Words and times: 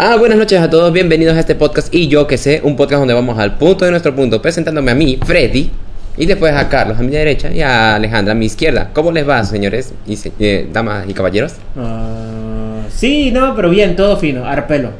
Ah, 0.00 0.16
buenas 0.16 0.38
noches 0.38 0.60
a 0.60 0.70
todos, 0.70 0.92
bienvenidos 0.92 1.36
a 1.36 1.40
este 1.40 1.56
podcast 1.56 1.92
y 1.92 2.06
yo 2.06 2.26
que 2.28 2.38
sé, 2.38 2.60
un 2.62 2.76
podcast 2.76 3.00
donde 3.00 3.14
vamos 3.14 3.36
al 3.38 3.56
punto 3.56 3.84
de 3.84 3.90
nuestro 3.90 4.14
punto, 4.14 4.40
presentándome 4.40 4.92
a 4.92 4.94
mí, 4.94 5.18
Freddy, 5.24 5.70
y 6.16 6.26
después 6.26 6.52
a 6.54 6.68
Carlos 6.68 6.98
a 6.98 7.02
mi 7.02 7.10
derecha 7.10 7.50
y 7.50 7.62
a 7.62 7.96
Alejandra 7.96 8.32
a 8.32 8.34
mi 8.36 8.46
izquierda. 8.46 8.90
¿Cómo 8.92 9.10
les 9.10 9.28
va, 9.28 9.42
señores 9.44 9.92
y 10.06 10.16
se- 10.16 10.32
eh, 10.38 10.68
damas 10.72 11.04
y 11.08 11.14
caballeros? 11.14 11.54
Ah, 11.76 12.82
sí, 12.94 13.32
no, 13.32 13.56
pero 13.56 13.70
bien, 13.70 13.96
todo 13.96 14.16
fino, 14.16 14.46
arpelo. 14.46 14.90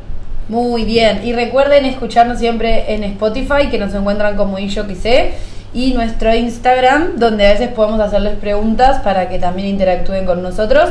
Muy 0.48 0.84
bien. 0.84 1.20
Y 1.24 1.32
recuerden 1.32 1.84
escucharnos 1.84 2.38
siempre 2.38 2.92
en 2.94 3.04
Spotify, 3.04 3.68
que 3.70 3.78
nos 3.78 3.94
encuentran 3.94 4.36
como 4.36 4.58
y 4.58 4.66
yo 4.68 4.86
que 4.88 4.94
sé. 4.96 5.32
Y 5.74 5.92
nuestro 5.92 6.34
Instagram, 6.34 7.18
donde 7.18 7.46
a 7.46 7.52
veces 7.52 7.68
podemos 7.68 8.00
hacerles 8.00 8.34
preguntas 8.36 9.00
para 9.02 9.28
que 9.28 9.38
también 9.38 9.68
interactúen 9.68 10.24
con 10.24 10.42
nosotros, 10.42 10.90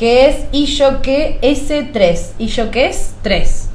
que 0.00 0.28
es 0.28 0.36
y 0.50 0.64
yo 0.64 1.02
que 1.02 1.38
S3. 1.42 2.18
Y 2.38 2.46
yo 2.46 2.70
que 2.70 2.86
es 2.86 3.12
3. 3.22 3.68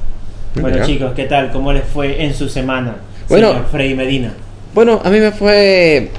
Bueno, 0.56 0.70
Mira. 0.70 0.84
chicos, 0.84 1.12
¿qué 1.14 1.26
tal? 1.26 1.52
¿Cómo 1.52 1.72
les 1.72 1.84
fue 1.84 2.24
en 2.24 2.34
su 2.34 2.48
semana? 2.48 2.96
Bueno. 3.28 3.50
señor 3.50 3.66
Freddy 3.70 3.94
Medina. 3.94 4.32
Bueno, 4.74 5.00
a 5.04 5.10
mí 5.10 5.20
me 5.20 5.30
fue 5.30 6.10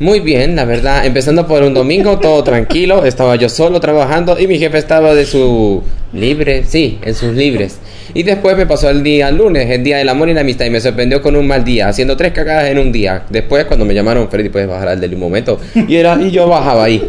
muy 0.00 0.20
bien, 0.20 0.56
la 0.56 0.64
verdad. 0.64 1.04
Empezando 1.04 1.46
por 1.46 1.62
un 1.62 1.74
domingo, 1.74 2.18
todo 2.22 2.42
tranquilo. 2.42 3.04
Estaba 3.04 3.36
yo 3.36 3.50
solo 3.50 3.78
trabajando 3.78 4.40
y 4.40 4.46
mi 4.46 4.58
jefe 4.58 4.78
estaba 4.78 5.14
de 5.14 5.26
su 5.26 5.82
libre, 6.14 6.64
sí, 6.66 6.98
en 7.02 7.14
sus 7.14 7.34
libres. 7.34 7.80
Y 8.14 8.22
después 8.22 8.56
me 8.56 8.64
pasó 8.64 8.88
el 8.88 9.02
día 9.02 9.30
lunes, 9.30 9.68
el 9.68 9.84
día 9.84 9.98
del 9.98 10.08
amor 10.08 10.30
y 10.30 10.34
la 10.34 10.40
amistad, 10.40 10.64
y 10.64 10.70
me 10.70 10.80
sorprendió 10.80 11.20
con 11.20 11.36
un 11.36 11.46
mal 11.46 11.62
día, 11.62 11.88
haciendo 11.88 12.16
tres 12.16 12.32
cagadas 12.32 12.70
en 12.70 12.78
un 12.78 12.90
día. 12.90 13.24
Después, 13.28 13.66
cuando 13.66 13.84
me 13.84 13.92
llamaron, 13.92 14.30
Freddy, 14.30 14.48
puedes 14.48 14.66
bajar 14.66 14.88
al 14.88 15.00
del 15.00 15.12
un 15.12 15.20
momento. 15.20 15.60
Y, 15.74 15.94
era, 15.94 16.18
y 16.18 16.30
yo 16.30 16.48
bajaba 16.48 16.84
ahí. 16.84 17.02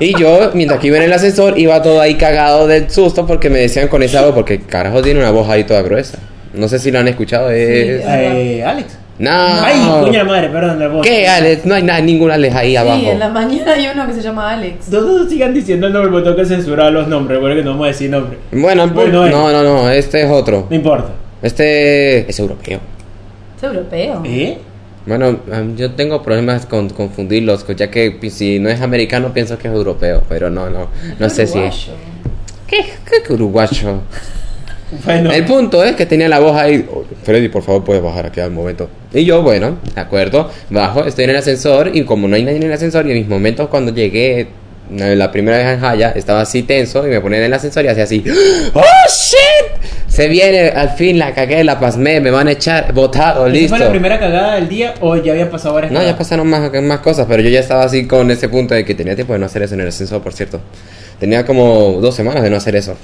Y 0.00 0.18
yo, 0.18 0.50
mientras 0.54 0.80
que 0.80 0.88
iba 0.88 0.96
en 0.96 1.04
el 1.04 1.12
ascensor, 1.12 1.58
iba 1.58 1.80
todo 1.82 2.00
ahí 2.00 2.14
cagado 2.16 2.66
del 2.66 2.90
susto 2.90 3.26
porque 3.26 3.48
me 3.50 3.60
decían 3.60 3.88
con 3.88 4.02
esa 4.02 4.22
voz, 4.24 4.34
porque 4.34 4.60
carajo 4.60 5.02
tiene 5.02 5.20
una 5.20 5.30
voz 5.30 5.48
ahí 5.48 5.64
toda 5.64 5.82
gruesa. 5.82 6.18
No 6.52 6.68
sé 6.68 6.78
si 6.78 6.90
lo 6.90 6.98
han 7.00 7.08
escuchado. 7.08 7.50
Es... 7.50 8.02
Sí. 8.02 8.06
Eh, 8.08 8.64
Alex. 8.64 8.98
No. 9.16 9.30
Ay, 9.32 9.76
cuña 10.04 10.24
madre, 10.24 10.48
perdón, 10.48 10.80
la 10.80 10.88
voz. 10.88 11.06
¿Qué, 11.06 11.28
Alex? 11.28 11.64
No 11.66 11.74
hay 11.76 11.84
nada, 11.84 12.00
ningún 12.00 12.30
Alex 12.32 12.54
ahí 12.56 12.74
abajo. 12.76 12.98
Sí, 13.00 13.06
en 13.08 13.18
la 13.20 13.28
mañana 13.28 13.72
hay 13.72 13.86
uno 13.94 14.06
que 14.08 14.12
se 14.14 14.20
llama 14.22 14.50
Alex. 14.52 14.86
Todos 14.90 15.28
sigan 15.30 15.54
diciendo 15.54 15.86
el 15.86 15.92
nombre, 15.92 16.10
porque 16.10 16.24
tengo 16.24 16.36
que 16.36 16.46
censurar 16.46 16.92
los 16.92 17.06
nombres, 17.06 17.38
porque 17.40 17.62
no 17.62 17.70
vamos 17.70 17.84
a 17.84 17.88
decir 17.88 18.10
nombre. 18.10 18.38
Bueno, 18.50 18.82
el 18.84 18.90
pu- 18.90 18.94
Bueno, 18.94 19.26
eh. 19.26 19.30
no, 19.30 19.52
no, 19.52 19.62
no, 19.62 19.88
este 19.90 20.22
es 20.24 20.30
otro. 20.30 20.66
No 20.68 20.74
importa. 20.74 21.10
Este 21.42 22.28
es 22.28 22.38
europeo. 22.40 22.80
Es 23.56 23.62
europeo. 23.62 24.22
¿Eh? 24.24 24.58
Bueno, 25.06 25.38
um, 25.52 25.76
yo 25.76 25.92
tengo 25.92 26.22
problemas 26.22 26.64
con 26.66 26.88
confundirlos, 26.88 27.66
ya 27.76 27.90
que 27.90 28.18
si 28.30 28.58
no 28.58 28.70
es 28.70 28.80
americano 28.80 29.32
pienso 29.34 29.58
que 29.58 29.68
es 29.68 29.74
europeo, 29.74 30.22
pero 30.28 30.48
no, 30.50 30.70
no, 30.70 30.88
no 31.18 31.30
sé 31.30 31.46
si 31.46 31.58
es. 31.58 31.88
Uruguayo. 31.88 31.92
¿Qué, 32.66 32.84
qué 33.26 33.32
uruguayo? 33.32 34.00
Bueno, 35.04 35.32
El 35.32 35.44
punto 35.44 35.82
es 35.82 35.96
que 35.96 36.06
tenía 36.06 36.28
la 36.28 36.38
voz 36.38 36.54
ahí. 36.54 36.86
"Oh, 36.92 37.02
Freddy, 37.24 37.48
por 37.48 37.62
favor, 37.64 37.82
puedes 37.82 38.00
bajar 38.02 38.26
aquí 38.26 38.38
al 38.38 38.52
momento. 38.52 38.88
Y 39.12 39.24
yo, 39.24 39.42
bueno, 39.42 39.78
de 39.92 40.00
acuerdo, 40.00 40.50
bajo, 40.70 41.04
estoy 41.04 41.24
en 41.24 41.30
el 41.30 41.36
ascensor 41.36 41.90
y 41.92 42.04
como 42.04 42.28
no 42.28 42.36
hay 42.36 42.44
nadie 42.44 42.58
en 42.58 42.62
el 42.64 42.72
ascensor 42.72 43.04
y 43.08 43.10
en 43.10 43.18
mis 43.18 43.26
momentos 43.26 43.68
cuando 43.70 43.92
llegué 43.92 44.46
la 44.90 45.32
primera 45.32 45.56
vez 45.58 45.66
en 45.66 45.80
Jaya 45.80 46.12
estaba 46.14 46.42
así 46.42 46.62
tenso 46.62 47.06
y 47.06 47.10
me 47.10 47.20
ponía 47.20 47.38
en 47.38 47.44
el 47.44 47.52
ascensor 47.54 47.84
y 47.84 47.88
hacía 47.88 48.04
así. 48.04 48.22
¡Oh, 48.74 48.82
shit! 49.08 49.84
Se 50.06 50.28
viene, 50.28 50.68
al 50.68 50.90
fin 50.90 51.18
la 51.18 51.34
cagué, 51.34 51.64
la 51.64 51.80
pasmé, 51.80 52.20
me 52.20 52.30
van 52.30 52.46
a 52.46 52.52
echar, 52.52 52.92
botado, 52.92 53.46
¿esa 53.46 53.52
listo. 53.52 53.76
fue 53.76 53.84
la 53.84 53.90
primera 53.90 54.20
cagada 54.20 54.54
del 54.54 54.68
día 54.68 54.94
o 55.00 55.16
ya 55.16 55.32
había 55.32 55.50
pasado 55.50 55.74
varias 55.74 55.92
No, 55.92 56.02
ya 56.02 56.16
pasaron 56.16 56.46
más, 56.46 56.70
más 56.82 57.00
cosas, 57.00 57.26
pero 57.28 57.42
yo 57.42 57.48
ya 57.48 57.60
estaba 57.60 57.82
así 57.82 58.06
con 58.06 58.30
ese 58.30 58.48
punto 58.48 58.74
de 58.74 58.84
que 58.84 58.94
tenía 58.94 59.16
tiempo 59.16 59.32
de 59.32 59.40
no 59.40 59.46
hacer 59.46 59.62
eso 59.62 59.74
en 59.74 59.80
el 59.80 59.88
ascensor, 59.88 60.22
por 60.22 60.32
cierto. 60.32 60.60
Tenía 61.18 61.44
como 61.44 61.98
dos 62.00 62.14
semanas 62.14 62.42
de 62.42 62.50
no 62.50 62.56
hacer 62.56 62.76
eso. 62.76 62.96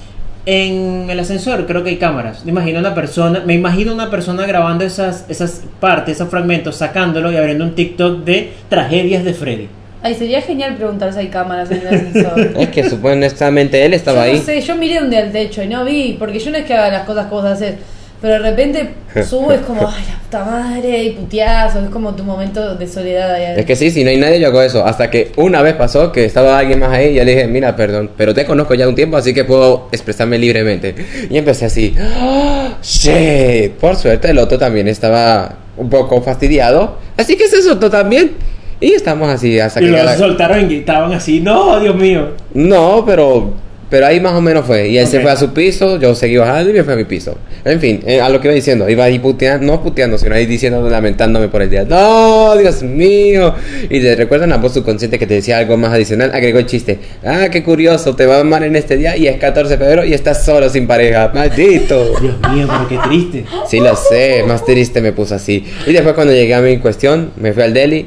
En 0.46 1.10
el 1.10 1.18
ascensor 1.18 1.66
creo 1.66 1.82
que 1.82 1.90
hay 1.90 1.96
cámaras. 1.96 2.44
Me 2.44 2.52
imagino 2.52 2.78
una 2.78 2.94
persona, 2.94 3.42
me 3.44 3.54
imagino 3.54 3.92
una 3.92 4.08
persona 4.10 4.46
grabando 4.46 4.84
esas, 4.84 5.24
esas 5.28 5.62
partes, 5.80 6.16
esos 6.16 6.28
fragmentos, 6.28 6.76
sacándolo 6.76 7.32
y 7.32 7.36
abriendo 7.36 7.64
un 7.64 7.74
TikTok 7.74 8.24
de 8.24 8.52
tragedias 8.68 9.24
de 9.24 9.34
Freddy. 9.34 9.68
Ay, 10.02 10.14
sería 10.14 10.40
genial 10.40 10.76
preguntar 10.76 11.12
si 11.12 11.18
hay 11.18 11.28
cámaras 11.28 11.70
en 11.70 11.80
el 11.80 11.88
ascensor. 11.88 12.52
Es 12.58 12.68
que 12.70 12.88
supuestamente 12.88 13.84
él 13.84 13.94
estaba 13.94 14.26
yo 14.26 14.32
ahí. 14.32 14.38
no 14.38 14.44
sé, 14.44 14.60
yo 14.60 14.74
miré 14.76 15.00
un 15.00 15.10
día 15.10 15.20
al 15.20 15.32
techo 15.32 15.62
y 15.62 15.68
no 15.68 15.84
vi, 15.84 16.16
porque 16.18 16.38
yo 16.38 16.50
no 16.50 16.58
es 16.58 16.64
que 16.64 16.74
haga 16.74 16.90
las 16.90 17.06
cosas 17.06 17.26
que 17.26 17.34
vos 17.34 17.44
haces, 17.44 17.74
pero 18.20 18.34
de 18.34 18.50
repente 18.50 18.90
subo 19.28 19.52
es 19.52 19.60
como, 19.60 19.86
ay, 19.86 20.04
la 20.08 20.18
puta 20.18 20.44
madre, 20.44 21.04
y 21.04 21.10
puteazos, 21.10 21.84
es 21.84 21.90
como 21.90 22.14
tu 22.14 22.22
momento 22.22 22.76
de 22.76 22.86
soledad 22.86 23.32
ahí 23.32 23.58
Es 23.58 23.64
que 23.66 23.76
sí, 23.76 23.90
si 23.90 24.04
no 24.04 24.10
hay 24.10 24.18
nadie 24.18 24.40
yo 24.40 24.48
hago 24.48 24.62
eso. 24.62 24.84
Hasta 24.84 25.10
que 25.10 25.32
una 25.36 25.62
vez 25.62 25.74
pasó 25.74 26.12
que 26.12 26.24
estaba 26.24 26.58
alguien 26.58 26.80
más 26.80 26.90
ahí 26.90 27.08
y 27.08 27.14
yo 27.14 27.24
le 27.24 27.34
dije, 27.34 27.46
mira, 27.46 27.76
perdón, 27.76 28.10
pero 28.16 28.34
te 28.34 28.44
conozco 28.44 28.74
ya 28.74 28.88
un 28.88 28.94
tiempo, 28.94 29.16
así 29.16 29.34
que 29.34 29.44
puedo 29.44 29.88
expresarme 29.92 30.38
libremente. 30.38 30.94
Y 31.28 31.36
empecé 31.36 31.66
así, 31.66 31.94
¡Ah! 31.98 32.74
shit. 32.82 33.72
Por 33.72 33.96
suerte 33.96 34.30
el 34.30 34.38
otro 34.38 34.58
también 34.58 34.88
estaba 34.88 35.56
un 35.76 35.88
poco 35.88 36.20
fastidiado, 36.22 36.98
así 37.16 37.36
que 37.36 37.48
se 37.48 37.62
soltó 37.62 37.90
también. 37.90 38.32
Y 38.80 38.92
estamos 38.92 39.28
así 39.28 39.58
hasta 39.60 39.80
Y 39.80 39.86
que... 39.86 39.90
los 39.90 40.00
cada- 40.00 40.16
soltaron 40.16 40.60
y 40.60 40.64
gritaban 40.64 41.12
así, 41.12 41.40
no, 41.40 41.78
Dios 41.80 41.94
mío. 41.96 42.28
No, 42.54 43.04
pero 43.06 43.52
pero 43.90 44.06
ahí 44.06 44.20
más 44.20 44.34
o 44.34 44.40
menos 44.40 44.64
fue. 44.66 44.88
Y 44.88 44.98
él 44.98 45.06
se 45.08 45.18
fue 45.18 45.32
a 45.32 45.36
su 45.36 45.52
piso, 45.52 45.98
yo 45.98 46.14
seguí 46.14 46.36
bajando 46.36 46.70
y 46.70 46.74
me 46.74 46.84
fui 46.84 46.92
a 46.92 46.96
mi 46.96 47.04
piso. 47.06 47.36
En 47.64 47.80
fin, 47.80 48.00
eh, 48.06 48.20
a 48.20 48.28
lo 48.28 48.40
que 48.40 48.46
iba 48.46 48.54
diciendo, 48.54 48.88
iba 48.88 49.02
ahí 49.02 49.18
puteando, 49.18 49.66
no 49.66 49.82
puteando, 49.82 50.16
sino 50.16 50.32
ahí 50.32 50.46
diciendo, 50.46 50.88
lamentándome 50.88 51.48
por 51.48 51.60
el 51.60 51.70
día. 51.70 51.84
No, 51.84 52.56
Dios 52.56 52.84
mío. 52.84 53.52
Y 53.90 54.00
te 54.00 54.14
recuerdan 54.14 54.50
la 54.50 54.58
voz 54.58 54.74
subconsciente 54.74 55.18
que 55.18 55.26
te 55.26 55.34
decía 55.34 55.58
algo 55.58 55.76
más 55.76 55.92
adicional, 55.92 56.30
agregó 56.32 56.60
el 56.60 56.66
chiste. 56.66 57.00
Ah, 57.26 57.48
qué 57.50 57.64
curioso, 57.64 58.14
te 58.14 58.26
va 58.26 58.44
mal 58.44 58.62
en 58.62 58.76
este 58.76 58.96
día 58.96 59.16
y 59.16 59.26
es 59.26 59.38
14 59.38 59.72
de 59.76 59.78
febrero 59.78 60.04
y 60.04 60.14
estás 60.14 60.44
solo 60.44 60.68
sin 60.68 60.86
pareja. 60.86 61.32
Maldito. 61.34 62.16
Dios 62.20 62.36
mío, 62.54 62.68
pero 62.68 62.88
qué 62.88 63.08
triste. 63.08 63.44
Sí, 63.68 63.80
lo 63.80 63.96
sé, 63.96 64.44
más 64.46 64.64
triste 64.64 65.00
me 65.00 65.10
puso 65.12 65.34
así. 65.34 65.64
Y 65.88 65.92
después 65.92 66.14
cuando 66.14 66.32
llegué 66.32 66.54
a 66.54 66.60
mi 66.60 66.76
cuestión, 66.78 67.32
me 67.38 67.52
fui 67.52 67.64
al 67.64 67.74
deli 67.74 68.06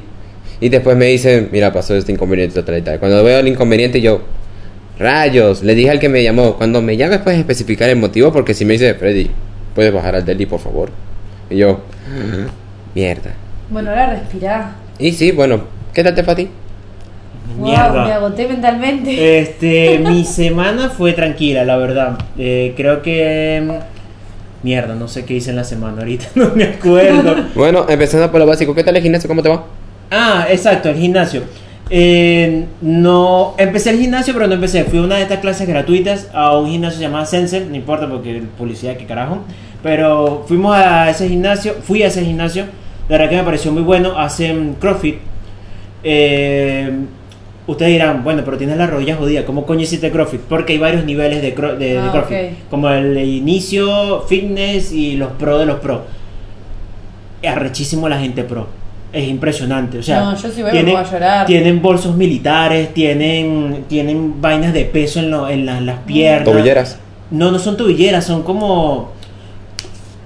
y 0.59 0.69
después 0.69 0.95
me 0.97 1.05
dicen, 1.05 1.49
mira, 1.51 1.71
pasó 1.73 1.95
este 1.95 2.11
inconveniente 2.11 2.61
tal 2.63 2.77
y 2.77 2.81
tal. 2.81 2.99
Cuando 2.99 3.23
veo 3.23 3.39
el 3.39 3.47
inconveniente 3.47 4.01
yo, 4.01 4.21
rayos, 4.99 5.63
le 5.63 5.75
dije 5.75 5.89
al 5.89 5.99
que 5.99 6.09
me 6.09 6.23
llamó, 6.23 6.55
cuando 6.55 6.81
me 6.81 6.95
llames 6.97 7.19
puedes 7.19 7.39
especificar 7.39 7.89
el 7.89 7.97
motivo 7.97 8.31
porque 8.31 8.53
si 8.53 8.65
me 8.65 8.73
dice, 8.73 8.93
Freddy, 8.93 9.29
puedes 9.75 9.93
bajar 9.93 10.15
al 10.15 10.25
deli 10.25 10.45
por 10.45 10.59
favor. 10.59 10.89
Y 11.49 11.57
yo, 11.57 11.81
mierda. 12.95 13.33
Bueno, 13.69 13.89
ahora 13.89 14.11
respirá. 14.11 14.75
Y 14.99 15.11
sí, 15.13 15.31
bueno, 15.31 15.63
¿qué 15.93 16.03
tal 16.03 16.15
te 16.15 16.23
fue 16.23 16.33
a 16.33 16.35
ti? 16.35 16.47
Wow, 17.57 17.67
Mierda. 17.67 18.05
me 18.05 18.11
agoté 18.13 18.47
mentalmente. 18.47 19.39
Este, 19.39 19.99
mi 20.05 20.23
semana 20.23 20.89
fue 20.89 21.13
tranquila, 21.13 21.65
la 21.65 21.77
verdad. 21.77 22.17
Eh, 22.37 22.73
creo 22.77 23.01
que. 23.01 23.61
mm, 23.65 23.93
Mierda, 24.65 24.95
no 24.95 25.09
sé 25.09 25.25
qué 25.25 25.33
hice 25.33 25.49
en 25.49 25.57
la 25.57 25.65
semana 25.65 25.97
ahorita, 25.99 26.27
no 26.35 26.51
me 26.55 26.63
acuerdo. 26.63 27.35
Bueno, 27.53 27.85
empezando 27.89 28.31
por 28.31 28.39
lo 28.39 28.45
básico, 28.45 28.73
¿qué 28.73 28.83
tal 28.83 28.95
el 28.95 29.03
gimnasio? 29.03 29.27
¿Cómo 29.27 29.43
te 29.43 29.49
va? 29.49 29.65
Ah, 30.11 30.45
exacto, 30.49 30.89
el 30.89 30.95
gimnasio. 30.97 31.43
Eh, 31.89 32.65
no, 32.81 33.55
empecé 33.57 33.91
el 33.91 33.99
gimnasio, 33.99 34.33
pero 34.33 34.47
no 34.47 34.53
empecé. 34.55 34.83
Fui 34.85 34.99
a 34.99 35.01
una 35.03 35.15
de 35.15 35.23
estas 35.23 35.39
clases 35.39 35.67
gratuitas 35.67 36.29
a 36.33 36.57
un 36.57 36.69
gimnasio 36.69 37.01
llamado 37.01 37.25
Sense, 37.25 37.65
no 37.65 37.75
importa 37.75 38.07
porque 38.07 38.41
publicidad, 38.57 38.95
qué 38.97 39.05
carajo. 39.05 39.39
Pero 39.83 40.45
fuimos 40.47 40.75
a 40.75 41.09
ese 41.09 41.27
gimnasio, 41.27 41.73
fui 41.83 42.03
a 42.03 42.07
ese 42.07 42.23
gimnasio. 42.23 42.65
La 43.09 43.17
verdad 43.17 43.29
que 43.31 43.35
me 43.37 43.43
pareció 43.43 43.71
muy 43.71 43.81
bueno. 43.83 44.17
Hacen 44.17 44.75
CrossFit. 44.79 45.17
Eh, 46.05 46.89
ustedes 47.67 47.91
dirán, 47.91 48.23
bueno, 48.23 48.43
pero 48.45 48.57
tienes 48.57 48.77
la 48.77 48.87
rodilla 48.87 49.15
jodida. 49.17 49.45
¿Cómo 49.45 49.65
coño 49.65 49.81
hiciste 49.81 50.09
CrossFit? 50.09 50.39
Porque 50.41 50.73
hay 50.73 50.79
varios 50.79 51.03
niveles 51.05 51.41
de, 51.41 51.53
cro- 51.55 51.75
de- 51.77 51.93
de 51.93 51.99
Ah, 51.99 52.09
CrossFit. 52.11 52.37
ok. 52.37 52.69
Como 52.69 52.89
el 52.89 53.17
inicio, 53.17 54.21
fitness 54.21 54.91
y 54.93 55.17
los 55.17 55.31
pro 55.33 55.57
de 55.59 55.65
los 55.65 55.79
pro. 55.79 56.03
Arrechísimo 57.45 58.07
la 58.07 58.19
gente 58.19 58.43
pro. 58.43 58.67
Es 59.13 59.27
impresionante. 59.29 59.99
O 59.99 60.03
sea, 60.03 60.21
No, 60.21 60.35
yo 60.35 60.49
sí 60.49 60.63
voy 60.63 60.71
a 60.75 61.03
llorar. 61.03 61.45
tienen 61.45 61.81
bolsos 61.81 62.15
militares, 62.15 62.93
tienen, 62.95 63.85
tienen 63.87 64.41
vainas 64.41 64.73
de 64.73 64.85
peso 64.85 65.19
en, 65.19 65.29
lo- 65.29 65.47
en 65.47 65.65
la- 65.67 65.79
las 65.81 65.99
piernas. 65.99 66.43
Tobilleras. 66.45 66.97
No, 67.29 67.51
no 67.51 67.59
son 67.59 67.77
tobilleras, 67.77 68.25
son 68.25 68.41
como 68.43 69.11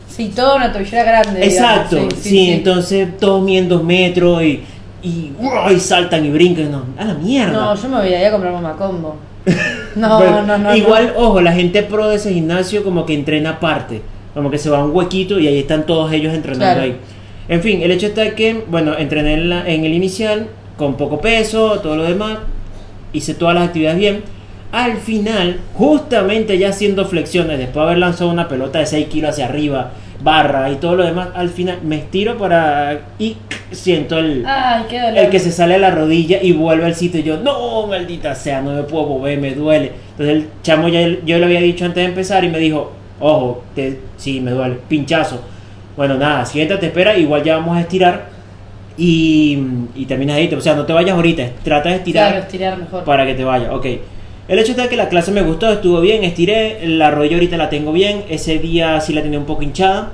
Sí, 0.08 0.32
toda 0.36 0.56
una 0.56 0.72
tobillera 0.74 1.04
grande. 1.04 1.44
Exacto, 1.46 2.08
sí, 2.20 2.50
entonces 2.50 3.18
todos 3.20 3.44
miden 3.44 3.70
dos 3.70 3.84
metros 3.84 4.42
y, 4.42 4.64
y, 5.04 5.32
¡guau! 5.38 5.72
y 5.72 5.80
saltan 5.80 6.26
y 6.26 6.30
brincan. 6.30 6.72
No, 6.72 6.84
a 6.98 7.06
la 7.06 7.14
mierda. 7.14 7.52
No, 7.54 7.76
yo 7.76 7.90
me 7.90 7.98
voy 7.98 8.14
a 8.14 8.20
ir 8.22 8.26
a 8.28 8.32
comprar 8.32 8.54
mamá 8.54 8.76
combo. 8.78 9.16
No, 9.96 10.44
no, 10.44 10.58
no. 10.60 10.76
Igual, 10.76 11.14
ojo, 11.18 11.42
la 11.42 11.52
gente 11.54 11.82
pro 11.82 12.08
de 12.10 12.18
ese 12.18 12.32
gimnasio 12.32 12.84
como 12.84 13.04
que 13.06 13.16
entrena 13.16 13.52
aparte. 13.52 14.02
Como 14.36 14.52
que 14.52 14.60
se 14.60 14.70
va 14.70 14.78
a 14.80 14.84
un 14.86 14.96
huequito 14.96 15.40
y 15.40 15.48
ahí 15.48 15.58
están 15.58 15.88
todos 15.88 16.12
ellos 16.14 16.34
entrenando 16.36 16.66
Claro. 16.66 16.82
ahí. 16.82 16.98
En 17.50 17.62
fin, 17.62 17.82
el 17.82 17.92
hecho 17.92 18.08
está 18.08 18.36
que, 18.36 18.64
bueno, 18.68 18.98
entrené 18.98 19.34
en, 19.36 19.50
la- 19.50 19.68
en 19.70 19.86
el 19.86 19.94
inicial 19.94 20.48
con 20.78 20.96
poco 20.96 21.20
peso, 21.22 21.80
todo 21.82 21.96
lo 21.96 22.04
demás. 22.04 22.40
Hice 23.14 23.34
todas 23.34 23.56
las 23.56 23.68
actividades 23.68 24.00
bien. 24.00 24.22
Al 24.72 24.98
final, 24.98 25.60
justamente 25.74 26.58
ya 26.58 26.70
haciendo 26.70 27.06
flexiones, 27.06 27.58
después 27.58 27.76
de 27.76 27.82
haber 27.84 27.98
lanzado 28.00 28.30
una 28.30 28.50
pelota 28.50 28.80
de 28.80 28.86
6 28.86 29.08
kilos 29.08 29.30
hacia 29.32 29.46
arriba, 29.46 29.92
barra 30.22 30.70
y 30.72 30.76
todo 30.76 30.96
lo 30.96 31.06
demás, 31.06 31.30
al 31.36 31.50
final 31.50 31.80
me 31.84 31.98
estiro 32.00 32.38
para 32.38 33.00
y 33.18 33.38
siento 33.72 34.18
el, 34.18 34.44
Ay, 34.46 34.84
qué 34.90 35.00
dolor. 35.00 35.18
el 35.20 35.30
que 35.30 35.40
se 35.40 35.52
sale 35.52 35.76
a 35.76 35.78
la 35.78 35.92
rodilla 35.92 36.42
y 36.42 36.52
vuelve 36.52 36.86
al 36.86 36.96
sitio 36.96 37.22
y 37.22 37.24
yo, 37.24 37.38
no, 37.38 37.88
maldita 37.88 38.36
sea, 38.36 38.62
no 38.62 38.74
me 38.74 38.84
puedo 38.84 39.08
mover, 39.08 39.40
me 39.40 39.56
duele. 39.56 39.92
Entonces 40.12 40.36
el 40.36 40.48
chamo 40.64 40.90
ya 40.90 41.02
yo 41.26 41.38
le 41.38 41.46
había 41.46 41.62
dicho 41.62 41.86
antes 41.86 42.04
de 42.04 42.10
empezar 42.10 42.44
y 42.44 42.50
me 42.50 42.60
dijo, 42.60 42.92
Ojo, 43.20 43.64
te, 43.74 44.00
sí, 44.18 44.42
me 44.42 44.52
duele, 44.52 44.78
pinchazo. 44.90 45.42
Bueno, 45.98 46.16
nada, 46.16 46.46
siéntate, 46.46 46.86
espera, 46.86 47.18
igual 47.18 47.44
ya 47.44 47.58
vamos 47.58 47.76
a 47.76 47.82
estirar 47.82 48.26
y, 48.98 49.58
y 49.96 50.06
terminas 50.06 50.38
ahí. 50.38 50.54
O 50.54 50.62
sea, 50.62 50.76
no 50.76 50.86
te 50.86 50.94
vayas 50.94 51.16
ahorita, 51.16 51.44
trata 51.64 51.90
de 51.90 51.96
estirar 51.96 52.30
Claro, 52.32 52.44
estirar 52.46 52.78
mejor. 52.78 53.04
para 53.04 53.26
que 53.26 53.34
te 53.34 53.44
vaya. 53.44 53.74
Ok. 53.74 53.86
El 54.48 54.60
hecho 54.60 54.72
está 54.72 54.88
que 54.88 54.96
la 54.96 55.10
clase 55.10 55.32
me 55.32 55.42
gustó, 55.42 55.70
estuvo 55.74 56.00
bien, 56.00 56.24
estiré, 56.24 56.88
la 56.88 57.12
rodilla 57.12 57.36
ahorita 57.36 57.58
la 57.58 57.70
tengo 57.70 57.92
bien, 57.92 58.24
ese 58.30 58.60
día 58.60 59.02
sí 59.02 59.12
la 59.12 59.22
tenía 59.22 59.40
un 59.40 59.46
poco 59.46 59.62
hinchada, 59.62 60.12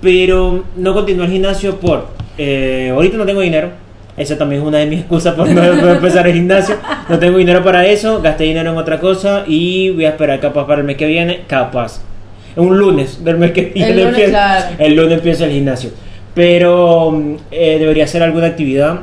pero 0.00 0.62
no 0.76 0.94
continué 0.94 1.26
el 1.26 1.32
gimnasio 1.32 1.80
por, 1.80 2.06
eh, 2.38 2.90
ahorita 2.94 3.16
no 3.16 3.26
tengo 3.26 3.40
dinero, 3.40 3.70
esa 4.16 4.38
también 4.38 4.62
es 4.62 4.68
una 4.68 4.78
de 4.78 4.86
mis 4.86 5.00
excusas 5.00 5.34
por 5.34 5.48
no, 5.48 5.62
no 5.74 5.90
empezar 5.90 6.28
el 6.28 6.34
gimnasio, 6.34 6.76
no 7.08 7.18
tengo 7.18 7.38
dinero 7.38 7.64
para 7.64 7.84
eso, 7.84 8.22
gasté 8.22 8.44
dinero 8.44 8.70
en 8.70 8.76
otra 8.78 9.00
cosa 9.00 9.42
y 9.48 9.90
voy 9.90 10.04
a 10.04 10.10
esperar 10.10 10.38
capaz 10.38 10.64
para 10.64 10.80
el 10.82 10.86
mes 10.86 10.96
que 10.96 11.06
viene, 11.06 11.40
capaz, 11.48 12.00
un 12.56 12.78
lunes 12.78 13.22
del 13.24 13.38
mes 13.38 13.52
que 13.52 13.62
viene, 13.74 13.90
lunes, 13.94 14.06
empiezo- 14.08 14.30
claro. 14.30 14.66
el 14.78 14.94
lunes 14.96 15.12
empiezo 15.18 15.44
el 15.44 15.50
gimnasio, 15.52 15.90
pero 16.34 17.10
mm, 17.12 17.34
eh, 17.50 17.78
debería 17.78 18.04
hacer 18.04 18.22
alguna 18.22 18.46
actividad 18.46 19.00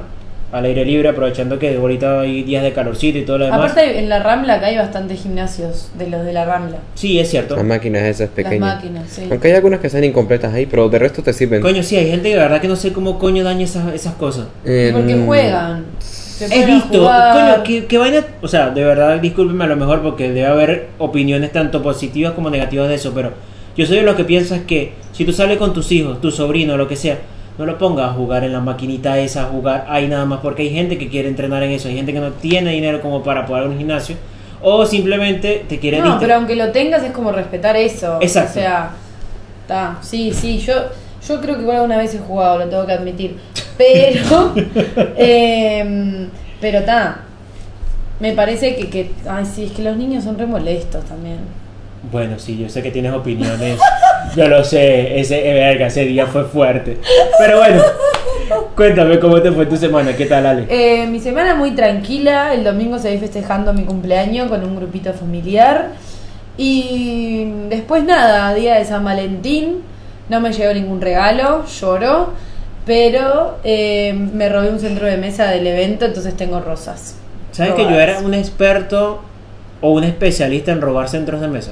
al 0.52 0.66
aire 0.66 0.86
libre, 0.86 1.10
aprovechando 1.10 1.58
que 1.58 1.76
ahorita 1.76 2.20
hay 2.22 2.44
días 2.44 2.62
de 2.62 2.74
calorcito 2.74 3.18
y 3.18 3.24
todo 3.24 3.40
lo 3.40 3.46
demás. 3.46 3.72
Aparte, 3.72 3.98
en 3.98 4.08
la 4.08 4.20
Rambla 4.20 4.54
acá 4.56 4.68
hay 4.68 4.78
bastantes 4.78 5.20
gimnasios 5.24 5.90
de 5.98 6.08
los 6.12 6.24
de 6.24 6.32
la 6.32 6.46
Rambla. 6.46 6.78
Sí, 6.94 7.20
es 7.20 7.32
cierto. 7.32 7.56
Las 7.56 7.66
máquinas 7.66 8.04
esas 8.04 8.20
Las 8.28 8.30
pequeñas. 8.30 8.60
máquinas, 8.76 9.10
sí. 9.10 9.24
Aunque 9.32 9.48
hay 9.48 9.56
algunas 9.56 9.80
que 9.80 9.88
están 9.88 10.04
incompletas 10.04 10.54
ahí, 10.54 10.68
pero 10.68 10.90
de 10.90 11.00
resto 11.00 11.24
te 11.24 11.34
sirven. 11.34 11.60
Coño, 11.60 11.82
sí, 11.82 11.98
hay 11.98 12.08
gente 12.08 12.30
que 12.30 12.36
de 12.36 12.42
verdad 12.42 12.62
que 12.62 12.68
no 12.68 12.76
sé 12.76 12.94
cómo 12.94 13.18
coño 13.18 13.44
daña 13.44 13.64
esas, 13.64 13.96
esas 13.96 14.14
cosas. 14.14 14.46
En- 14.64 14.94
Porque 14.94 15.16
juegan. 15.26 15.86
He 16.52 16.66
visto, 16.66 17.04
coño, 17.04 17.64
que, 17.64 17.86
que 17.86 17.98
vaina, 17.98 18.26
o 18.42 18.48
sea, 18.48 18.70
de 18.70 18.84
verdad, 18.84 19.20
discúlpeme 19.20 19.64
a 19.66 19.68
lo 19.68 19.76
mejor 19.76 20.02
porque 20.02 20.32
debe 20.32 20.48
haber 20.48 20.90
opiniones 20.98 21.52
tanto 21.52 21.82
positivas 21.82 22.34
como 22.34 22.50
negativas 22.50 22.90
de 22.90 22.96
eso, 22.96 23.14
pero 23.14 23.32
yo 23.76 23.86
soy 23.86 23.98
de 23.98 24.04
los 24.04 24.16
que 24.16 24.24
piensas 24.24 24.62
que 24.62 24.94
si 25.12 25.26
tú 25.26 25.34
sales 25.34 25.58
con 25.58 25.74
tus 25.74 25.92
hijos, 25.92 26.22
tu 26.22 26.32
sobrino, 26.32 26.78
lo 26.78 26.88
que 26.88 26.96
sea, 26.96 27.20
no 27.58 27.66
lo 27.66 27.78
pongas 27.78 28.10
a 28.10 28.14
jugar 28.14 28.44
en 28.44 28.54
la 28.54 28.60
maquinita 28.60 29.18
esa, 29.20 29.44
a 29.44 29.46
jugar 29.46 29.86
ahí 29.90 30.08
nada 30.08 30.26
más, 30.26 30.40
porque 30.42 30.64
hay 30.64 30.70
gente 30.70 30.98
que 30.98 31.10
quiere 31.10 31.28
entrenar 31.30 31.64
en 31.64 31.72
eso, 31.72 31.88
hay 31.88 31.96
gente 31.96 32.14
que 32.14 32.20
no 32.20 32.32
tiene 32.32 32.72
dinero 32.72 33.02
como 33.02 33.24
para 33.24 33.46
pagar 33.46 33.68
un 33.68 33.78
gimnasio, 33.78 34.16
o 34.62 34.86
simplemente 34.86 35.66
te 35.68 35.80
quiere 35.80 36.00
No, 36.00 36.18
pero 36.20 36.36
aunque 36.36 36.56
lo 36.56 36.72
tengas 36.72 37.04
es 37.04 37.12
como 37.12 37.32
respetar 37.32 37.76
eso. 37.76 38.18
Exacto. 38.22 38.52
O 38.52 38.54
sea, 38.54 38.92
está, 39.62 39.98
sí, 40.02 40.32
sí, 40.34 40.60
yo, 40.60 40.74
yo 41.28 41.42
creo 41.42 41.56
que 41.56 41.62
igual 41.62 41.78
alguna 41.78 41.98
vez 41.98 42.16
he 42.16 42.20
jugado, 42.20 42.60
lo 42.60 42.68
tengo 42.68 42.86
que 42.86 42.94
admitir. 42.94 43.38
Pero, 43.78 44.54
em, 45.18 46.30
pero 46.62 46.80
está. 46.80 47.22
Me 48.20 48.34
parece 48.34 48.76
que, 48.76 48.90
que, 48.90 49.12
ay, 49.28 49.46
sí, 49.46 49.66
es 49.66 49.72
que 49.72 49.84
los 49.84 49.98
niños 49.98 50.24
son 50.24 50.38
re 50.38 50.46
molestos 50.46 51.04
también. 51.06 51.40
Bueno, 52.12 52.38
sí, 52.38 52.58
yo 52.58 52.70
sé 52.70 52.82
que 52.82 52.92
tienes 52.92 53.14
opiniones. 53.14 53.80
Yo 54.36 54.48
lo 54.48 54.64
sé, 54.64 55.20
ese, 55.20 55.48
eh, 55.48 55.54
verga, 55.54 55.88
ese 55.88 56.06
día 56.06 56.26
fue 56.26 56.46
fuerte. 56.46 56.98
Pero 57.38 57.60
bueno, 57.60 57.84
cuéntame 58.76 59.20
cómo 59.20 59.40
te 59.42 59.52
fue 59.52 59.68
tu 59.68 59.78
semana, 59.78 60.16
¿qué 60.16 60.26
tal, 60.26 60.46
Ale? 60.46 60.66
Eh, 60.70 61.06
mi 61.08 61.20
semana 61.20 61.54
muy 61.54 61.72
tranquila, 61.72 62.54
el 62.54 62.64
domingo 62.64 62.98
seguí 62.98 63.18
festejando 63.18 63.74
mi 63.74 63.84
cumpleaños 63.84 64.48
con 64.50 64.64
un 64.64 64.76
grupito 64.76 65.14
familiar. 65.14 65.90
Y 66.58 67.46
después 67.70 68.04
nada, 68.04 68.54
día 68.56 68.76
de 68.76 68.86
San 68.86 69.04
Valentín, 69.04 69.84
no 70.30 70.40
me 70.40 70.52
llegó 70.52 70.74
ningún 70.74 71.02
regalo, 71.02 71.66
lloro, 71.66 72.34
pero 72.86 73.58
eh, 73.64 74.14
me 74.14 74.50
robé 74.50 74.70
un 74.70 74.80
centro 74.80 75.08
de 75.08 75.18
mesa 75.18 75.48
del 75.48 75.68
evento, 75.68 76.06
entonces 76.06 76.36
tengo 76.36 76.60
rosas. 76.60 77.16
¿Sabes 77.52 77.74
que 77.74 77.84
yo 77.84 77.90
robadas. 77.90 78.10
era 78.10 78.20
un 78.20 78.34
experto 78.34 79.22
o 79.82 79.92
un 79.92 80.04
especialista 80.04 80.72
en 80.72 80.82
robar 80.82 81.10
centros 81.10 81.40
de 81.42 81.48
mesa? 81.48 81.72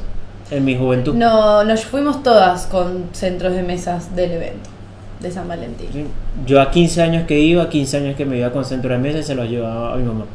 En 0.52 0.66
mi 0.66 0.78
juventud. 0.78 1.16
No, 1.16 1.64
nos 1.64 1.86
fuimos 1.86 2.24
todas 2.24 2.68
con 2.68 3.06
centros 3.14 3.56
de 3.56 3.64
mesas 3.64 4.16
del 4.16 4.32
evento 4.32 4.70
de 5.22 5.32
San 5.32 5.48
Valentín. 5.48 5.88
Sí. 5.92 6.06
Yo 6.46 6.62
a 6.62 6.72
15 6.72 7.02
años 7.02 7.28
que 7.28 7.40
iba, 7.40 7.70
15 7.70 7.98
años 7.98 8.16
que 8.16 8.26
me 8.26 8.38
iba 8.38 8.52
con 8.52 8.66
centro 8.66 8.92
de 8.92 8.98
mesa 8.98 9.20
y 9.20 9.24
se 9.24 9.36
los 9.36 9.50
llevaba 9.50 9.94
a 9.94 9.98
mi 9.98 10.04
mamá. 10.04 10.26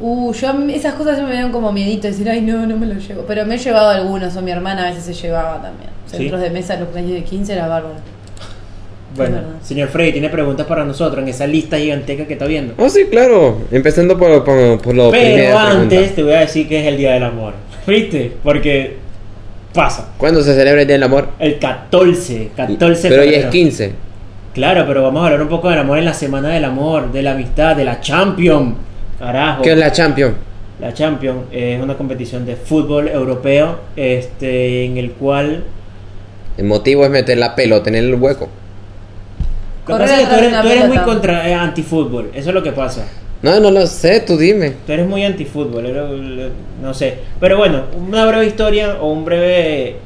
Uh, 0.00 0.32
yo 0.32 0.48
a 0.48 0.72
esas 0.72 0.94
cosas 0.94 1.22
me 1.22 1.30
dieron 1.30 1.52
como 1.52 1.70
miedito, 1.70 2.08
decir, 2.08 2.28
ay 2.28 2.40
no, 2.40 2.66
no 2.66 2.76
me 2.76 2.86
lo 2.86 2.94
llevo. 2.94 3.24
Pero 3.26 3.46
me 3.46 3.54
he 3.54 3.58
llevado 3.58 3.90
algunos, 3.90 4.34
o 4.36 4.42
mi 4.42 4.50
hermana 4.50 4.86
a 4.86 4.90
veces 4.90 5.04
se 5.04 5.14
llevaba 5.14 5.62
también. 5.62 5.90
¿Sí? 6.06 6.16
Centros 6.16 6.40
de 6.40 6.50
mesa, 6.50 6.74
los 6.74 6.84
cumpleaños 6.84 7.14
de 7.14 7.24
15 7.24 7.52
era 7.52 7.68
bárbaro. 7.68 7.94
Bueno, 9.16 9.38
señor 9.62 9.88
Freddy, 9.88 10.12
tiene 10.12 10.28
preguntas 10.30 10.66
para 10.66 10.84
nosotros 10.84 11.22
en 11.22 11.28
esa 11.28 11.46
lista 11.46 11.78
giganteca 11.78 12.26
que 12.26 12.32
está 12.32 12.46
viendo. 12.46 12.74
Oh, 12.78 12.88
sí, 12.88 13.06
claro. 13.10 13.62
Empezando 13.70 14.18
por, 14.18 14.44
por, 14.44 14.80
por 14.80 14.94
lo 14.94 15.10
Pero 15.10 15.58
antes 15.58 15.88
pregunta. 15.88 16.14
te 16.14 16.22
voy 16.22 16.32
a 16.32 16.40
decir 16.40 16.68
que 16.68 16.80
es 16.80 16.86
el 16.86 16.96
Día 16.96 17.12
del 17.12 17.24
Amor. 17.24 17.52
¿Viste? 17.86 18.32
Porque 18.42 18.96
pasa. 19.74 20.12
¿Cuándo 20.16 20.42
se 20.42 20.54
celebra 20.54 20.80
el 20.82 20.86
Día 20.86 20.94
del 20.94 21.02
Amor? 21.02 21.28
El 21.38 21.58
14, 21.58 22.50
14 22.56 23.02
de 23.02 23.08
Pero 23.08 23.22
hoy 23.22 23.28
es 23.28 23.34
febrero. 23.34 23.50
15. 23.50 23.92
Claro, 24.54 24.84
pero 24.86 25.02
vamos 25.02 25.22
a 25.22 25.26
hablar 25.26 25.42
un 25.42 25.48
poco 25.48 25.70
del 25.70 25.78
amor 25.78 25.98
en 25.98 26.04
la 26.04 26.12
semana 26.12 26.50
del 26.50 26.64
amor, 26.64 27.10
de 27.10 27.22
la 27.22 27.32
amistad, 27.32 27.74
de 27.74 27.84
la 27.84 28.00
Champion. 28.00 28.76
Carajo. 29.18 29.62
¿Qué 29.62 29.72
es 29.72 29.78
la 29.78 29.90
Champions? 29.92 30.34
La 30.78 30.92
Champion 30.92 31.44
es 31.50 31.80
una 31.80 31.96
competición 31.96 32.44
de 32.44 32.56
fútbol 32.56 33.08
europeo 33.08 33.78
este, 33.96 34.84
en 34.84 34.98
el 34.98 35.12
cual... 35.12 35.64
El 36.58 36.64
motivo 36.64 37.04
es 37.04 37.10
meter 37.10 37.38
la 37.38 37.54
pelota 37.54 37.88
en 37.88 37.96
el 37.96 38.14
hueco. 38.14 38.48
Lo 39.82 39.86
que 39.86 39.92
Correr 39.92 40.08
pasa 40.08 40.20
es 40.22 40.28
que 40.28 40.34
tú 40.34 40.40
eres, 40.40 40.60
tú 40.62 40.68
eres 40.68 40.88
muy 40.88 40.98
contra 40.98 41.48
eh, 41.48 41.54
antifútbol, 41.54 42.30
eso 42.34 42.48
es 42.50 42.54
lo 42.54 42.62
que 42.62 42.72
pasa. 42.72 43.04
No, 43.42 43.58
no 43.58 43.70
lo 43.72 43.86
sé, 43.88 44.20
tú 44.20 44.36
dime. 44.38 44.74
Tú 44.86 44.92
eres 44.92 45.06
muy 45.06 45.24
antifútbol, 45.24 45.84
eres- 45.86 46.50
no 46.80 46.94
sé. 46.94 47.18
Pero 47.40 47.56
bueno, 47.58 47.82
una 48.08 48.24
breve 48.26 48.46
historia 48.46 48.96
o 49.00 49.10
un 49.12 49.24
breve... 49.24 49.96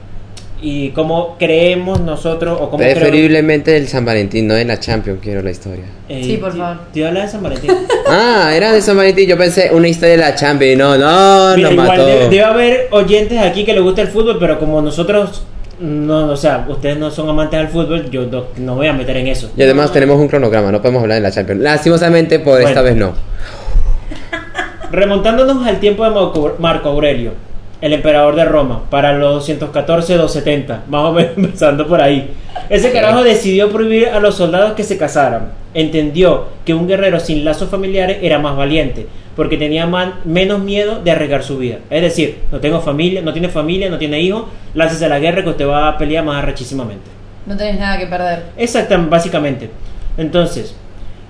Y 0.63 0.89
cómo 0.93 1.37
creemos 1.39 2.01
nosotros 2.01 2.57
o 2.59 2.71
cómo 2.71 2.79
creo- 2.83 2.95
Preferiblemente 2.95 3.77
el 3.77 3.89
San 3.89 4.07
Valentín, 4.07 4.47
no 4.47 4.55
de 4.55 4.65
la 4.65 4.81
Champions, 4.81 5.19
quiero 5.23 5.43
la 5.43 5.51
historia. 5.51 5.85
Eh, 6.09 6.23
Sí, 6.25 6.39
por 6.39 6.57
favor. 6.57 6.79
Te 6.95 7.01
iba 7.01 7.09
a 7.09 7.11
hablar 7.11 7.25
de 7.27 7.31
San 7.31 7.43
Valentín. 7.43 7.71
Ah, 8.09 8.53
era 8.57 8.73
de 8.73 8.81
San 8.81 8.97
Valentín. 8.97 9.29
Yo 9.29 9.37
pensé 9.37 9.69
una 9.71 9.87
historia 9.87 10.13
de 10.13 10.21
la 10.23 10.35
Champions. 10.35 10.79
No, 10.79 10.97
no, 10.97 11.57
Mira, 11.57 11.69
nos 11.69 11.73
igual 11.73 11.89
mató. 11.89 12.07
debe, 12.07 12.29
debe 12.31 12.43
haber 12.43 12.89
oyentes 12.91 13.39
aquí 13.39 13.67
que 13.67 13.75
les 13.75 13.83
gusta 13.83 14.01
el 14.01 14.09
fútbol, 14.09 14.39
pero 14.41 14.59
como 14.59 14.81
nosotros, 14.81 15.43
no, 15.79 16.27
o 16.27 16.37
sea, 16.37 16.65
ustedes 16.69 16.99
no 16.99 17.11
son 17.11 17.29
amantes 17.29 17.61
del 17.61 17.69
fútbol, 17.69 18.11
yo 18.11 18.27
no, 18.27 18.45
no 18.57 18.77
voy 18.77 18.87
a 18.87 18.93
meter 18.93 19.17
en 19.19 19.27
eso. 19.27 19.51
Y 19.57 19.63
además 19.63 19.93
tenemos 19.93 20.19
un 20.19 20.29
cronograma, 20.29 20.73
no 20.73 20.81
podemos 20.81 21.03
hablar 21.03 21.17
de 21.17 21.23
la 21.23 21.31
Champions. 21.31 21.61
Lastimosamente, 21.61 22.39
por 22.39 22.61
esta 22.61 22.83
vez 22.83 22.97
no. 22.97 23.13
Remontándonos 24.91 25.67
al 25.67 25.81
tiempo 25.81 26.05
de 26.05 26.11
Marco 26.11 26.57
Marco 26.59 26.89
Aurelio, 26.89 27.33
el 27.81 27.93
emperador 27.93 28.37
de 28.37 28.45
Roma, 28.45 28.83
para 28.89 29.13
los 29.13 29.49
214-270, 29.49 30.87
más 30.89 31.05
o 31.05 31.13
menos 31.13 31.33
empezando 31.37 31.87
por 31.87 32.01
ahí. 32.01 32.31
Ese 32.71 32.91
carajo 32.91 33.23
decidió 33.23 33.71
prohibir 33.71 34.09
a 34.09 34.19
los 34.19 34.37
soldados 34.37 34.73
que 34.73 34.83
se 34.83 34.97
casaran. 34.97 35.53
Entendió 35.75 36.47
que 36.65 36.73
un 36.73 36.89
guerrero 36.89 37.21
sin 37.21 37.45
lazos 37.45 37.69
familiares 37.69 38.19
era 38.23 38.39
más 38.39 38.57
valiente, 38.57 39.07
porque 39.37 39.57
tenía 39.59 39.87
man- 39.87 40.15
menos 40.25 40.61
miedo 40.61 41.03
de 41.03 41.11
arriesgar 41.11 41.43
su 41.43 41.59
vida. 41.59 41.79
Es 41.91 42.01
decir, 42.03 42.39
no 42.51 42.59
tengo 42.59 42.81
familia, 42.81 43.21
no 43.23 43.33
tiene 43.33 43.49
familia, 43.49 43.91
no 43.91 43.99
tiene 43.99 44.21
hijos, 44.21 44.45
láncese 44.75 45.05
a 45.05 45.09
la 45.09 45.19
guerra 45.19 45.43
que 45.45 45.51
usted 45.51 45.69
va 45.69 45.89
a 45.89 45.99
pelear 45.99 46.25
más 46.25 46.43
arrechísimamente. 46.43 47.05
No 47.47 47.57
tenés 47.57 47.79
nada 47.79 47.99
que 47.99 48.07
perder. 48.07 48.45
Exactamente, 48.57 49.11
básicamente. 49.11 49.71
Entonces, 50.17 50.75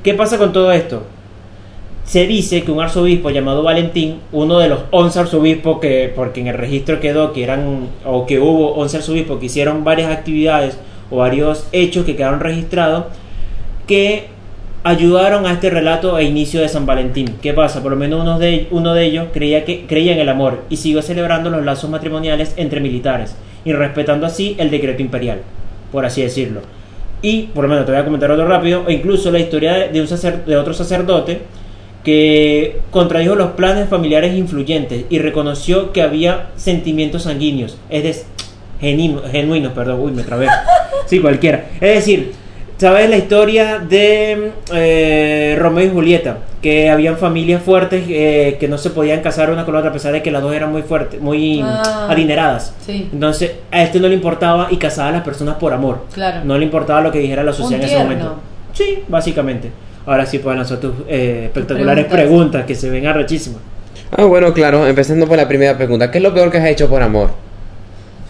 ¿qué 0.02 0.14
pasa 0.14 0.38
con 0.38 0.52
todo 0.52 0.70
esto? 0.72 1.02
Se 2.04 2.26
dice 2.28 2.62
que 2.62 2.70
un 2.70 2.80
arzobispo 2.80 3.30
llamado 3.30 3.64
Valentín, 3.64 4.20
uno 4.30 4.60
de 4.60 4.68
los 4.68 4.82
11 4.92 5.18
arzobispos 5.18 5.80
que, 5.80 6.12
porque 6.14 6.40
en 6.40 6.46
el 6.46 6.54
registro 6.56 7.00
quedó 7.00 7.32
que 7.32 7.42
eran, 7.42 7.88
o 8.04 8.24
que 8.26 8.38
hubo 8.38 8.74
11 8.76 8.98
arzobispos 8.98 9.40
que 9.40 9.46
hicieron 9.46 9.82
varias 9.82 10.12
actividades 10.12 10.78
o 11.10 11.16
varios 11.16 11.66
hechos 11.72 12.04
que 12.04 12.14
quedaron 12.14 12.38
registrados, 12.38 13.06
que 13.88 14.28
ayudaron 14.86 15.46
a 15.46 15.52
este 15.52 15.68
relato 15.68 16.16
e 16.16 16.22
inicio 16.22 16.60
de 16.60 16.68
San 16.68 16.86
Valentín. 16.86 17.34
¿Qué 17.42 17.52
pasa? 17.52 17.82
Por 17.82 17.90
lo 17.90 17.96
menos 17.96 18.22
uno 18.22 18.38
de, 18.38 18.68
uno 18.70 18.94
de 18.94 19.04
ellos 19.04 19.26
creía, 19.32 19.64
que, 19.64 19.84
creía 19.84 20.12
en 20.12 20.20
el 20.20 20.28
amor 20.28 20.62
y 20.70 20.76
siguió 20.76 21.02
celebrando 21.02 21.50
los 21.50 21.64
lazos 21.64 21.90
matrimoniales 21.90 22.54
entre 22.56 22.78
militares 22.78 23.34
y 23.64 23.72
respetando 23.72 24.26
así 24.26 24.54
el 24.58 24.70
decreto 24.70 25.02
imperial, 25.02 25.40
por 25.90 26.06
así 26.06 26.22
decirlo. 26.22 26.60
Y, 27.20 27.48
por 27.52 27.64
lo 27.64 27.68
menos 27.68 27.84
te 27.84 27.90
voy 27.90 28.00
a 28.00 28.04
comentar 28.04 28.30
otro 28.30 28.46
rápido, 28.46 28.84
o 28.86 28.90
incluso 28.90 29.32
la 29.32 29.40
historia 29.40 29.72
de, 29.74 29.88
de 29.88 30.00
un 30.00 30.06
sacer- 30.06 30.44
de 30.44 30.56
otro 30.56 30.72
sacerdote 30.72 31.40
que 32.04 32.78
contradijo 32.92 33.34
los 33.34 33.50
planes 33.52 33.88
familiares 33.88 34.36
influyentes 34.36 35.06
y 35.10 35.18
reconoció 35.18 35.92
que 35.92 36.02
había 36.02 36.50
sentimientos 36.54 37.24
sanguíneos, 37.24 37.76
es 37.90 38.04
decir, 38.04 38.24
genuinos, 38.80 39.72
perdón, 39.72 39.98
uy, 40.00 40.12
me 40.12 40.22
trabé, 40.22 40.46
sí, 41.06 41.18
cualquiera. 41.18 41.70
Es 41.80 41.96
decir, 41.96 42.34
¿sabes 42.78 43.08
la 43.10 43.16
historia 43.16 43.78
de 43.78 44.52
eh, 44.74 45.56
Romeo 45.58 45.84
y 45.86 45.90
Julieta? 45.90 46.38
Que 46.62 46.90
habían 46.90 47.16
familias 47.16 47.62
fuertes 47.62 48.04
eh, 48.08 48.56
que 48.58 48.68
no 48.68 48.76
se 48.78 48.90
podían 48.90 49.20
casar 49.20 49.50
una 49.50 49.64
con 49.64 49.74
la 49.74 49.80
otra 49.80 49.90
a 49.90 49.92
pesar 49.92 50.12
de 50.12 50.22
que 50.22 50.30
las 50.30 50.42
dos 50.42 50.54
eran 50.54 50.72
muy 50.72 50.82
fuertes, 50.82 51.20
muy 51.20 51.60
Ah. 51.64 52.08
adineradas. 52.10 52.74
Sí, 52.84 53.08
Entonces, 53.12 53.52
a 53.70 53.82
este 53.82 54.00
no 54.00 54.08
le 54.08 54.14
importaba 54.14 54.68
y 54.70 54.76
casaba 54.76 55.08
a 55.10 55.12
las 55.12 55.22
personas 55.22 55.56
por 55.56 55.72
amor. 55.72 56.04
claro. 56.12 56.40
No 56.44 56.58
le 56.58 56.64
importaba 56.64 57.00
lo 57.00 57.12
que 57.12 57.18
dijera 57.20 57.42
la 57.44 57.52
sociedad 57.52 57.82
en 57.84 57.88
ese 57.88 57.98
momento. 57.98 58.36
Sí, 58.72 59.02
básicamente. 59.08 59.70
Ahora 60.06 60.24
sí 60.26 60.38
pueden 60.38 60.58
lanzar 60.58 60.78
tus 60.78 60.92
eh, 61.08 61.44
espectaculares 61.46 62.04
preguntas. 62.04 62.28
preguntas. 62.28 62.64
que 62.66 62.74
se 62.74 62.90
ven 62.90 63.06
arrechísimas. 63.06 63.60
Ah, 64.16 64.24
bueno, 64.24 64.52
claro. 64.52 64.86
Empezando 64.86 65.26
por 65.26 65.36
la 65.36 65.48
primera 65.48 65.76
pregunta. 65.76 66.10
¿Qué 66.10 66.18
es 66.18 66.22
lo 66.24 66.32
peor 66.32 66.50
que 66.50 66.58
has 66.58 66.66
hecho 66.66 66.88
por 66.88 67.02
amor? 67.02 67.30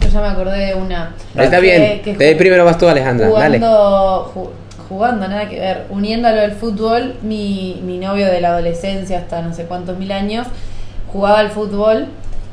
Yo 0.01 0.07
ya 0.09 0.21
me 0.21 0.27
acordé 0.27 0.65
de 0.67 0.75
una. 0.75 1.13
Está 1.35 1.57
Que- 1.57 1.61
bien. 1.61 2.01
que 2.01 2.15
De 2.15 2.25
ahí 2.27 2.35
primero 2.35 2.65
vas 2.65 2.77
tú, 2.77 2.87
Alejandra. 2.87 3.27
Jugando, 3.27 4.31
ju- 4.33 4.49
jugando, 4.89 5.27
nada 5.27 5.49
que 5.49 5.59
ver, 5.59 5.85
uniéndolo 5.89 6.39
al 6.41 6.51
fútbol, 6.53 7.15
mi, 7.21 7.81
mi 7.85 7.97
novio 7.97 8.27
de 8.27 8.39
la 8.41 8.49
adolescencia 8.49 9.17
hasta 9.19 9.41
no 9.41 9.53
sé 9.53 9.63
cuántos 9.65 9.97
mil 9.97 10.11
años 10.11 10.47
jugaba 11.11 11.39
al 11.39 11.49
fútbol 11.49 12.05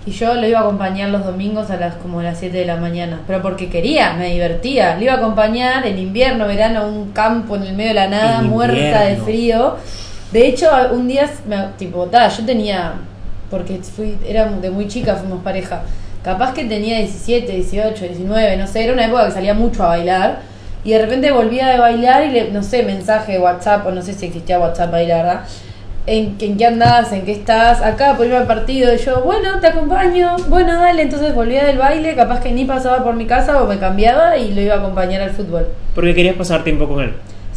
y 0.06 0.10
yo 0.10 0.34
lo 0.34 0.46
iba 0.46 0.58
a 0.58 0.62
acompañar 0.62 1.08
los 1.10 1.24
domingos 1.24 1.70
a 1.70 1.76
las 1.76 1.94
como 1.94 2.20
las 2.22 2.38
7 2.38 2.56
de 2.58 2.64
la 2.66 2.76
mañana, 2.76 3.20
pero 3.26 3.40
porque 3.40 3.68
quería, 3.70 4.12
me 4.14 4.30
divertía, 4.32 4.96
le 4.96 5.04
iba 5.04 5.14
a 5.14 5.16
acompañar 5.16 5.86
en 5.86 5.98
invierno, 5.98 6.46
verano, 6.46 6.80
a 6.80 6.86
un 6.86 7.12
campo 7.12 7.56
en 7.56 7.62
el 7.62 7.72
medio 7.74 7.88
de 7.90 7.94
la 7.94 8.08
nada, 8.08 8.42
muerta 8.42 9.00
de 9.04 9.16
frío. 9.16 9.76
De 10.32 10.46
hecho, 10.48 10.68
un 10.92 11.06
día, 11.08 11.30
me, 11.48 11.56
tipo, 11.78 12.04
ta, 12.06 12.28
yo 12.28 12.44
tenía, 12.44 12.94
porque 13.50 13.78
fui, 13.78 14.18
era 14.28 14.44
de 14.46 14.70
muy 14.70 14.88
chica, 14.88 15.14
fuimos 15.14 15.42
pareja, 15.42 15.82
capaz 16.24 16.54
que 16.54 16.64
tenía 16.64 16.98
17, 16.98 17.52
18, 17.52 18.04
19, 18.04 18.56
no 18.56 18.66
sé, 18.66 18.84
era 18.84 18.94
una 18.94 19.04
época 19.04 19.26
que 19.26 19.32
salía 19.32 19.54
mucho 19.54 19.84
a 19.84 19.88
bailar. 19.88 20.40
Y 20.82 20.90
de 20.90 20.98
repente 21.00 21.30
volvía 21.30 21.68
de 21.68 21.78
bailar 21.78 22.24
y 22.24 22.30
le, 22.30 22.50
no 22.50 22.62
sé, 22.62 22.82
mensaje 22.82 23.32
de 23.32 23.38
WhatsApp, 23.38 23.86
o 23.86 23.90
no 23.90 24.02
sé 24.02 24.12
si 24.14 24.26
existía 24.26 24.58
WhatsApp 24.58 24.92
ahí, 24.94 25.06
la 25.06 25.16
verdad. 25.16 25.40
¿En, 26.06 26.36
qué 26.36 26.66
andás? 26.66 27.12
¿En 27.12 27.24
qué 27.24 27.32
estás? 27.32 27.80
Acá 27.80 28.14
por 28.16 28.26
irme 28.26 28.38
al 28.38 28.46
partido. 28.46 28.92
Y 28.92 28.98
yo, 28.98 29.22
bueno, 29.22 29.60
te 29.60 29.68
acompaño. 29.68 30.36
Bueno, 30.48 30.78
dale. 30.78 31.02
Entonces 31.02 31.34
volvía 31.34 31.64
del 31.64 31.78
baile, 31.78 32.14
capaz 32.14 32.40
que 32.40 32.52
ni 32.52 32.66
pasaba 32.66 33.02
por 33.02 33.14
mi 33.14 33.24
casa 33.24 33.62
o 33.62 33.66
me 33.66 33.78
cambiaba 33.78 34.36
y 34.36 34.52
lo 34.52 34.60
iba 34.60 34.74
a 34.74 34.78
acompañar 34.78 35.22
al 35.22 35.30
fútbol. 35.30 35.68
Porque 35.94 36.14
querías 36.14 36.36
pasar 36.36 36.62
tiempo 36.62 36.86
con 36.86 37.02
él. 37.02 37.14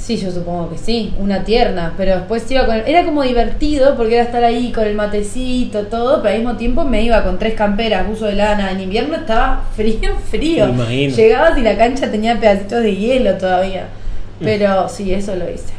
Sí, 0.07 0.15
yo 0.15 0.31
supongo 0.31 0.69
que 0.69 0.77
sí, 0.77 1.13
una 1.19 1.43
tierna, 1.43 1.93
pero 1.97 2.15
después 2.15 2.49
iba 2.49 2.65
con 2.65 2.77
era 2.77 3.03
como 3.03 3.23
divertido 3.23 3.97
porque 3.97 4.13
era 4.13 4.23
estar 4.23 4.41
ahí 4.41 4.71
con 4.71 4.85
el 4.85 4.95
matecito, 4.95 5.87
todo, 5.87 6.21
pero 6.21 6.33
al 6.33 6.39
mismo 6.39 6.55
tiempo 6.55 6.85
me 6.85 7.03
iba 7.03 7.21
con 7.25 7.37
tres 7.37 7.55
camperas, 7.55 8.07
buzo 8.07 8.27
de 8.27 8.35
lana, 8.35 8.71
en 8.71 8.79
invierno 8.79 9.17
estaba 9.17 9.65
frío, 9.75 10.15
frío. 10.31 10.67
Me 10.67 10.71
imagino. 10.71 11.13
Llegabas 11.17 11.57
y 11.57 11.61
la 11.61 11.77
cancha 11.77 12.09
tenía 12.09 12.39
pedacitos 12.39 12.83
de 12.83 12.95
hielo 12.95 13.33
todavía. 13.33 13.87
Pero 14.39 14.87
sí, 14.87 15.13
eso 15.13 15.35
lo 15.35 15.43
hice. 15.51 15.73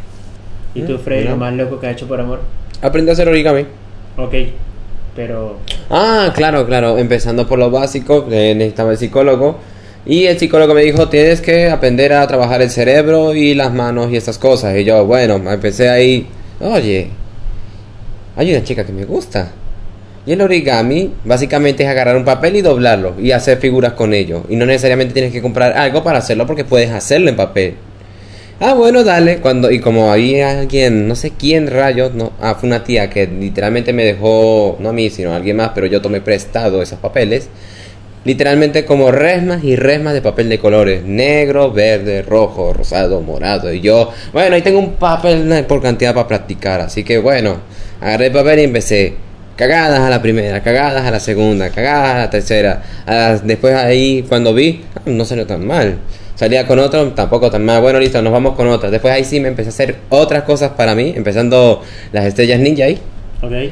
¿Y 0.75 0.83
tú, 0.83 0.93
Mm, 0.97 0.99
Freddy, 0.99 1.29
lo 1.29 1.37
más 1.39 1.55
loco 1.55 1.81
que 1.81 1.87
ha 1.87 1.93
hecho 1.93 2.07
por 2.07 2.21
amor? 2.21 2.43
Aprendí 2.83 3.09
a 3.09 3.15
hacer 3.15 3.31
origami. 3.31 3.63
Ok, 4.19 4.35
pero... 5.17 5.57
Ah, 5.89 6.35
claro, 6.37 6.67
claro. 6.67 6.99
Empezando 6.99 7.49
por 7.49 7.59
lo 7.59 7.71
básico, 7.71 8.27
eh, 8.31 8.55
necesitaba 8.55 8.91
el 8.93 8.99
psicólogo. 8.99 9.57
Y 10.09 10.25
el 10.25 10.39
psicólogo 10.39 10.73
me 10.73 10.83
dijo, 10.83 11.11
tienes 11.11 11.43
que 11.43 11.69
aprender 11.69 12.15
a 12.15 12.27
trabajar 12.27 12.63
el 12.63 12.71
cerebro 12.71 13.35
y 13.35 13.55
las 13.55 13.75
manos 13.75 14.11
y 14.11 14.17
esas 14.17 14.39
cosas. 14.39 14.75
Y 14.75 14.85
yo, 14.85 15.05
bueno, 15.05 15.35
empecé 15.37 15.91
ahí, 15.91 16.27
oye, 16.61 17.11
hay 18.35 18.55
una 18.55 18.65
chica 18.65 18.87
que 18.87 18.93
me 18.93 19.05
gusta. 19.05 19.53
Y 20.25 20.33
el 20.33 20.41
origami 20.41 21.13
básicamente 21.25 21.85
es 21.85 21.91
agarrar 21.91 22.17
un 22.17 22.25
papel 22.25 22.57
y 22.57 22.63
doblarlo 22.63 23.17
y 23.21 23.33
hacer 23.33 23.59
figuras 23.59 23.93
con 23.93 24.15
ello. 24.15 24.45
Y 24.49 24.57
no 24.57 24.65
necesariamente 24.65 25.13
tienes 25.13 25.31
que 25.31 25.43
comprar 25.43 25.77
algo 25.77 26.03
para 26.03 26.21
hacerlo 26.21 26.47
porque 26.47 26.65
puedes 26.65 26.91
hacerlo 26.91 27.29
en 27.29 27.37
papel. 27.37 27.75
Ah, 28.61 28.73
bueno, 28.73 29.05
dale. 29.05 29.39
Cuando, 29.41 29.71
y 29.71 29.79
como 29.79 30.11
había 30.11 30.59
alguien, 30.59 31.07
no 31.07 31.17
sé 31.17 31.33
quién 31.39 31.67
rayos, 31.67 32.15
no, 32.15 32.33
ah, 32.41 32.57
fue 32.59 32.67
una 32.67 32.83
tía 32.83 33.11
que 33.11 33.27
literalmente 33.27 33.93
me 33.93 34.05
dejó, 34.05 34.79
no 34.81 34.89
a 34.89 34.93
mí, 34.95 35.11
sino 35.11 35.33
a 35.33 35.37
alguien 35.37 35.57
más, 35.59 35.73
pero 35.75 35.87
yo 35.87 36.01
tomé 36.01 36.23
prestado 36.23 36.81
esos 36.81 36.99
papeles. 36.99 37.51
Literalmente 38.25 38.85
como 38.85 39.11
resmas 39.11 39.65
y 39.65 39.77
resmas 39.77 40.13
de 40.13 40.23
papel 40.23 40.49
de 40.49 40.59
colores, 40.59 41.03
negro, 41.05 41.73
verde, 41.73 42.23
rojo, 42.23 42.73
rosado, 42.73 43.21
morado. 43.21 43.73
Y 43.73 43.81
yo, 43.81 44.11
bueno, 44.33 44.57
ahí 44.57 44.63
tengo 44.63 44.79
un 44.79 44.95
papel 44.95 45.65
por 45.67 45.81
cantidad 45.81 46.15
para 46.15 46.29
practicar. 46.29 46.81
Así 46.81 47.05
que 47.05 47.19
bueno, 47.19 47.59
agarré 48.01 48.27
el 48.27 48.33
papel 48.33 48.59
y 48.59 48.65
empecé. 48.65 49.15
Cagadas 49.57 49.99
a 49.99 50.11
la 50.11 50.23
primera, 50.23 50.63
cagadas 50.63 51.05
a 51.05 51.11
la 51.11 51.19
segunda, 51.19 51.71
cagadas 51.71 52.15
a 52.15 52.19
la 52.19 52.31
tercera. 52.31 52.83
Después 53.43 53.75
ahí, 53.75 54.25
cuando 54.29 54.55
vi, 54.55 54.85
ah, 54.95 55.01
no 55.07 55.25
salió 55.25 55.47
tan 55.47 55.67
mal. 55.67 55.99
Salía 56.37 56.65
con 56.65 56.79
otro, 56.79 57.09
tampoco 57.09 57.51
tan 57.51 57.65
mal. 57.65 57.81
Bueno, 57.81 57.99
listo, 57.99 58.23
nos 58.23 58.33
vamos 58.33 58.55
con 58.55 58.69
otra. 58.69 58.89
Después 58.91 59.13
ahí 59.13 59.25
sí 59.25 59.41
me 59.41 59.49
empecé 59.49 59.71
a 59.71 59.73
hacer 59.73 59.97
otras 60.11 60.45
cosas 60.45 60.71
para 60.77 60.95
mí, 60.95 61.13
empezando 61.17 61.83
las 62.13 62.27
estrellas 62.27 62.61
ninja 62.61 62.85
ahí. 62.85 63.01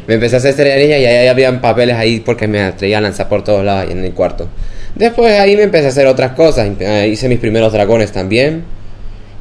Me 0.06 0.14
empecé 0.14 0.36
a 0.36 0.38
hacer 0.38 0.50
estrellas 0.50 0.78
ninja 0.78 0.98
y 0.98 1.04
ahí 1.06 1.26
habían 1.26 1.60
papeles 1.60 1.96
ahí 1.96 2.20
porque 2.20 2.46
me 2.46 2.60
atreía 2.62 2.98
a 2.98 3.00
lanzar 3.00 3.28
por 3.28 3.42
todos 3.42 3.64
lados 3.64 3.90
en 3.90 4.04
el 4.04 4.12
cuarto. 4.12 4.48
Después 4.94 5.38
ahí 5.38 5.56
me 5.56 5.64
empecé 5.64 5.86
a 5.86 5.88
hacer 5.88 6.06
otras 6.06 6.32
cosas. 6.32 6.68
Eh, 6.78 7.08
Hice 7.12 7.28
mis 7.28 7.38
primeros 7.38 7.72
dragones 7.72 8.12
también. 8.12 8.64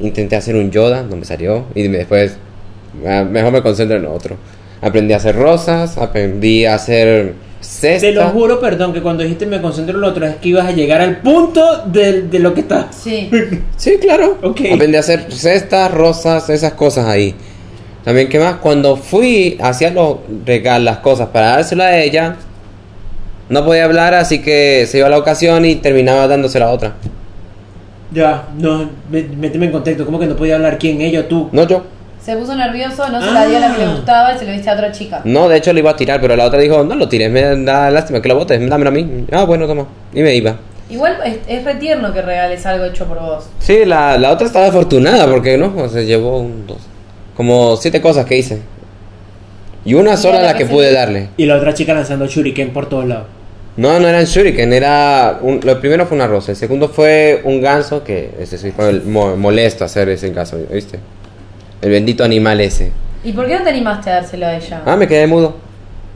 Intenté 0.00 0.36
hacer 0.36 0.56
un 0.56 0.70
Yoda, 0.70 1.02
no 1.02 1.16
me 1.16 1.24
salió. 1.24 1.66
Y 1.74 1.86
después, 1.88 2.36
ah, 3.06 3.24
mejor 3.28 3.52
me 3.52 3.62
concentro 3.62 3.96
en 3.96 4.06
otro. 4.06 4.36
Aprendí 4.82 5.14
a 5.14 5.16
hacer 5.16 5.36
rosas, 5.36 5.96
aprendí 5.96 6.66
a 6.66 6.74
hacer 6.74 7.32
cestas. 7.60 8.02
Te 8.02 8.12
lo 8.12 8.28
juro, 8.28 8.60
perdón, 8.60 8.92
que 8.92 9.00
cuando 9.00 9.22
dijiste 9.22 9.46
me 9.46 9.62
concentro 9.62 9.94
en 9.94 10.02
lo 10.02 10.08
otro 10.08 10.26
es 10.26 10.36
que 10.36 10.50
ibas 10.50 10.66
a 10.66 10.72
llegar 10.72 11.00
al 11.00 11.18
punto 11.18 11.84
de, 11.86 12.22
de 12.22 12.38
lo 12.38 12.52
que 12.52 12.60
estás. 12.60 12.94
Sí. 12.94 13.30
Sí, 13.76 13.96
claro. 14.00 14.38
Aprendí 14.42 14.96
a 14.96 15.00
hacer 15.00 15.32
cestas, 15.32 15.90
rosas, 15.92 16.50
esas 16.50 16.72
cosas 16.74 17.06
ahí. 17.06 17.34
También, 18.06 18.28
¿qué 18.28 18.38
más? 18.38 18.54
Cuando 18.58 18.94
fui, 18.96 19.58
hacía 19.60 19.90
los 19.90 20.18
regalos, 20.44 20.84
las 20.84 20.98
cosas 20.98 21.30
para 21.30 21.48
dárselo 21.48 21.82
a 21.82 21.96
ella, 21.98 22.36
no 23.48 23.64
podía 23.64 23.84
hablar, 23.84 24.14
así 24.14 24.40
que 24.40 24.86
se 24.86 24.98
iba 24.98 25.08
a 25.08 25.10
la 25.10 25.18
ocasión 25.18 25.64
y 25.64 25.74
terminaba 25.74 26.28
dándosela 26.28 26.66
a 26.66 26.70
otra. 26.70 26.92
Ya, 28.12 28.44
no, 28.58 28.88
me- 29.10 29.24
méteme 29.24 29.66
en 29.66 29.72
contexto. 29.72 30.06
¿Cómo 30.06 30.20
que 30.20 30.26
no 30.26 30.36
podía 30.36 30.54
hablar 30.54 30.78
quién, 30.78 31.00
ella 31.00 31.18
o 31.18 31.24
tú? 31.24 31.48
No 31.50 31.66
yo. 31.66 31.82
Se 32.24 32.36
puso 32.36 32.54
nervioso, 32.54 33.08
no 33.08 33.20
se 33.20 33.32
la 33.32 33.44
dio 33.46 33.56
a 33.56 33.60
la 33.60 33.72
que 33.72 33.78
le 33.78 33.84
Ah. 33.86 33.94
gustaba 33.96 34.34
y 34.34 34.38
se 34.38 34.44
lo 34.46 34.52
diste 34.52 34.70
a 34.70 34.74
otra 34.74 34.92
chica. 34.92 35.20
No, 35.24 35.48
de 35.48 35.56
hecho 35.56 35.72
lo 35.72 35.80
iba 35.80 35.90
a 35.90 35.96
tirar, 35.96 36.20
pero 36.20 36.36
la 36.36 36.44
otra 36.44 36.60
dijo, 36.60 36.84
no 36.84 36.94
lo 36.94 37.08
tires, 37.08 37.28
me 37.28 37.42
da 37.64 37.90
lástima 37.90 38.22
que 38.22 38.28
lo 38.28 38.36
botes, 38.36 38.70
dámelo 38.70 38.90
a 38.90 38.92
mí. 38.92 39.26
Ah, 39.32 39.42
bueno, 39.42 39.66
toma. 39.66 39.86
Y 40.14 40.22
me 40.22 40.32
iba. 40.32 40.56
Igual 40.88 41.18
es, 41.24 41.38
es 41.48 41.64
re 41.64 41.74
tierno 41.74 42.12
que 42.12 42.22
regales 42.22 42.64
algo 42.66 42.84
hecho 42.84 43.06
por 43.06 43.18
vos. 43.20 43.48
Sí, 43.58 43.84
la, 43.84 44.16
la 44.16 44.30
otra 44.30 44.46
estaba 44.46 44.66
afortunada 44.68 45.26
porque 45.28 45.58
no, 45.58 45.88
se 45.88 46.06
llevó 46.06 46.38
un, 46.38 46.68
dos, 46.68 46.78
como 47.36 47.76
siete 47.76 48.00
cosas 48.00 48.24
que 48.26 48.36
hice. 48.38 48.60
Y 49.84 49.94
una 49.94 50.14
Y 50.14 50.16
sola 50.16 50.40
la 50.40 50.52
la 50.52 50.54
que 50.56 50.66
pude 50.66 50.88
le- 50.90 50.92
darle. 50.96 51.28
Y 51.36 51.46
la 51.46 51.56
otra 51.56 51.74
chica 51.74 51.94
lanzando 51.94 52.26
shuriken 52.26 52.70
por 52.72 52.88
todos 52.88 53.06
lados. 53.06 53.26
No, 53.76 54.00
no 54.00 54.08
eran 54.08 54.24
shuriken, 54.24 54.72
era... 54.72 55.38
Un, 55.42 55.60
lo 55.62 55.78
primero 55.80 56.06
fue 56.06 56.16
una 56.16 56.26
rosa, 56.26 56.52
el 56.52 56.56
segundo 56.56 56.88
fue 56.88 57.42
un 57.44 57.60
ganso, 57.60 58.02
que 58.02 58.34
ese 58.40 58.56
sí 58.56 58.70
fue 58.70 58.88
el 58.88 59.02
mo- 59.04 59.36
molesto 59.36 59.84
hacer 59.84 60.08
ese 60.08 60.30
ganso, 60.30 60.58
¿viste? 60.72 60.98
El 61.82 61.90
bendito 61.90 62.24
animal 62.24 62.58
ese. 62.62 62.90
¿Y 63.22 63.32
por 63.32 63.46
qué 63.46 63.58
no 63.58 63.64
te 63.64 63.70
animaste 63.70 64.08
a 64.10 64.14
dárselo 64.14 64.46
a 64.46 64.56
ella? 64.56 64.82
Ah, 64.86 64.96
me 64.96 65.06
quedé 65.06 65.26
mudo. 65.26 65.56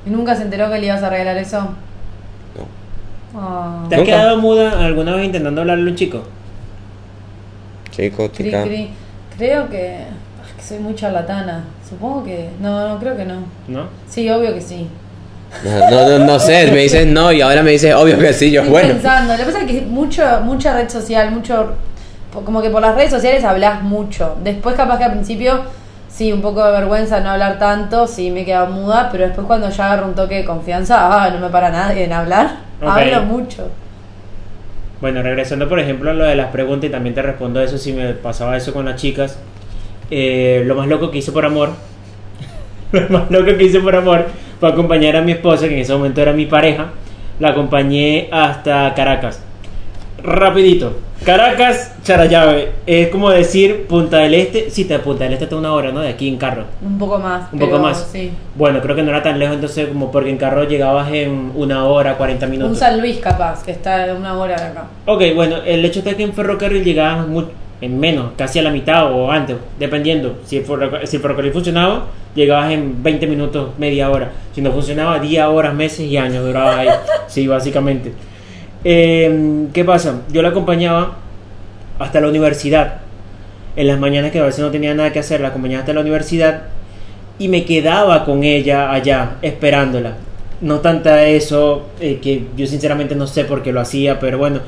¿Y 0.06 0.10
nunca 0.10 0.34
se 0.34 0.42
enteró 0.44 0.70
que 0.70 0.78
le 0.78 0.86
ibas 0.86 1.02
a 1.02 1.10
regalar 1.10 1.36
eso? 1.36 1.68
Ah. 3.36 3.84
¿Te 3.88 3.94
has 3.94 4.00
Nunca. 4.00 4.12
quedado 4.16 4.38
muda 4.38 4.84
alguna 4.84 5.14
vez 5.14 5.26
intentando 5.26 5.60
hablarle 5.60 5.84
a 5.84 5.90
un 5.90 5.96
chico? 5.96 6.22
Chico, 7.90 8.30
Cri, 8.30 8.44
chica. 8.46 8.64
cri. 8.64 8.90
Creo 9.36 9.68
que... 9.68 9.98
Soy 10.70 10.78
muy 10.78 10.94
charlatana. 10.94 11.64
Supongo 11.88 12.22
que... 12.22 12.48
No, 12.60 12.90
no, 12.90 13.00
creo 13.00 13.16
que 13.16 13.24
no. 13.24 13.42
¿No? 13.66 13.88
Sí, 14.08 14.30
obvio 14.30 14.54
que 14.54 14.60
sí. 14.60 14.86
No, 15.64 15.90
no, 15.90 16.08
no, 16.08 16.24
no 16.26 16.38
sé, 16.38 16.70
me 16.70 16.82
dices 16.82 17.08
no 17.08 17.32
y 17.32 17.40
ahora 17.40 17.60
me 17.64 17.72
dices 17.72 17.92
obvio 17.92 18.16
que 18.16 18.32
sí, 18.32 18.52
yo 18.52 18.60
Estoy 18.60 18.70
bueno. 18.70 18.88
pensando. 18.90 19.32
Lo 19.32 19.38
que 19.40 19.44
pasa 19.46 19.62
es 19.62 19.66
que 19.66 19.80
mucho, 19.80 20.22
mucha 20.44 20.72
red 20.74 20.88
social, 20.88 21.32
mucho... 21.32 21.72
Como 22.32 22.62
que 22.62 22.70
por 22.70 22.80
las 22.80 22.94
redes 22.94 23.10
sociales 23.10 23.42
hablas 23.42 23.82
mucho. 23.82 24.36
Después 24.44 24.76
capaz 24.76 24.98
que 24.98 25.04
al 25.04 25.10
principio... 25.10 25.62
Sí, 26.08 26.32
un 26.32 26.40
poco 26.40 26.64
de 26.64 26.70
vergüenza 26.70 27.18
no 27.18 27.30
hablar 27.30 27.58
tanto, 27.58 28.06
sí 28.06 28.30
me 28.30 28.42
he 28.42 28.44
quedado 28.44 28.68
muda, 28.68 29.08
pero 29.10 29.24
después 29.24 29.48
cuando 29.48 29.70
ya 29.70 29.86
agarro 29.86 30.06
un 30.06 30.14
toque 30.14 30.36
de 30.36 30.44
confianza, 30.44 31.24
ah, 31.24 31.30
no 31.30 31.40
me 31.40 31.48
para 31.48 31.70
nadie 31.70 32.04
en 32.04 32.12
hablar, 32.12 32.58
hablo 32.80 33.22
mucho. 33.22 33.68
Bueno, 35.00 35.20
regresando 35.22 35.68
por 35.68 35.80
ejemplo 35.80 36.10
a 36.10 36.14
lo 36.14 36.24
de 36.24 36.36
las 36.36 36.48
preguntas 36.48 36.88
y 36.88 36.92
también 36.92 37.14
te 37.14 37.22
respondo 37.22 37.58
a 37.58 37.64
eso 37.64 37.76
si 37.78 37.92
me 37.92 38.12
pasaba 38.12 38.56
eso 38.56 38.72
con 38.72 38.84
las 38.84 38.94
chicas. 38.94 39.38
Eh, 40.10 40.62
lo 40.66 40.74
más 40.74 40.88
loco 40.88 41.10
que 41.10 41.18
hice 41.18 41.32
por 41.32 41.44
amor, 41.46 41.70
lo 42.92 43.08
más 43.10 43.30
loco 43.30 43.56
que 43.56 43.64
hice 43.64 43.80
por 43.80 43.94
amor 43.94 44.26
fue 44.58 44.68
acompañar 44.68 45.16
a 45.16 45.22
mi 45.22 45.32
esposa, 45.32 45.68
que 45.68 45.74
en 45.74 45.80
ese 45.80 45.92
momento 45.94 46.20
era 46.20 46.32
mi 46.32 46.46
pareja, 46.46 46.88
la 47.38 47.50
acompañé 47.50 48.28
hasta 48.32 48.92
Caracas. 48.94 49.42
Rapidito. 50.22 50.98
Caracas, 51.24 51.94
Charallave. 52.02 52.70
Es 52.86 53.08
como 53.08 53.30
decir 53.30 53.86
Punta 53.86 54.18
del 54.18 54.34
Este. 54.34 54.70
Sí, 54.70 54.84
de 54.84 54.98
Punta 54.98 55.24
del 55.24 55.34
Este 55.34 55.44
está 55.44 55.56
una 55.56 55.72
hora, 55.72 55.92
¿no? 55.92 56.00
De 56.00 56.08
aquí 56.08 56.28
en 56.28 56.36
carro. 56.36 56.64
Un 56.82 56.98
poco 56.98 57.18
más. 57.18 57.50
Un 57.52 57.58
poco 57.58 57.78
más. 57.78 58.08
Sí. 58.10 58.30
Bueno, 58.54 58.80
creo 58.80 58.96
que 58.96 59.02
no 59.02 59.10
era 59.10 59.22
tan 59.22 59.38
lejos 59.38 59.54
entonces 59.54 59.88
como 59.88 60.10
porque 60.10 60.30
en 60.30 60.36
carro 60.38 60.64
llegabas 60.64 61.10
en 61.12 61.52
una 61.54 61.84
hora, 61.86 62.16
40 62.16 62.46
minutos. 62.46 62.72
Un 62.72 62.76
San 62.78 63.00
Luis 63.00 63.18
capaz, 63.18 63.62
que 63.62 63.70
está 63.70 64.10
a 64.10 64.14
una 64.14 64.36
hora 64.38 64.56
de 64.56 64.62
acá. 64.68 64.84
Ok, 65.06 65.22
bueno, 65.34 65.56
el 65.64 65.84
hecho 65.84 66.00
está 66.00 66.14
que 66.16 66.22
en 66.22 66.32
ferrocarril 66.32 66.84
llegabas 66.84 67.26
mu- 67.26 67.44
en 67.80 67.98
menos, 67.98 68.32
casi 68.36 68.58
a 68.58 68.62
la 68.62 68.70
mitad 68.70 69.12
o 69.12 69.30
antes, 69.30 69.56
dependiendo. 69.78 70.38
Si 70.44 70.58
el, 70.58 70.64
si 71.04 71.16
el 71.16 71.22
ferrocarril 71.22 71.52
funcionaba, 71.52 72.06
llegabas 72.34 72.72
en 72.72 73.02
20 73.02 73.26
minutos, 73.26 73.70
media 73.78 74.10
hora. 74.10 74.30
Si 74.54 74.60
no 74.60 74.70
funcionaba, 74.72 75.18
10 75.18 75.44
horas, 75.44 75.74
meses 75.74 76.00
y 76.00 76.16
años 76.16 76.44
duraba 76.44 76.78
ahí. 76.78 76.88
sí, 77.26 77.46
básicamente. 77.46 78.12
Eh, 78.84 79.66
¿Qué 79.72 79.84
pasa? 79.84 80.22
Yo 80.30 80.42
la 80.42 80.50
acompañaba 80.50 81.16
hasta 81.98 82.20
la 82.20 82.28
universidad. 82.28 83.00
En 83.76 83.86
las 83.86 83.98
mañanas 83.98 84.32
que 84.32 84.40
a 84.40 84.44
veces 84.44 84.60
no 84.60 84.70
tenía 84.70 84.94
nada 84.94 85.12
que 85.12 85.20
hacer, 85.20 85.40
la 85.40 85.48
acompañaba 85.48 85.80
hasta 85.80 85.92
la 85.92 86.00
universidad 86.00 86.62
y 87.38 87.48
me 87.48 87.64
quedaba 87.64 88.24
con 88.24 88.44
ella 88.44 88.92
allá, 88.92 89.36
esperándola. 89.40 90.14
No 90.60 90.80
tanta 90.80 91.26
eso, 91.26 91.86
eh, 92.00 92.18
que 92.20 92.44
yo 92.54 92.66
sinceramente 92.66 93.14
no 93.14 93.26
sé 93.26 93.44
por 93.44 93.62
qué 93.62 93.72
lo 93.72 93.80
hacía, 93.80 94.20
pero 94.20 94.36
bueno, 94.36 94.60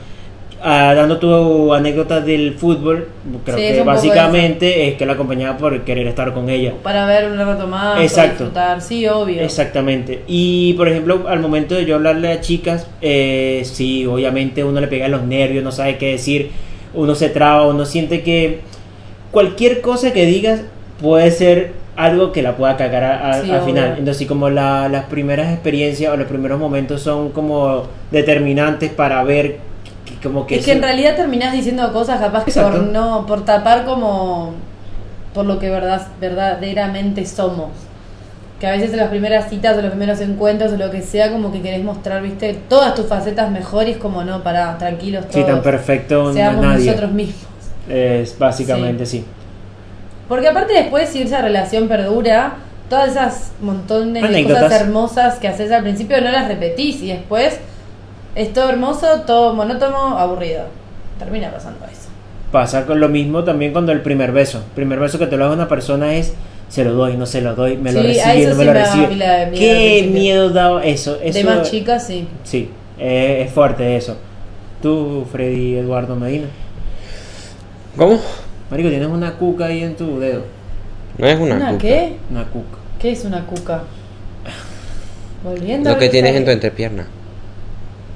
ah, 0.63 0.95
dando 0.95 1.19
tu 1.19 1.73
anécdota 1.75 2.21
del 2.21 2.55
fútbol, 2.55 3.09
creo 3.45 3.57
Sí, 3.57 3.63
que 3.75 3.83
básicamente 3.83 4.89
es 4.89 4.95
que 4.97 5.05
la 5.07 5.15
acompañaba 5.15 5.59
por 5.59 5.81
querer 5.83 6.07
estar 6.07 6.33
con 6.33 6.49
ella. 6.49 6.73
Para 6.83 7.07
ver 7.07 7.31
un 7.31 7.37
rato 7.39 7.67
más, 7.67 8.01
Exacto. 8.01 8.45
disfrutar, 8.45 8.81
sí, 8.81 9.07
obvio. 9.07 9.43
Exactamente. 9.43 10.23
Y 10.29 10.75
por 10.75 10.89
ejemplo, 10.89 11.25
al 11.29 11.41
momento 11.41 11.75
de 11.75 11.85
yo 11.85 11.97
hablarle 11.97 12.31
a 12.33 12.41
chicas, 12.41 12.87
eh, 13.01 13.63
sí, 13.65 14.07
obviamente 14.07 14.65
uno 14.65 14.81
le 14.81 14.87
pega 14.89 15.09
los 15.09 15.23
nervios, 15.25 15.65
no 15.65 15.73
sabe 15.73 15.99
qué 15.99 16.13
decir, 16.13 16.51
uno 16.95 17.15
se 17.15 17.29
traba, 17.29 17.67
uno 17.67 17.85
siente 17.85 18.23
que 18.23 18.61
cualquier 19.31 19.81
cosa 19.81 20.13
que 20.13 20.27
digas 20.27 20.63
puede 21.01 21.31
ser 21.31 21.73
algo 21.97 22.33
que 22.33 22.43
la 22.43 22.57
pueda 22.57 22.77
cagar 22.77 23.05
a- 23.05 23.31
a- 23.33 23.43
Sí, 23.43 23.51
al 23.51 23.63
final. 23.63 23.89
Entonces, 23.91 24.17
sí, 24.19 24.27
como 24.27 24.49
la- 24.49 24.89
las 24.89 25.05
primeras 25.07 25.53
experiencias 25.53 26.13
o 26.13 26.17
los 26.17 26.27
primeros 26.27 26.59
momentos 26.59 27.03
son 27.03 27.31
como 27.31 27.85
determinantes 28.11 28.91
para 28.91 29.23
ver 29.25 29.57
que- 30.05 30.17
como 30.29 30.47
que... 30.47 30.57
es 30.57 30.65
que 30.65 30.73
en 30.73 30.83
realidad 30.83 31.17
terminás 31.17 31.53
diciendo 31.53 31.93
cosas 31.93 32.21
capaz 32.21 32.43
Exacto. 32.47 32.79
por 32.79 32.83
no, 32.89 33.27
por 33.27 33.45
tapar 33.45 33.85
como 33.85 34.55
por 35.35 35.47
lo 35.47 35.59
que 35.59 35.71
verdad, 35.71 36.07
verdaderamente 36.21 37.25
somos. 37.27 37.71
Que 38.61 38.67
a 38.69 38.71
veces 38.73 38.93
en 38.93 38.99
las 38.99 39.09
primeras 39.09 39.49
citas 39.49 39.77
o 39.77 39.81
los 39.83 39.91
primeros 39.91 40.21
encuentros 40.21 40.73
o 40.73 40.77
lo 40.77 40.91
que 40.91 41.03
sea, 41.03 41.33
como 41.33 41.51
que 41.51 41.63
querés 41.63 41.83
mostrar, 41.83 42.23
viste, 42.23 42.55
todas 42.69 42.95
tus 42.95 43.07
facetas 43.07 43.51
mejor 43.51 43.89
y 43.89 43.93
es 43.93 43.97
como 43.97 44.23
no, 44.25 44.43
para 44.43 44.77
tranquilos 44.79 45.27
todos. 45.29 45.35
Sí, 45.35 45.51
tan 45.51 45.63
perfecto 45.63 46.33
Seamos 46.33 46.65
nadie. 46.65 46.87
nosotros 46.87 47.13
mismos. 47.13 47.47
Es 47.89 48.39
básicamente 48.39 49.07
sí. 49.07 49.25
Porque 50.29 50.49
aparte 50.49 50.75
después 50.75 51.09
si 51.09 51.23
esa 51.23 51.43
relación 51.43 51.89
perdura, 51.89 52.53
todas 52.89 53.11
esas 53.11 53.53
montones 53.61 54.31
de 54.31 54.45
cosas 54.45 54.73
hermosas 54.73 55.39
que 55.39 55.49
haces 55.49 55.73
al 55.73 55.83
principio 55.83 56.21
no 56.21 56.31
las 56.31 56.47
repetís 56.47 57.03
y 57.03 57.09
después 57.09 57.59
es 58.35 58.53
todo 58.53 58.69
hermoso, 58.71 59.07
todo 59.27 59.55
monótono, 59.55 60.19
aburrido. 60.19 60.65
Termina 61.19 61.51
pasando 61.51 61.85
eso. 61.87 62.09
Pasa 62.51 62.85
con 62.87 63.01
lo 63.01 63.09
mismo 63.09 63.45
también 63.45 63.73
cuando 63.73 63.93
el 63.93 64.01
primer 64.03 64.33
beso. 64.33 64.59
El 64.59 64.73
primer 64.75 64.99
beso 64.99 65.19
que 65.19 65.27
te 65.27 65.37
lo 65.37 65.47
da 65.49 65.55
una 65.55 65.69
persona 65.69 66.15
es 66.15 66.35
se 66.69 66.85
lo 66.85 66.93
doy, 66.95 67.17
no 67.17 67.27
se 67.27 67.41
lo 67.43 67.55
doy, 67.55 67.77
me 67.77 67.93
lo 67.93 68.01
Sí, 68.03 68.19
a 68.21 68.27
recibe, 68.33 68.47
no 68.47 68.55
me 68.57 68.63
sí 68.63 68.67
lo 68.67 68.73
me 68.73 68.79
daba 68.79 68.95
recibe. 69.07 69.17
miedo 69.17 69.51
Qué 69.59 70.09
miedo 70.13 70.51
da 70.51 70.85
eso. 70.85 71.19
eso 71.23 71.39
de 71.39 71.45
más 71.45 71.71
chicas, 71.71 72.07
sí. 72.07 72.27
Sí, 72.45 72.71
eh, 72.99 73.45
es 73.47 73.53
fuerte 73.53 73.97
eso. 73.97 74.17
Tú, 74.81 75.27
Freddy 75.31 75.77
Eduardo 75.77 76.17
Medina. 76.17 76.47
¿Cómo? 77.97 78.19
Marico, 78.71 78.89
tienes 78.89 79.09
una 79.09 79.35
cuca 79.35 79.67
ahí 79.67 79.83
en 79.83 79.97
tu 79.97 80.19
dedo. 80.19 80.43
No 81.19 81.27
es 81.27 81.39
una, 81.39 81.57
¿Una 81.57 81.67
cuca. 81.73 81.79
qué? 81.79 82.17
Una 82.31 82.45
cuca. 82.45 82.79
¿Qué 82.99 83.13
es 83.13 83.25
una 83.25 83.45
cuca? 83.45 83.83
Volviendo 85.45 85.91
Lo 85.91 85.99
que 85.99 86.09
tienes 86.09 86.35
en 86.35 86.45
tu 86.45 86.51
entrepierna. 86.51 87.07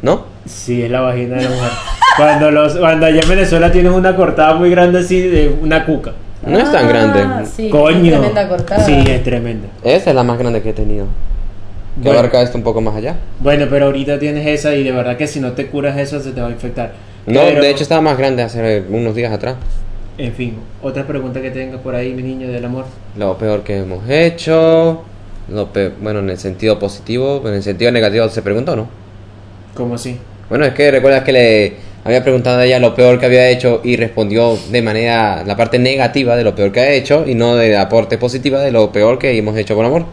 ¿No? 0.06 0.22
Sí, 0.46 0.84
es 0.84 0.90
la 0.92 1.00
vagina 1.00 1.34
de 1.36 1.42
la 1.42 1.50
mujer. 1.50 1.70
cuando, 2.16 2.50
los, 2.52 2.76
cuando 2.76 3.06
allá 3.06 3.20
en 3.20 3.28
Venezuela 3.28 3.72
tienes 3.72 3.90
una 3.90 4.14
cortada 4.14 4.54
muy 4.54 4.70
grande 4.70 5.00
así 5.00 5.20
de 5.20 5.48
una 5.60 5.84
cuca. 5.84 6.12
No 6.46 6.56
es 6.60 6.70
tan 6.70 6.84
Ah, 6.84 6.88
grande. 6.88 7.46
Sí, 7.56 7.68
Coño. 7.70 8.04
es 8.04 8.12
tremenda 8.12 8.48
cortada. 8.48 8.84
Sí, 8.86 8.94
es 9.04 9.24
tremenda. 9.24 9.66
Esa 9.82 10.10
es 10.10 10.14
la 10.16 10.22
más 10.22 10.38
grande 10.38 10.62
que 10.62 10.70
he 10.70 10.72
tenido. 10.72 11.06
Que 11.96 12.02
Bueno. 12.04 12.20
abarca 12.20 12.40
esto 12.40 12.56
un 12.56 12.62
poco 12.62 12.80
más 12.80 12.94
allá. 12.94 13.16
Bueno, 13.40 13.66
pero 13.68 13.86
ahorita 13.86 14.16
tienes 14.20 14.46
esa 14.46 14.72
y 14.76 14.84
de 14.84 14.92
verdad 14.92 15.16
que 15.16 15.26
si 15.26 15.40
no 15.40 15.52
te 15.52 15.66
curas 15.66 15.98
eso 15.98 16.20
se 16.20 16.30
te 16.30 16.40
va 16.40 16.46
a 16.46 16.50
infectar. 16.50 16.92
No, 17.26 17.40
Pero- 17.40 17.62
de 17.62 17.68
hecho 17.70 17.82
estaba 17.82 18.00
más 18.00 18.16
grande 18.16 18.44
hace 18.44 18.84
unos 18.88 19.12
días 19.16 19.32
atrás. 19.32 19.56
En 20.18 20.32
fin, 20.34 20.54
otra 20.82 21.04
pregunta 21.04 21.42
que 21.42 21.50
tengas 21.50 21.80
por 21.80 21.96
ahí, 21.96 22.12
mi 22.14 22.22
niño 22.22 22.46
del 22.46 22.64
amor. 22.64 22.84
Lo 23.18 23.36
peor 23.38 23.62
que 23.64 23.78
hemos 23.78 24.08
hecho. 24.08 25.02
Lo 25.48 25.66
pe- 25.72 25.90
bueno, 26.00 26.20
en 26.20 26.30
el 26.30 26.38
sentido 26.38 26.78
positivo, 26.78 27.42
en 27.44 27.54
el 27.54 27.62
sentido 27.64 27.90
negativo 27.90 28.28
se 28.28 28.40
preguntó, 28.42 28.76
¿no? 28.76 28.86
¿Cómo 29.76 29.94
así? 29.94 30.18
Bueno, 30.48 30.64
es 30.64 30.74
que 30.74 30.90
recuerdas 30.90 31.22
que 31.24 31.32
le 31.32 31.72
había 32.04 32.22
preguntado 32.22 32.58
a 32.58 32.64
ella 32.64 32.78
lo 32.78 32.94
peor 32.94 33.18
que 33.18 33.26
había 33.26 33.48
hecho 33.48 33.80
y 33.84 33.96
respondió 33.96 34.56
de 34.70 34.80
manera 34.82 35.42
la 35.44 35.56
parte 35.56 35.78
negativa 35.78 36.36
de 36.36 36.44
lo 36.44 36.54
peor 36.54 36.70
que 36.72 36.80
ha 36.80 36.90
hecho 36.92 37.24
y 37.26 37.34
no 37.34 37.56
de 37.56 37.70
la 37.72 37.88
parte 37.88 38.16
positiva 38.16 38.60
de 38.60 38.70
lo 38.70 38.92
peor 38.92 39.18
que 39.18 39.36
hemos 39.36 39.56
hecho 39.56 39.74
por 39.74 39.84
amor. 39.84 40.04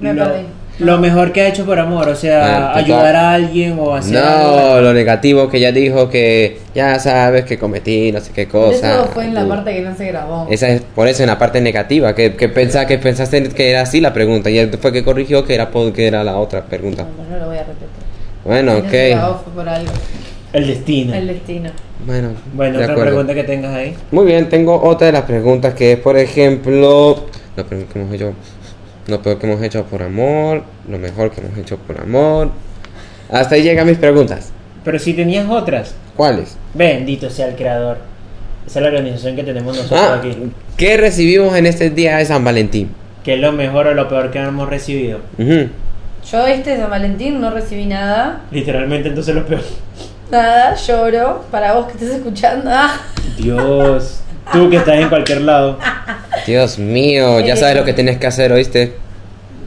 Me 0.00 0.12
lo, 0.12 0.24
perdí. 0.24 0.42
lo 0.80 0.98
mejor 0.98 1.32
que 1.32 1.42
ha 1.42 1.48
hecho 1.48 1.64
por 1.64 1.78
amor, 1.78 2.08
o 2.08 2.14
sea, 2.16 2.72
Ah, 2.72 2.76
ayudar 2.78 3.14
a 3.16 3.32
alguien 3.32 3.76
o 3.78 3.94
hacer 3.94 4.14
No, 4.14 4.28
algo. 4.28 4.80
lo 4.80 4.92
negativo 4.92 5.48
que 5.48 5.58
ella 5.58 5.70
dijo 5.72 6.08
que 6.10 6.58
ya 6.74 6.98
sabes 6.98 7.44
que 7.44 7.58
cometí 7.58 8.10
no 8.12 8.20
sé 8.20 8.32
qué 8.32 8.46
cosa. 8.48 8.94
Eso 8.94 9.06
fue 9.14 9.24
en 9.26 9.34
la 9.34 9.44
Uh, 9.44 9.48
parte 9.48 9.72
que 9.74 9.80
no 9.82 9.96
se 9.96 10.06
grabó. 10.08 10.46
Esa 10.50 10.68
es 10.68 10.82
por 10.82 11.06
eso 11.06 11.22
en 11.22 11.28
la 11.28 11.38
parte 11.38 11.60
negativa, 11.60 12.14
que, 12.16 12.34
que, 12.34 12.48
pensa- 12.48 12.86
que 12.86 12.98
pensaste 12.98 13.42
que 13.50 13.70
era 13.70 13.82
así 13.82 14.00
la 14.00 14.12
pregunta 14.12 14.50
y 14.50 14.58
él 14.58 14.70
fue 14.80 14.92
que 14.92 15.04
corrigió 15.04 15.44
que 15.44 15.54
era, 15.54 15.70
que 15.94 16.06
era 16.08 16.22
la 16.24 16.36
otra 16.38 16.64
pregunta. 16.64 17.04
No, 17.04 17.24
no 17.36 17.38
lo 17.40 17.46
voy 17.50 17.56
a 17.56 17.60
repetir. 17.60 17.86
Bueno, 18.48 18.78
ok. 18.78 18.88
fue 19.44 19.52
por 19.54 19.68
algo. 19.68 19.92
El 20.54 20.66
destino. 20.66 21.12
El 21.14 21.26
destino. 21.26 21.68
Bueno, 22.06 22.30
Bueno, 22.54 22.78
de 22.78 22.84
otra 22.84 22.94
acuerdo. 22.94 23.10
pregunta 23.12 23.34
que 23.34 23.44
tengas 23.44 23.74
ahí. 23.74 23.94
Muy 24.10 24.24
bien, 24.24 24.48
tengo 24.48 24.82
otra 24.82 25.08
de 25.08 25.12
las 25.12 25.24
preguntas 25.24 25.74
que 25.74 25.92
es, 25.92 25.98
por 25.98 26.16
ejemplo, 26.16 27.26
lo 27.56 27.66
peor 27.66 27.84
que 27.84 27.98
hemos 27.98 28.14
hecho, 28.14 28.32
lo 29.06 29.20
peor 29.20 29.38
que 29.38 29.46
hemos 29.46 29.62
hecho 29.62 29.84
por 29.84 30.02
amor, 30.02 30.62
lo 30.88 30.98
mejor 30.98 31.30
que 31.30 31.42
hemos 31.42 31.58
hecho 31.58 31.76
por 31.76 32.00
amor. 32.00 32.48
Hasta 33.30 33.56
ahí 33.56 33.62
llegan 33.62 33.86
mis 33.86 33.98
preguntas. 33.98 34.50
Pero 34.82 34.98
si 34.98 35.12
tenías 35.12 35.46
otras, 35.50 35.94
¿Cuáles? 36.16 36.56
bendito 36.72 37.28
sea 37.28 37.48
el 37.48 37.54
creador. 37.54 37.98
Esa 38.66 38.78
es 38.78 38.82
la 38.82 38.88
organización 38.88 39.36
que 39.36 39.44
tenemos 39.44 39.76
nosotros 39.76 40.00
Ah, 40.00 40.14
aquí. 40.20 40.34
¿qué 40.78 40.96
recibimos 40.96 41.54
en 41.54 41.66
este 41.66 41.90
día 41.90 42.16
de 42.16 42.24
San 42.24 42.42
Valentín? 42.44 42.88
¿Qué 43.24 43.34
es 43.34 43.40
lo 43.40 43.52
mejor 43.52 43.88
o 43.88 43.94
lo 43.94 44.08
peor 44.08 44.30
que 44.30 44.38
hemos 44.38 44.66
recibido? 44.70 45.18
Ujú. 45.36 45.68
Yo 46.30 46.46
este 46.46 46.76
San 46.76 46.90
Valentín 46.90 47.40
no 47.40 47.50
recibí 47.50 47.86
nada. 47.86 48.40
Literalmente 48.50 49.08
entonces 49.08 49.34
lo 49.34 49.46
peor. 49.46 49.62
Nada, 50.30 50.74
lloro. 50.74 51.44
Para 51.50 51.72
vos 51.74 51.86
que 51.86 51.92
estás 51.92 52.10
escuchando. 52.10 52.70
Ah. 52.72 52.94
Dios. 53.38 54.20
Tú 54.52 54.68
que 54.70 54.76
estás 54.76 54.96
en 54.96 55.08
cualquier 55.08 55.42
lado. 55.42 55.78
Dios 56.46 56.78
mío, 56.78 57.40
ya 57.40 57.56
sabes 57.56 57.76
lo 57.76 57.84
que 57.84 57.92
tienes 57.92 58.18
que 58.18 58.26
hacer, 58.26 58.52
¿oíste? 58.52 58.94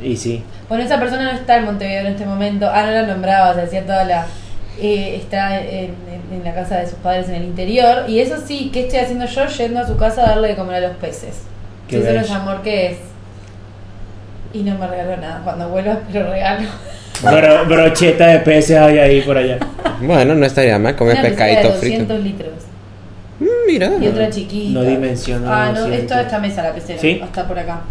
Y 0.04 0.17
sí. 0.17 0.43
Bueno, 0.69 0.84
esa 0.84 1.00
persona 1.00 1.24
no 1.24 1.32
está 1.38 1.58
en 1.58 1.65
Montevideo 1.65 2.02
en 2.02 2.08
este 2.08 2.26
momento. 2.26 2.69
Ah, 2.71 2.86
no 2.86 2.91
la 2.91 3.04
nombraba, 3.04 3.54
se 3.54 3.62
hacía 3.62 3.86
toda 3.86 4.04
la. 4.06 4.26
eh, 4.80 5.15
está 5.21 5.60
en, 5.62 5.95
en- 6.08 6.21
en 6.38 6.43
la 6.43 6.54
casa 6.56 6.78
de 6.78 6.86
sus 6.88 6.95
padres 7.00 7.28
en 7.30 7.36
el 7.36 7.43
interior. 7.43 8.06
Y 8.08 8.19
eso 8.19 8.36
sí, 8.45 8.69
¿qué 8.74 8.82
estoy 8.84 9.00
haciendo 9.00 9.26
yo? 9.26 9.45
Yendo 9.47 9.80
a 9.82 9.88
su 9.88 9.97
casa 9.97 10.24
a 10.24 10.30
darle 10.30 10.50
de 10.50 10.56
comer 10.56 10.76
a 10.84 10.88
los 10.88 10.97
peces. 10.97 11.41
Qué 11.88 11.97
Si 11.97 12.04
eso 12.04 12.13
no 12.13 12.21
es 12.21 12.32
amor, 12.32 12.62
¿qué 12.63 12.88
es? 12.91 12.97
Y 14.53 14.59
no 14.63 14.77
me 14.77 14.87
regaló 14.87 15.17
nada. 15.17 15.41
Cuando 15.43 15.69
vuelva, 15.69 15.99
pero 16.11 16.29
regalo. 16.29 16.67
Bro- 17.21 17.65
brocheta 17.67 18.27
de 18.27 18.39
peces 18.39 18.77
hay 18.77 18.97
ahí 18.97 19.21
por 19.21 19.37
allá. 19.37 19.57
Bueno, 20.01 20.33
no 20.35 20.45
estaría 20.45 20.77
mal 20.79 20.95
comer 20.95 21.13
Una 21.15 21.23
de 21.23 21.29
pescadito 21.29 21.71
frito. 21.73 22.03
200 22.15 22.19
litros. 22.23 22.49
Mm, 23.39 23.45
Mira, 23.67 23.91
Y 24.01 24.07
otra 24.07 24.29
chiquita. 24.29 24.79
No 24.79 24.83
dimensiono 24.83 25.51
Ah, 25.51 25.67
no, 25.73 25.81
200. 25.81 25.99
es 26.01 26.07
toda 26.07 26.21
esta 26.21 26.39
mesa 26.39 26.63
la 26.63 26.73
pecera. 26.73 26.99
¿Sí? 26.99 27.21
Hasta 27.23 27.47
por 27.47 27.57
acá. 27.59 27.81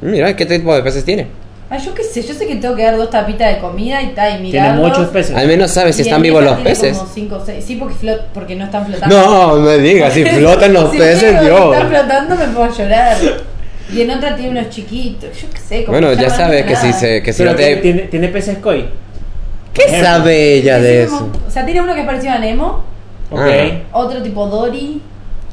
mira, 0.00 0.34
¿qué 0.34 0.46
tipo 0.46 0.74
de 0.74 0.82
peces 0.82 1.04
tiene? 1.04 1.26
Ay, 1.70 1.78
yo 1.84 1.92
qué 1.92 2.02
sé, 2.02 2.22
yo 2.22 2.32
sé 2.32 2.46
que 2.46 2.56
tengo 2.56 2.74
que 2.74 2.82
dar 2.82 2.96
dos 2.96 3.10
tapitas 3.10 3.54
de 3.54 3.60
comida 3.60 4.00
y 4.02 4.08
tal, 4.14 4.40
y 4.40 4.50
Tiene 4.50 4.68
mirarlos. 4.68 4.88
muchos 4.88 5.08
peces. 5.10 5.36
Al 5.36 5.46
menos 5.46 5.70
sabes 5.70 5.96
si 5.96 6.00
Y 6.02 6.04
están 6.06 6.16
en 6.20 6.22
vivos 6.22 6.40
esa 6.42 6.50
los 6.52 6.62
tiene 6.62 6.70
peces. 6.70 6.96
como 6.96 7.10
cinco 7.12 7.36
o 7.36 7.44
seis. 7.44 7.62
Sí, 7.66 7.76
porque, 7.76 7.94
flot, 7.94 8.26
porque 8.32 8.56
no 8.56 8.64
están 8.64 8.86
flotando. 8.86 9.14
No, 9.20 9.56
me 9.56 9.76
digas, 9.78 10.14
si 10.14 10.24
flotan 10.24 10.72
los 10.72 10.90
Si 10.92 10.96
peces, 10.98 11.22
veo 11.34 11.40
que 11.40 11.44
Dios. 11.46 11.74
están 11.74 11.88
flotando 11.90 12.36
me 12.36 12.46
puedo 12.46 12.74
llorar. 12.74 13.16
Y 13.92 14.02
en 14.02 14.10
otra 14.10 14.36
tiene 14.36 14.58
unos 14.60 14.70
chiquitos. 14.70 15.30
Yo 15.40 15.48
qué 15.50 15.58
sé. 15.58 15.84
como 15.84 15.98
Bueno, 15.98 16.12
ya 16.20 16.28
sabes 16.30 16.64
que 16.66 16.76
si 16.76 16.92
se 16.92 17.22
que 17.22 17.32
si 17.32 17.38
Pero 17.38 17.52
no 17.52 17.56
te 17.56 17.76
tiene, 17.76 18.00
tiene 18.02 18.28
peces 18.28 18.58
koi. 18.58 18.86
¿Qué 19.72 19.82
ejemplo. 19.84 20.06
sabe 20.08 20.54
ella 20.54 20.78
de 20.78 21.06
como- 21.06 21.16
eso? 21.18 21.30
O 21.46 21.50
sea, 21.50 21.64
tiene 21.64 21.80
uno 21.80 21.94
que 21.94 22.00
es 22.00 22.06
parecido 22.06 22.32
a 22.34 22.38
Nemo. 22.38 22.84
Ok. 23.30 23.40
Ah. 23.40 23.70
Otro 23.92 24.22
tipo 24.22 24.46
Dory. 24.46 25.00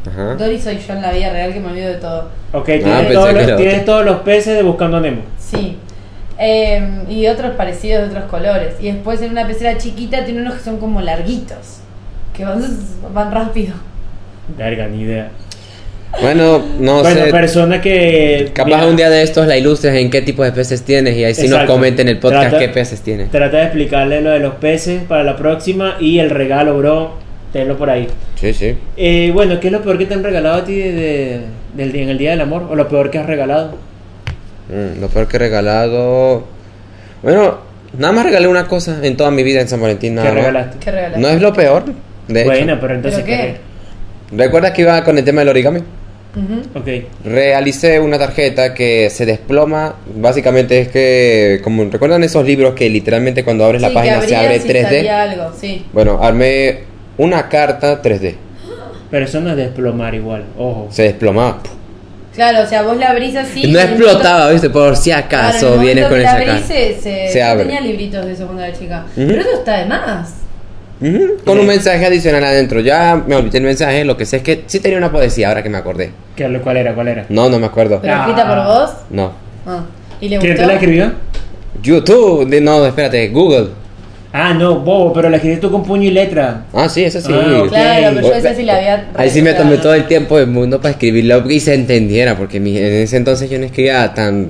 Ajá. 0.08 0.36
Dory 0.36 0.60
soy 0.60 0.78
yo 0.80 0.94
en 0.94 1.02
la 1.02 1.12
vida 1.12 1.30
real 1.32 1.54
que 1.54 1.60
me 1.60 1.68
olvido 1.70 1.88
de 1.90 1.96
todo. 1.96 2.30
Ok, 2.54 2.66
pensé 2.66 2.84
tienes, 2.84 3.14
todos, 3.14 3.34
los, 3.34 3.44
otro. 3.44 3.56
tienes 3.58 3.86
todos 3.86 4.06
los 4.06 4.20
peces 4.22 4.56
de 4.56 4.64
Buscando 4.64 4.98
a 4.98 5.00
Nemo. 5.02 5.22
Sí. 5.40 5.78
Eh, 6.38 7.04
y 7.10 7.28
otros 7.28 7.56
parecidos 7.56 8.04
de 8.04 8.10
otros 8.10 8.30
colores. 8.30 8.76
Y 8.82 8.92
después 8.92 9.22
en 9.22 9.32
una 9.32 9.48
pecera 9.48 9.78
chiquita 9.78 10.26
tiene 10.26 10.42
unos 10.42 10.56
que 10.56 10.64
son 10.64 10.78
como 10.78 11.02
larguitos. 11.02 11.80
Que 12.36 12.44
van, 12.46 12.62
van 13.14 13.32
rápido. 13.32 13.74
Verga, 14.58 14.88
ni 14.88 15.02
idea. 15.02 15.30
Bueno, 16.22 16.64
no 16.80 17.02
bueno, 17.02 17.26
sé. 17.26 17.32
persona 17.32 17.82
que. 17.82 18.52
Capaz 18.54 18.68
mira, 18.78 18.88
un 18.88 18.96
día 18.96 19.10
de 19.10 19.22
estos 19.22 19.48
la 19.48 19.58
ilustres 19.58 19.96
en 19.96 20.10
qué 20.10 20.22
tipo 20.22 20.44
de 20.44 20.52
peces 20.54 20.82
tienes 20.84 21.16
y 21.18 21.24
ahí 21.26 21.34
sí 21.36 21.48
nos 21.50 21.64
comenten 21.66 22.08
en 22.08 22.16
el 22.16 22.20
podcast 22.22 22.50
Trata- 22.52 22.60
qué 22.60 22.70
peces 22.70 23.02
tienes. 23.02 23.30
Trata 23.32 23.58
de 23.58 23.64
explicarle 23.64 24.22
lo 24.22 24.30
de 24.32 24.40
los 24.40 24.56
peces 24.56 25.02
para 25.04 25.24
la 25.24 25.36
próxima 25.36 25.98
y 26.00 26.20
el 26.20 26.30
regalo, 26.30 26.78
bro. 26.78 27.14
Tenlo 27.52 27.78
por 27.78 27.90
ahí. 27.90 28.08
Sí, 28.40 28.54
sí. 28.54 28.78
Eh, 28.98 29.32
bueno, 29.34 29.60
¿qué 29.60 29.68
es 29.68 29.74
lo 29.74 29.82
peor 29.82 29.98
que 29.98 30.06
te 30.06 30.14
han 30.14 30.24
regalado 30.24 30.56
a 30.58 30.64
ti 30.66 30.76
de- 30.76 30.92
de- 30.94 31.42
del 31.76 31.92
día- 31.92 32.04
en 32.04 32.10
el 32.10 32.18
Día 32.18 32.32
del 32.32 32.42
Amor? 32.42 32.68
¿O 32.70 32.76
lo 32.76 32.88
peor 32.88 33.10
que 33.12 33.18
has 33.18 33.26
regalado? 33.26 33.76
Mm, 34.70 35.00
lo 35.02 35.08
peor 35.10 35.28
que 35.28 35.36
he 35.36 35.40
regalado. 35.40 36.44
Bueno, 37.24 37.58
nada 37.98 38.14
más 38.14 38.26
regalé 38.26 38.48
una 38.48 38.68
cosa 38.68 39.00
en 39.04 39.16
toda 39.18 39.32
mi 39.32 39.44
vida 39.44 39.62
en 39.62 39.68
San 39.68 39.82
Valentín. 39.82 40.16
Nada 40.16 40.30
¿Qué 40.30 40.36
más. 40.36 40.46
regalaste? 40.46 40.78
¿Qué 40.84 40.92
regalaste? 40.92 41.20
No 41.22 41.28
es 41.30 41.42
lo 41.42 41.54
peor. 41.54 41.84
De 42.28 42.42
hecho. 42.42 42.50
Bueno, 42.50 42.78
pero 42.80 42.96
entonces. 42.96 43.22
¿Pero 43.26 43.38
qué? 43.38 43.56
¿Recuerdas 44.32 44.72
que 44.72 44.82
iba 44.82 45.04
con 45.04 45.18
el 45.18 45.24
tema 45.24 45.42
del 45.42 45.50
origami? 45.50 45.80
Ujú. 45.80 46.80
Ok. 46.80 46.88
Realicé 47.24 48.00
una 48.00 48.18
tarjeta 48.18 48.74
que 48.74 49.10
se 49.10 49.26
desploma. 49.26 49.96
Básicamente 50.16 50.80
es 50.82 50.88
que, 50.90 51.62
como 51.64 51.86
recuerdan 51.86 52.24
esos 52.24 52.46
libros 52.46 52.74
que 52.74 52.90
literalmente 52.90 53.44
cuando 53.44 53.64
abres 53.66 53.82
la 53.82 53.90
Sí, 53.90 53.94
página 53.94 54.20
que 54.20 54.28
se 54.28 54.36
abre 54.36 54.56
y 54.58 54.60
3D. 54.60 54.84
salía 54.84 55.22
algo, 55.22 55.52
sí. 55.60 55.86
Bueno, 55.94 56.20
armé 56.22 56.80
una 57.18 57.48
carta 57.48 58.02
3D. 58.02 58.36
Pero 59.12 59.26
eso 59.26 59.40
no 59.40 59.52
es 59.52 59.56
desplomar 59.58 60.14
igual, 60.16 60.44
ojo. 60.58 60.88
Se 60.92 61.04
desplomaba. 61.04 61.60
Claro, 62.34 62.64
o 62.64 62.68
sea, 62.68 62.82
vos 62.82 62.98
la 62.98 63.12
abrís 63.12 63.34
así. 63.38 63.72
no 63.72 63.80
explotaba, 63.80 64.50
¿viste? 64.52 64.70
Por 64.70 64.98
si 64.98 65.12
acaso 65.12 65.78
vienes 65.80 66.08
con 66.08 66.20
esa 66.20 66.38
la 66.40 66.46
carta. 66.46 66.68
se, 66.68 67.00
se, 67.00 67.30
Se 67.30 67.42
abre. 67.42 67.64
tenía 67.64 67.80
libritos 67.80 68.26
de 68.26 68.34
eso 68.34 68.44
cuando 68.46 68.64
era 68.64 68.78
chica. 68.78 69.06
Ujú. 69.16 69.28
Pero 69.28 69.40
eso 69.42 69.54
está 69.60 69.78
de 69.80 69.86
más. 69.86 70.34
Con 71.46 71.60
un 71.60 71.68
mensaje 71.68 72.06
adicional 72.06 72.44
adentro. 72.44 72.80
Ya 72.80 73.22
me 73.28 73.36
olvidé 73.36 73.58
el 73.58 73.64
mensaje. 73.66 74.06
Lo 74.06 74.16
que 74.18 74.26
sé 74.26 74.38
es 74.38 74.44
que 74.44 74.64
sí 74.68 74.80
tenía 74.80 74.98
una 74.98 75.12
poesía, 75.12 75.50
ahora 75.50 75.62
que 75.62 75.70
me 75.70 75.78
acordé. 75.78 76.12
¿Qué- 76.36 76.60
¿Cuál 76.64 76.78
era? 76.78 76.94
¿Cuál 76.96 77.08
era? 77.10 77.26
No, 77.30 77.50
no 77.50 77.60
me 77.60 77.66
acuerdo. 77.66 78.00
Pero 78.02 78.14
Ah. 78.14 78.20
escrita 78.22 78.48
por 78.48 78.66
vos. 78.66 78.90
No. 79.10 79.32
Ah. 79.68 79.84
¿Y 80.22 80.30
le 80.30 80.38
¿Quién 80.40 80.52
gustó? 80.54 80.62
te 80.64 80.68
la 80.68 80.74
escribió? 80.76 81.12
YouTube. 81.82 82.62
No, 82.62 82.86
espérate. 82.86 83.28
Google. 83.30 83.68
Ah, 84.38 84.54
no, 84.54 84.80
bobo, 84.80 85.14
pero 85.14 85.30
la 85.30 85.38
escribiste 85.38 85.62
tú 85.66 85.72
con 85.72 85.84
puño 85.84 86.04
y 86.10 86.12
letra. 86.12 86.66
Ah, 86.74 86.90
sí, 86.90 87.04
eso 87.06 87.22
sí. 87.22 87.32
Ah. 87.34 87.64
Claro, 87.70 88.08
pero 88.16 88.22
yo 88.22 88.28
O- 88.28 88.34
decía 88.36 88.54
si 88.54 88.64
la 88.64 88.76
había. 88.78 89.08
Ahí 89.16 89.30
sí 89.30 89.42
me 89.42 89.54
tomé 89.54 89.78
todo 89.78 89.94
el 89.94 90.08
tiempo 90.08 90.38
del 90.38 90.48
mundo 90.48 90.82
para 90.82 90.92
escribirlo 90.92 91.50
y 91.50 91.60
se 91.62 91.74
entendiera, 91.74 92.36
porque 92.38 92.60
mi- 92.60 92.78
en 92.78 92.84
ese 93.04 93.16
entonces 93.18 93.50
yo 93.50 93.58
no 93.60 93.66
escribía 93.66 94.14
tan 94.14 94.50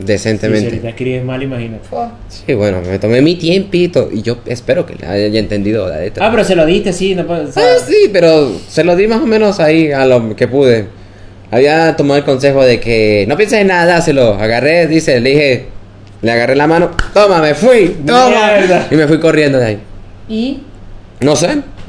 Sí, 0.00 0.06
si 0.06 0.12
decentemente. 0.12 0.66
ahorita 0.68 0.88
escribes 0.88 1.24
mal, 1.24 1.42
imagínate. 1.42 1.84
Sí, 2.28 2.54
bueno, 2.54 2.80
me 2.82 2.98
tomé 2.98 3.20
mi 3.22 3.36
tiempito 3.36 4.08
y 4.12 4.22
yo 4.22 4.38
espero 4.46 4.86
que 4.86 4.94
le 4.94 5.06
haya 5.06 5.38
entendido 5.38 5.88
la 5.88 5.98
letra. 6.00 6.26
Ah, 6.26 6.30
pero 6.30 6.44
se 6.44 6.54
lo 6.56 6.64
diste, 6.66 6.92
sí, 6.92 7.14
no 7.14 7.26
puede- 7.26 7.44
o 7.46 7.52
sea, 7.52 7.62
Ah, 7.62 7.76
sí, 7.86 8.08
pero 8.12 8.50
se 8.68 8.84
lo 8.84 8.96
di 8.96 9.06
más 9.06 9.20
o 9.22 9.26
menos 9.26 9.60
ahí 9.60 9.92
a 9.92 10.06
lo 10.06 10.34
que 10.36 10.48
pude. 10.48 10.86
Había 11.50 11.96
tomado 11.96 12.18
el 12.18 12.24
consejo 12.24 12.64
de 12.64 12.78
que 12.80 13.24
no 13.28 13.36
pienses 13.36 13.60
en 13.60 13.66
nada, 13.68 13.86
dáselo. 13.86 14.34
Agarré, 14.34 14.86
dice, 14.86 15.20
le 15.20 15.30
dije, 15.30 15.66
le 16.22 16.30
agarré 16.30 16.54
la 16.54 16.66
mano, 16.66 16.90
toma, 17.12 17.40
me 17.42 17.54
fui, 17.54 17.96
toma. 18.06 18.28
Mierda. 18.58 18.86
Y 18.90 18.94
me 18.94 19.06
fui 19.08 19.18
corriendo 19.18 19.58
de 19.58 19.66
ahí. 19.66 19.78
¿Y? 20.28 20.58
No 21.20 21.34
sé. 21.34 21.48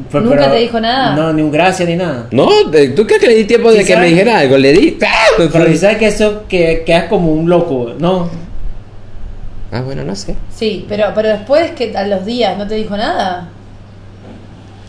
Fue- 0.09 0.21
¿Nunca 0.21 0.49
te 0.51 0.57
dijo 0.57 0.79
nada? 0.79 1.15
No, 1.15 1.33
ni 1.33 1.41
un 1.41 1.51
gracias 1.51 1.87
ni 1.87 1.95
nada. 1.95 2.27
No, 2.31 2.47
¿tú 2.95 3.05
crees 3.05 3.21
que 3.21 3.27
le 3.27 3.35
di 3.35 3.43
tiempo 3.45 3.71
de 3.71 3.79
Sí, 3.81 3.85
que 3.85 3.97
me 3.97 4.07
dijera 4.07 4.39
algo? 4.39 4.57
Le 4.57 4.71
di. 4.73 4.97
¡ah! 5.05 5.43
Pero 5.51 5.67
si 5.67 5.77
sabes 5.77 5.97
que 5.97 6.07
eso 6.07 6.43
que 6.47 6.83
quedas 6.85 7.05
como 7.05 7.31
un 7.31 7.49
loco, 7.49 7.91
¿no? 7.99 8.29
Ah, 9.71 9.81
bueno, 9.81 10.03
no 10.03 10.15
sé. 10.15 10.35
Sí, 10.53 10.85
pero, 10.89 11.05
pero 11.15 11.29
después 11.29 11.71
que 11.71 11.95
a 11.95 12.05
los 12.05 12.25
días 12.25 12.57
no 12.57 12.67
te 12.67 12.75
dijo 12.75 12.97
nada. 12.97 13.47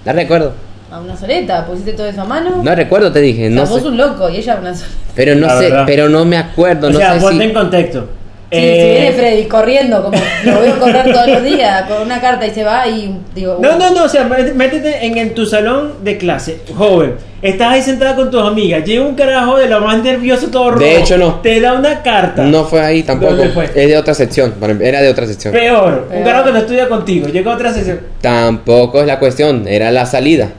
La 0.05 0.13
recuerdo. 0.13 0.53
A 0.91 1.01
una 1.01 1.17
soleta, 1.17 1.65
pusiste 1.65 1.93
todo 1.93 2.07
eso 2.07 2.21
a 2.23 2.25
mano. 2.25 2.61
No 2.63 2.75
recuerdo, 2.75 3.11
te 3.13 3.21
dije. 3.21 3.47
o 3.47 3.51
sea, 3.53 3.63
No 3.65 3.67
vos 3.71 3.81
sé. 3.83 3.89
un 3.89 3.97
loco 3.97 4.29
y 4.29 4.37
ella 4.37 4.57
una 4.61 4.75
soleta. 4.75 4.97
Pero 5.15 5.35
no 5.37 5.47
La 5.47 5.59
sé, 5.59 5.65
verdad. 5.65 5.85
pero 5.87 6.09
no 6.09 6.25
me 6.25 6.37
acuerdo. 6.37 6.89
o 6.89 6.91
no 6.91 6.99
sea, 6.99 7.15
sé 7.15 7.21
ponte 7.21 7.45
si. 7.45 7.49
en 7.49 7.55
contexto. 7.55 8.09
Sí, 8.53 8.59
Eh, 8.59 8.83
si 8.85 9.01
viene 9.01 9.13
Freddy 9.17 9.45
corriendo, 9.49 10.03
como 10.03 10.19
lo 10.45 10.61
veo 10.61 10.79
correr 10.79 11.11
todos 11.11 11.27
los 11.27 11.43
días 11.43 11.83
con 11.89 12.03
una 12.03 12.21
carta 12.21 12.47
y 12.47 12.51
se 12.51 12.63
va 12.63 12.87
y 12.87 13.17
digo. 13.35 13.59
No, 13.63 13.79
no, 13.79 13.91
no, 13.93 14.05
o 14.05 14.09
sea, 14.09 14.25
mé- 14.25 14.53
métete 14.53 15.07
en, 15.07 15.17
en 15.17 15.33
tu 15.35 15.47
salón 15.47 15.95
de 16.05 16.19
clase, 16.19 16.59
joven. 16.77 17.15
Estás 17.41 17.73
ahí 17.73 17.83
sentada 17.83 18.15
con 18.15 18.31
tus 18.31 18.41
amigas. 18.43 18.85
Llega 18.85 19.03
un 19.05 19.15
carajo 19.17 19.57
de 19.59 19.69
lo 19.69 19.81
más 19.81 20.01
nervioso, 20.03 20.49
todo 20.49 20.71
rojo. 20.73 20.85
De 20.85 20.99
hecho, 21.01 21.17
no. 21.19 21.37
Te 21.41 21.61
da 21.61 21.73
una 21.73 22.03
carta. 22.03 22.43
No 22.45 22.65
fue 22.65 22.81
ahí 22.83 23.03
tampoco. 23.03 23.35
¿Dónde 23.35 23.53
fue? 23.53 23.65
Es 23.65 23.73
de 23.89 23.97
otra 23.97 24.15
sección. 24.15 24.55
Era 24.81 25.01
de 25.01 25.09
otra 25.09 25.27
sección. 25.27 25.53
Peor, 25.53 26.05
un 26.09 26.09
Peor. 26.13 26.25
carajo 26.25 26.45
que 26.45 26.53
no 26.53 26.59
estudia 26.59 26.89
contigo. 26.89 27.29
Llega 27.29 27.51
a 27.51 27.55
otra 27.55 27.73
sesión. 27.73 28.01
Tampoco 28.21 29.01
es 29.01 29.07
la 29.07 29.19
cuestión. 29.19 29.67
Era 29.67 29.91
la 29.91 30.07
salida. 30.07 30.51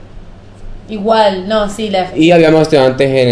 Igual, 0.93 1.47
no, 1.47 1.69
sí, 1.69 1.89
la. 1.89 2.07
Y 2.15 2.31
habíamos 2.31 2.63
estudiantes 2.63 3.07
en. 3.09 3.29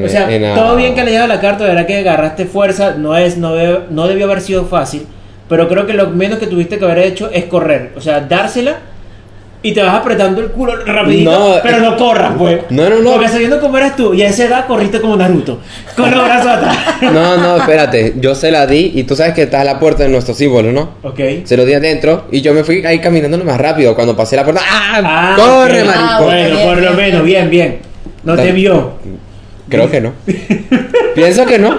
en- 0.00 0.04
O 0.04 0.08
sea, 0.08 0.30
en 0.32 0.54
todo 0.54 0.76
bien 0.76 0.94
que 0.94 1.02
le 1.04 1.10
llega 1.10 1.26
la 1.26 1.40
carta, 1.40 1.64
de 1.64 1.70
verdad 1.70 1.86
que 1.86 1.96
agarraste 1.98 2.44
fuerza, 2.46 2.94
no 2.96 3.16
es, 3.16 3.36
no, 3.36 3.54
debe- 3.54 3.80
no 3.90 4.06
debió 4.06 4.26
haber 4.26 4.40
sido 4.40 4.64
fácil, 4.66 5.06
pero 5.48 5.68
creo 5.68 5.86
que 5.86 5.94
lo 5.94 6.08
menos 6.10 6.38
que 6.38 6.46
tuviste 6.46 6.78
que 6.78 6.84
haber 6.84 6.98
hecho 6.98 7.30
es 7.32 7.44
correr, 7.46 7.90
o 7.96 8.00
sea, 8.00 8.20
dársela 8.20 8.76
y 9.62 9.72
te 9.72 9.82
vas 9.82 9.94
apretando 9.94 10.40
el 10.40 10.48
culo 10.48 10.74
rapidito, 10.86 11.30
No, 11.30 11.54
pero 11.62 11.80
no 11.80 11.96
corras, 11.96 12.32
pues. 12.38 12.60
No, 12.70 12.88
no, 12.88 13.00
no. 13.00 13.12
Porque 13.12 13.28
sabiendo 13.28 13.60
cómo 13.60 13.76
eras 13.76 13.94
tú, 13.94 14.14
y 14.14 14.22
a 14.22 14.28
esa 14.28 14.44
edad 14.44 14.66
corriste 14.66 15.00
como 15.00 15.16
Naruto, 15.16 15.58
con 15.96 16.10
los 16.10 16.24
brazos 16.24 16.46
atrás. 16.52 16.78
No, 17.02 17.36
no, 17.36 17.56
espérate. 17.58 18.14
Yo 18.16 18.34
se 18.34 18.50
la 18.50 18.66
di 18.66 18.92
y 18.94 19.04
tú 19.04 19.16
sabes 19.16 19.34
que 19.34 19.42
está 19.42 19.60
a 19.60 19.64
la 19.64 19.78
puerta 19.78 20.02
de 20.04 20.08
nuestro 20.08 20.34
símbolo, 20.34 20.72
¿no? 20.72 20.94
ok. 21.02 21.20
Se 21.44 21.56
lo 21.56 21.64
di 21.64 21.74
adentro 21.74 22.24
y 22.30 22.40
yo 22.40 22.54
me 22.54 22.64
fui 22.64 22.84
ahí 22.86 23.00
caminando 23.00 23.36
lo 23.36 23.44
más 23.44 23.58
rápido. 23.60 23.94
Cuando 23.94 24.16
pasé 24.16 24.36
la 24.36 24.44
puerta, 24.44 24.62
¡ah! 24.66 25.00
Ah, 25.04 25.34
¡Corre, 25.36 25.82
ok. 25.82 25.86
marico! 25.86 26.04
Ah, 26.08 26.20
Bueno, 26.22 26.56
bien, 26.56 26.68
por 26.68 26.78
lo 26.82 26.92
menos, 26.94 27.24
bien. 27.24 27.50
bien. 27.50 27.78
No 28.24 28.36
te 28.36 28.52
vio. 28.52 28.92
Creo 29.68 29.90
que 29.90 30.00
no. 30.00 30.12
Pienso 31.14 31.44
que 31.46 31.58
no. 31.58 31.78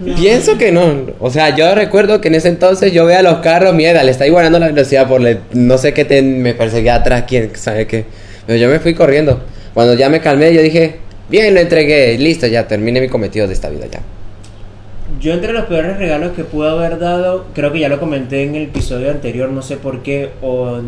No. 0.00 0.14
Pienso 0.16 0.58
que 0.58 0.72
no. 0.72 1.06
O 1.20 1.30
sea, 1.30 1.54
yo 1.54 1.72
recuerdo 1.74 2.20
que 2.20 2.28
en 2.28 2.34
ese 2.34 2.48
entonces 2.48 2.92
yo 2.92 3.06
veía 3.06 3.22
los 3.22 3.36
carros, 3.38 3.74
mierda, 3.74 4.02
le 4.02 4.10
está 4.10 4.26
igualando 4.26 4.58
la 4.58 4.66
velocidad 4.66 5.06
por 5.06 5.20
le- 5.20 5.38
no 5.52 5.78
sé 5.78 5.92
qué 5.94 6.04
te- 6.04 6.20
me 6.22 6.54
perseguía 6.54 6.96
atrás, 6.96 7.24
quién 7.28 7.50
sabe 7.54 7.86
qué. 7.86 8.04
Pero 8.46 8.58
yo 8.58 8.68
me 8.68 8.80
fui 8.80 8.94
corriendo. 8.94 9.40
Cuando 9.72 9.94
ya 9.94 10.08
me 10.08 10.20
calmé, 10.20 10.52
yo 10.52 10.62
dije, 10.62 10.96
bien, 11.30 11.54
lo 11.54 11.60
entregué, 11.60 12.18
listo, 12.18 12.46
ya 12.48 12.66
terminé 12.66 13.00
mi 13.00 13.08
cometido 13.08 13.46
de 13.46 13.54
esta 13.54 13.68
vida 13.70 13.86
ya. 13.90 14.00
Yo 15.20 15.32
entre 15.32 15.52
los 15.52 15.66
peores 15.66 15.96
regalos 15.96 16.32
que 16.32 16.44
pude 16.44 16.68
haber 16.70 16.98
dado, 16.98 17.46
creo 17.54 17.72
que 17.72 17.78
ya 17.78 17.88
lo 17.88 18.00
comenté 18.00 18.42
en 18.42 18.54
el 18.56 18.64
episodio 18.64 19.10
anterior, 19.10 19.48
no 19.48 19.62
sé 19.62 19.76
por 19.76 20.02
qué, 20.02 20.30
o 20.42 20.80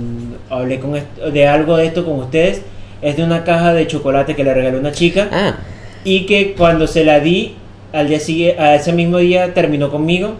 hablé 0.50 0.80
con 0.80 0.94
de 1.32 1.46
algo 1.46 1.76
de 1.76 1.86
esto 1.86 2.04
con 2.04 2.18
ustedes, 2.18 2.62
es 3.02 3.16
de 3.16 3.22
una 3.24 3.44
caja 3.44 3.72
de 3.72 3.86
chocolate 3.86 4.34
que 4.34 4.42
le 4.42 4.52
regalé 4.52 4.76
a 4.78 4.80
una 4.80 4.92
chica 4.92 5.28
Ah, 5.30 5.56
y 6.02 6.26
que 6.26 6.54
cuando 6.54 6.86
se 6.86 7.04
la 7.04 7.20
di, 7.20 7.54
al 7.96 8.08
día 8.08 8.20
siguiente, 8.20 8.60
a 8.60 8.74
ese 8.74 8.92
mismo 8.92 9.18
día 9.18 9.52
terminó 9.54 9.90
conmigo 9.90 10.34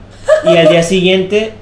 y 0.45 0.57
al 0.57 0.69
día 0.69 0.83
siguiente 0.83 1.53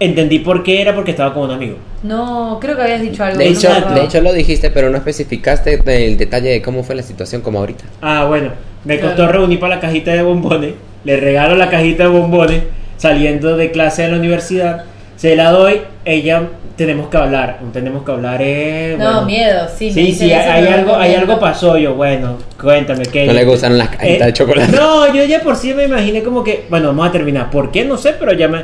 entendí 0.00 0.40
por 0.40 0.62
qué 0.62 0.80
era 0.82 0.94
porque 0.94 1.12
estaba 1.12 1.32
con 1.34 1.44
un 1.44 1.50
amigo. 1.52 1.76
No, 2.02 2.58
creo 2.60 2.76
que 2.76 2.82
habías 2.82 3.00
dicho 3.00 3.22
algo. 3.24 3.38
de 3.38 3.44
no 3.44 3.50
hecho, 3.50 3.68
de 3.94 4.04
hecho 4.04 4.20
lo 4.20 4.32
dijiste, 4.32 4.70
pero 4.70 4.90
no 4.90 4.96
especificaste 4.98 5.80
el 6.06 6.16
detalle 6.16 6.50
de 6.50 6.62
cómo 6.62 6.82
fue 6.82 6.94
la 6.94 7.02
situación 7.02 7.40
como 7.42 7.58
ahorita. 7.60 7.84
Ah, 8.02 8.26
bueno, 8.28 8.50
me 8.84 8.98
Claro. 8.98 9.16
costó 9.16 9.32
reunir 9.32 9.60
para 9.60 9.76
la 9.76 9.80
cajita 9.80 10.12
de 10.12 10.22
bombones. 10.22 10.74
Le 11.04 11.16
regalo 11.18 11.54
la 11.56 11.70
cajita 11.70 12.04
de 12.04 12.08
bombones 12.10 12.62
saliendo 12.96 13.56
de 13.56 13.70
clase 13.70 14.02
de 14.02 14.08
la 14.08 14.16
universidad. 14.18 14.84
Se 15.16 15.36
la 15.36 15.50
doy, 15.50 15.80
ella 16.04 16.42
tenemos 16.76 17.08
que 17.08 17.16
hablar. 17.16 17.58
Tenemos 17.72 18.04
que 18.04 18.12
hablar, 18.12 18.38
eh, 18.42 18.96
No, 18.98 19.04
bueno. 19.04 19.22
miedo, 19.26 19.66
sí. 19.74 19.92
Sí, 19.92 20.12
sí, 20.12 20.32
hay, 20.32 20.66
algo, 20.66 20.96
hay 20.96 21.14
algo 21.14 21.38
pasó. 21.38 21.76
Yo, 21.78 21.94
bueno, 21.94 22.38
cuéntame 22.60 23.04
qué. 23.06 23.26
No 23.26 23.32
le 23.32 23.44
gustaron 23.44 23.78
las 23.78 23.88
cajitas 23.88 24.20
Eh, 24.22 24.26
de 24.26 24.32
chocolate. 24.32 24.76
No, 24.76 25.12
yo 25.14 25.24
ya 25.24 25.40
por 25.40 25.56
sí 25.56 25.72
me 25.74 25.84
imaginé 25.84 26.22
como 26.22 26.42
que, 26.44 26.66
bueno, 26.68 26.88
vamos 26.88 27.08
a 27.08 27.12
terminar. 27.12 27.50
¿Por 27.50 27.70
qué? 27.70 27.84
No 27.84 27.96
sé, 27.96 28.14
pero 28.18 28.32
ya 28.32 28.48
me. 28.48 28.62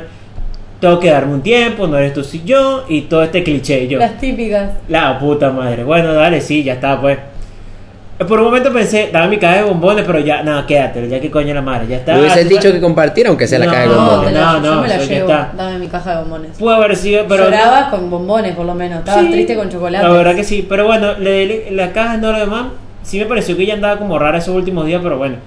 Tengo 0.79 0.99
que 0.99 1.09
darme 1.11 1.35
un 1.35 1.41
tiempo, 1.43 1.85
no 1.85 1.95
eres 1.97 2.11
tú, 2.11 2.23
si 2.23 2.41
yo, 2.43 2.85
y 2.89 3.01
todo 3.01 3.21
este 3.23 3.43
cliché. 3.43 3.87
Yo, 3.87 3.99
Las 3.99 4.17
típicas. 4.19 4.71
la 4.87 5.19
puta 5.19 5.51
madre. 5.51 5.83
Bueno, 5.83 6.11
dale, 6.13 6.41
sí, 6.41 6.63
ya 6.63 6.73
está, 6.73 6.99
pues. 6.99 7.19
Por 8.27 8.39
un 8.39 8.45
momento 8.45 8.71
pensé, 8.71 9.09
daba 9.11 9.27
mi 9.27 9.37
caja 9.37 9.57
de 9.57 9.63
bombones, 9.63 10.05
pero 10.05 10.19
ya, 10.19 10.43
no, 10.43 10.65
quédate, 10.65 11.07
ya 11.09 11.19
que 11.19 11.31
coño 11.31 11.53
la 11.53 11.61
madre, 11.61 11.87
ya 11.87 11.97
está. 11.97 12.15
Ah, 12.15 12.35
dicho 12.37 12.71
que 12.71 12.79
compartiera, 12.79 13.29
aunque 13.29 13.47
sea 13.47 13.59
la 13.59 13.65
No, 13.65 13.71
caja 13.71 13.83
de 13.83 13.87
No, 13.89 13.95
bombones. 13.95 14.25
me 14.25 14.31
la, 14.39 14.41
No, 14.53 14.63
yo 14.63 14.75
no, 14.75 14.81
me 14.81 14.87
la 14.87 14.97
llevo. 14.97 15.29
está. 15.29 15.51
Dame 15.57 15.79
mi 15.79 15.87
caja 15.87 16.11
de 16.11 16.17
bombones. 16.21 16.57
Pudo 16.57 16.71
haber 16.71 16.95
sido, 16.95 17.25
pero. 17.27 17.45
Llorabas 17.45 17.85
con 17.89 18.09
bombones, 18.09 18.55
por 18.55 18.65
lo 18.65 18.75
menos. 18.75 18.99
Estabas 18.99 19.25
Sí, 19.25 19.31
triste 19.31 19.55
con 19.55 19.69
chocolate. 19.69 20.03
La 20.07 20.11
verdad 20.13 20.35
que 20.35 20.43
sí, 20.43 20.65
pero 20.69 20.85
bueno, 20.85 21.13
le, 21.17 21.45
le- 21.45 21.71
la 21.71 21.91
caja 21.91 22.17
no 22.17 22.31
lo 22.31 22.39
demás. 22.39 22.65
Sí 23.03 23.17
me 23.19 23.25
pareció 23.25 23.57
que 23.57 23.63
ella 23.63 23.73
andaba 23.73 23.97
como 23.97 24.19
rara 24.19 24.37
esos 24.37 24.55
últimos 24.55 24.85
días, 24.85 24.99
pero 25.03 25.17
bueno. 25.17 25.37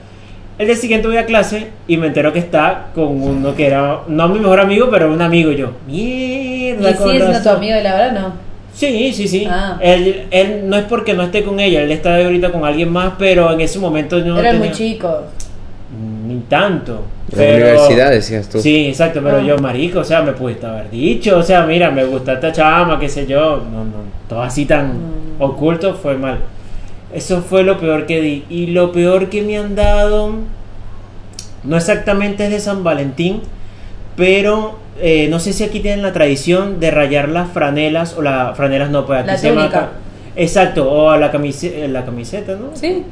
El 0.59 0.67
día 0.67 0.77
siguiente 0.77 1.09
voy 1.09 1.17
a 1.17 1.27
clase 1.27 1.69
y 1.89 1.97
me 1.97 2.07
entero 2.09 2.33
que 2.33 2.39
está 2.39 2.87
con 2.95 3.21
uno 3.21 3.57
que 3.57 3.67
era, 3.67 4.01
no 4.07 4.29
mi 4.29 4.39
mejor 4.39 4.61
amigo, 4.61 4.89
pero 4.91 5.13
un 5.13 5.21
amigo 5.21 5.51
y 5.51 5.57
yo. 5.57 5.71
¿Y 5.89 6.75
Mierda, 6.79 6.97
con 6.97 7.09
sigue 7.09 7.19
siendo 7.21 7.27
tu 7.27 7.33
razón". 7.45 7.57
amigo 7.57 7.75
de 7.75 7.83
la 7.83 7.95
verdad? 7.97 8.13
No. 8.13 8.44
Sí, 8.75 9.13
sí, 9.13 9.29
sí. 9.29 9.47
Ah. 9.49 9.79
Él, 9.81 10.25
él 10.31 10.63
no 10.69 10.77
es 10.77 10.85
porque 10.85 11.15
no 11.15 11.23
esté 11.23 11.45
con 11.45 11.61
ella, 11.61 11.83
él 11.83 11.93
está 11.93 12.17
ahorita 12.17 12.51
con 12.51 12.65
alguien 12.65 12.91
más, 12.93 13.13
pero 13.19 13.53
en 13.53 13.61
ese 13.61 13.79
momento 13.79 14.19
no 14.19 14.39
Eran 14.39 14.55
tenía- 14.57 14.59
muy 14.69 14.71
chicos. 14.77 15.17
Ni 16.27 16.41
tanto. 16.49 17.03
La 17.37 17.43
universidad, 17.43 18.11
decías 18.11 18.49
tú. 18.49 18.59
Sí, 18.61 18.89
exacto, 18.89 19.21
pero 19.23 19.39
Ah. 19.39 19.43
yo, 19.43 19.59
marico, 19.59 20.01
o 20.01 20.05
sea, 20.05 20.23
me 20.23 20.33
pudiste 20.33 20.67
haber 20.67 20.91
dicho, 20.91 21.39
o 21.39 21.43
sea, 21.43 21.65
mira, 21.67 21.91
me 21.91 22.05
gusta 22.05 22.33
esta 22.35 22.51
chama, 22.53 22.99
qué 22.99 23.09
sé 23.09 23.27
yo, 23.27 23.59
no, 23.71 23.85
no, 23.85 24.05
todo 24.29 24.43
así 24.43 24.65
tan 24.67 24.89
Mm. 25.39 25.43
oculto 25.43 25.95
fue 25.95 26.17
mal. 26.17 26.39
Eso 27.13 27.43
fue 27.43 27.63
lo 27.63 27.79
peor 27.79 28.07
que 28.07 28.21
di. 28.21 28.45
Y 28.51 28.67
lo 28.69 28.91
peor 28.91 29.29
que 29.29 29.43
me 29.43 29.57
han 29.57 29.77
dado, 29.77 30.33
no 31.63 31.77
exactamente 31.77 32.45
es 32.47 32.51
de 32.51 32.59
San 32.61 32.83
Valentín, 32.83 33.41
pero 34.17 34.79
eh, 35.01 35.27
no 35.29 35.39
sé 35.41 35.53
si 35.53 35.65
aquí 35.65 35.81
tienen 35.81 36.03
la 36.03 36.13
tradición 36.13 36.81
de 36.81 36.91
rayar 36.91 37.29
las 37.29 37.51
franelas, 37.51 38.15
o 38.17 38.23
las 38.23 38.57
franelas 38.57 38.91
no, 38.91 39.07
pues 39.07 39.21
aquí 39.21 39.27
La 39.29 39.39
se 39.39 39.49
llama 39.49 39.91
Exacto, 40.37 40.91
o 40.91 41.17
la, 41.17 41.31
camise- 41.33 41.87
la 41.89 42.05
camiseta, 42.05 42.53
¿no? 42.57 42.71
¿Sí? 42.75 43.05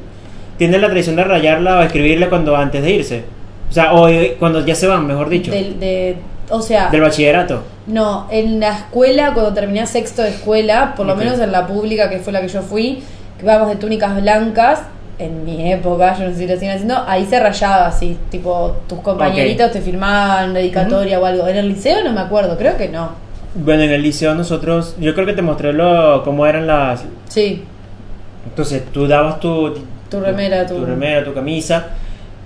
Tienen 0.57 0.81
la 0.81 0.87
tradición 0.87 1.15
de 1.15 1.23
rayarla 1.23 1.79
o 1.79 1.81
escribirla 1.81 2.29
cuando 2.29 2.55
antes 2.55 2.83
de 2.83 2.91
irse. 2.91 3.23
O 3.69 3.73
sea, 3.73 3.93
o 3.93 4.07
eh, 4.09 4.35
cuando 4.39 4.65
ya 4.65 4.75
se 4.75 4.87
van, 4.87 5.07
mejor 5.07 5.29
dicho. 5.29 5.51
Del, 5.51 5.79
de, 5.79 6.17
o 6.49 6.61
sea, 6.61 6.89
Del 6.89 7.01
bachillerato. 7.01 7.63
no, 7.87 8.27
en 8.29 8.59
la 8.59 8.75
escuela, 8.77 9.33
cuando 9.33 9.53
terminé 9.53 9.85
sexto 9.87 10.21
de 10.21 10.29
escuela, 10.29 10.93
por 10.95 11.05
lo 11.05 11.15
menos 11.15 11.39
en 11.39 11.51
la 11.51 11.65
pública, 11.65 12.09
que 12.09 12.19
fue 12.19 12.33
la 12.33 12.41
que 12.41 12.49
yo 12.49 12.61
fui, 12.61 13.01
que 13.39 13.45
íbamos 13.45 13.69
de 13.69 13.77
túnicas 13.77 14.21
blancas, 14.21 14.81
en 15.19 15.45
mi 15.45 15.71
época, 15.71 16.17
yo 16.17 16.25
no 16.25 16.31
sé 16.31 16.37
si 16.37 16.47
lo 16.47 16.53
siguen 16.55 16.71
haciendo, 16.71 16.97
ahí 17.07 17.25
se 17.25 17.39
rayaba 17.39 17.87
así, 17.87 18.17
tipo, 18.31 18.75
tus 18.87 18.99
compañeritos 18.99 19.71
te 19.71 19.81
firmaban 19.81 20.53
dedicatoria 20.53 21.19
o 21.19 21.25
algo. 21.25 21.47
En 21.47 21.55
el 21.57 21.69
liceo 21.69 22.03
no 22.03 22.11
me 22.11 22.21
acuerdo, 22.21 22.57
creo 22.57 22.75
que 22.77 22.89
no. 22.89 23.09
Bueno, 23.55 23.83
en 23.83 23.91
el 23.91 24.01
liceo 24.01 24.33
nosotros, 24.33 24.95
yo 24.99 25.13
creo 25.13 25.25
que 25.27 25.33
te 25.33 25.41
mostré 25.43 25.71
lo, 25.73 26.23
cómo 26.23 26.45
eran 26.47 26.65
las... 26.65 27.05
Sí, 27.29 27.63
Entonces 28.47 28.83
tú 28.91 29.07
dabas 29.07 29.39
tu, 29.39 29.75
Tu 30.09 30.19
remera, 30.19 30.65
tu- 30.65 30.83
remera, 30.83 31.23
tu 31.23 31.33
camisa 31.33 31.87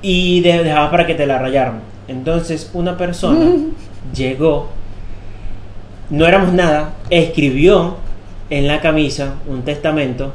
y 0.02 0.42
de- 0.42 0.64
dejabas 0.64 0.92
para 0.92 1.08
que 1.08 1.16
te 1.16 1.26
la 1.26 1.38
rayaran. 1.40 1.80
Entonces 2.10 2.70
una 2.74 2.98
persona 2.98 3.46
llegó, 4.14 4.68
no 6.10 6.26
éramos 6.26 6.54
nada, 6.54 6.92
escribió 7.10 7.96
en 8.50 8.68
la 8.68 8.80
camisa 8.82 9.36
un 9.48 9.62
testamento. 9.64 10.34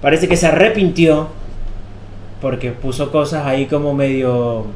Parece 0.00 0.28
que 0.28 0.36
se 0.36 0.46
arrepintió 0.46 1.28
porque 2.40 2.70
puso 2.72 3.10
cosas 3.10 3.46
ahí 3.46 3.66
como 3.66 3.94
medio... 3.94 4.66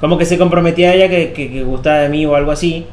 Como 0.00 0.18
que 0.18 0.24
se 0.24 0.36
comprometía 0.38 0.90
a 0.90 0.94
ella 0.94 1.08
que, 1.08 1.32
que, 1.32 1.50
que 1.50 1.62
gustaba 1.62 1.98
de 1.98 2.08
mí 2.08 2.26
o 2.26 2.34
algo 2.34 2.50
así. 2.50 2.86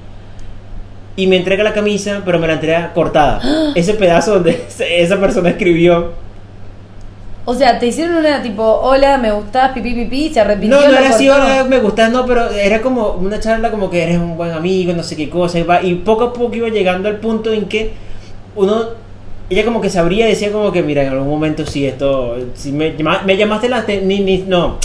Y 1.16 1.28
me 1.28 1.38
entrega 1.38 1.64
la 1.64 1.74
camisa, 1.74 2.22
pero 2.24 2.40
me 2.40 2.48
la 2.48 2.54
entrega 2.54 2.94
cortada. 2.94 3.42
Ese 3.76 3.96
pedazo 3.96 4.36
donde 4.36 4.66
esa 4.80 5.20
persona 5.20 5.50
escribió 5.50 6.14
o 7.46 7.56
sea, 7.56 7.80
te 7.80 7.88
hicieron 7.88 8.18
una 8.18 8.44
tipo, 8.44 8.64
hola, 8.64 9.18
me 9.18 9.32
gustás, 9.32 9.72
pipí, 9.72 9.96
pipí, 9.96 10.32
se 10.32 10.40
arrepintió. 10.40 10.80
No, 10.80 10.88
no 10.88 10.98
era 10.98 11.10
así, 11.10 11.28
ahora 11.28 11.64
me 11.64 11.80
gustas, 11.80 12.12
no, 12.12 12.24
pero 12.24 12.48
era 12.52 12.80
como 12.80 13.14
una 13.14 13.40
charla 13.40 13.72
como 13.72 13.90
que 13.90 14.04
eres 14.04 14.20
un 14.20 14.38
buen 14.38 14.52
amigo, 14.52 14.94
no 14.94 15.02
sé 15.02 15.16
qué 15.16 15.32
cosa, 15.32 15.58
y, 15.58 15.64
va- 15.64 15.82
y 15.82 15.96
poco 15.96 16.26
a 16.26 16.34
poco 16.34 16.56
iba 16.56 16.70
llegando 16.70 17.10
al 17.10 17.16
punto 17.18 17.52
en 17.52 17.66
que 17.66 17.92
uno, 18.56 18.90
ella 19.50 19.66
como 19.66 19.82
que 19.82 19.90
sabría, 19.90 20.26
decía 20.28 20.52
como 20.52 20.72
que, 20.72 20.84
mira, 20.84 21.04
en 21.04 21.10
algún 21.10 21.28
momento 21.30 21.66
sí, 21.66 21.86
esto, 21.86 22.38
si 22.54 22.72
me, 22.72 22.96
llama- 22.96 23.22
me 23.26 23.36
llamaste 23.38 23.68
la, 23.70 23.84
ni, 24.04 24.20
ni, 24.20 24.38
no, 24.40 24.78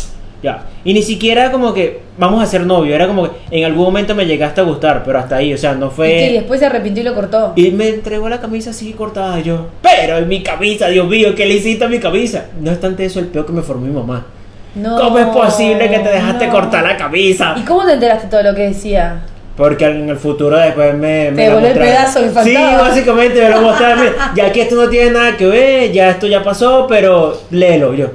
ya, 0.42 0.64
y 0.84 0.92
ni 0.94 1.02
siquiera 1.02 1.50
como 1.50 1.72
que 1.74 2.00
vamos 2.18 2.42
a 2.42 2.46
ser 2.46 2.66
novio, 2.66 2.94
era 2.94 3.06
como 3.06 3.24
que 3.24 3.30
en 3.50 3.64
algún 3.64 3.84
momento 3.84 4.14
me 4.14 4.26
llegaste 4.26 4.60
a 4.60 4.64
gustar, 4.64 5.02
pero 5.04 5.18
hasta 5.18 5.36
ahí, 5.36 5.52
o 5.54 5.58
sea, 5.58 5.74
no 5.74 5.86
Y 5.86 5.90
fue... 5.90 6.30
después 6.34 6.60
se 6.60 6.66
arrepintió 6.66 7.02
y 7.02 7.06
lo 7.06 7.14
cortó. 7.14 7.52
Y 7.56 7.70
me 7.70 7.88
entregó 7.88 8.28
la 8.28 8.40
camisa 8.40 8.70
así 8.70 8.92
cortada 8.92 9.40
yo, 9.40 9.68
pero 9.82 10.18
en 10.18 10.28
mi 10.28 10.42
camisa, 10.42 10.88
Dios 10.88 11.08
mío, 11.08 11.34
¿qué 11.34 11.46
le 11.46 11.54
hiciste 11.54 11.84
a 11.84 11.88
mi 11.88 11.98
camisa? 11.98 12.46
No 12.60 12.70
obstante 12.70 13.04
eso, 13.04 13.20
el 13.20 13.26
peor 13.26 13.46
que 13.46 13.52
me 13.52 13.62
formó 13.62 13.86
mi 13.86 13.92
mamá. 13.92 14.26
No, 14.74 14.98
¿Cómo 14.98 15.18
es 15.20 15.26
posible 15.26 15.88
que 15.88 15.98
te 16.00 16.08
dejaste 16.08 16.46
no. 16.46 16.52
cortar 16.52 16.82
la 16.84 16.96
camisa? 16.96 17.54
¿Y 17.56 17.62
cómo 17.62 17.84
te 17.86 17.92
enteraste 17.92 18.28
todo 18.28 18.42
lo 18.42 18.54
que 18.54 18.62
decía? 18.62 19.22
Porque 19.56 19.84
en 19.84 20.08
el 20.08 20.16
futuro 20.16 20.56
después 20.56 20.94
me... 20.94 21.30
me 21.30 21.44
Te 21.44 21.54
voló 21.54 21.66
el 21.66 21.78
pedazo 21.78 22.18
faltaba. 22.32 22.44
Sí, 22.44 22.54
básicamente 22.56 23.40
me 23.40 23.50
lo 23.50 23.60
mostraron. 23.62 24.06
Ya 24.34 24.50
que 24.52 24.62
esto 24.62 24.74
no 24.74 24.88
tiene 24.88 25.12
nada 25.12 25.36
que 25.36 25.46
ver, 25.46 25.92
ya 25.92 26.10
esto 26.10 26.26
ya 26.26 26.42
pasó, 26.42 26.86
pero 26.88 27.40
léelo 27.50 27.94
yo. 27.94 28.10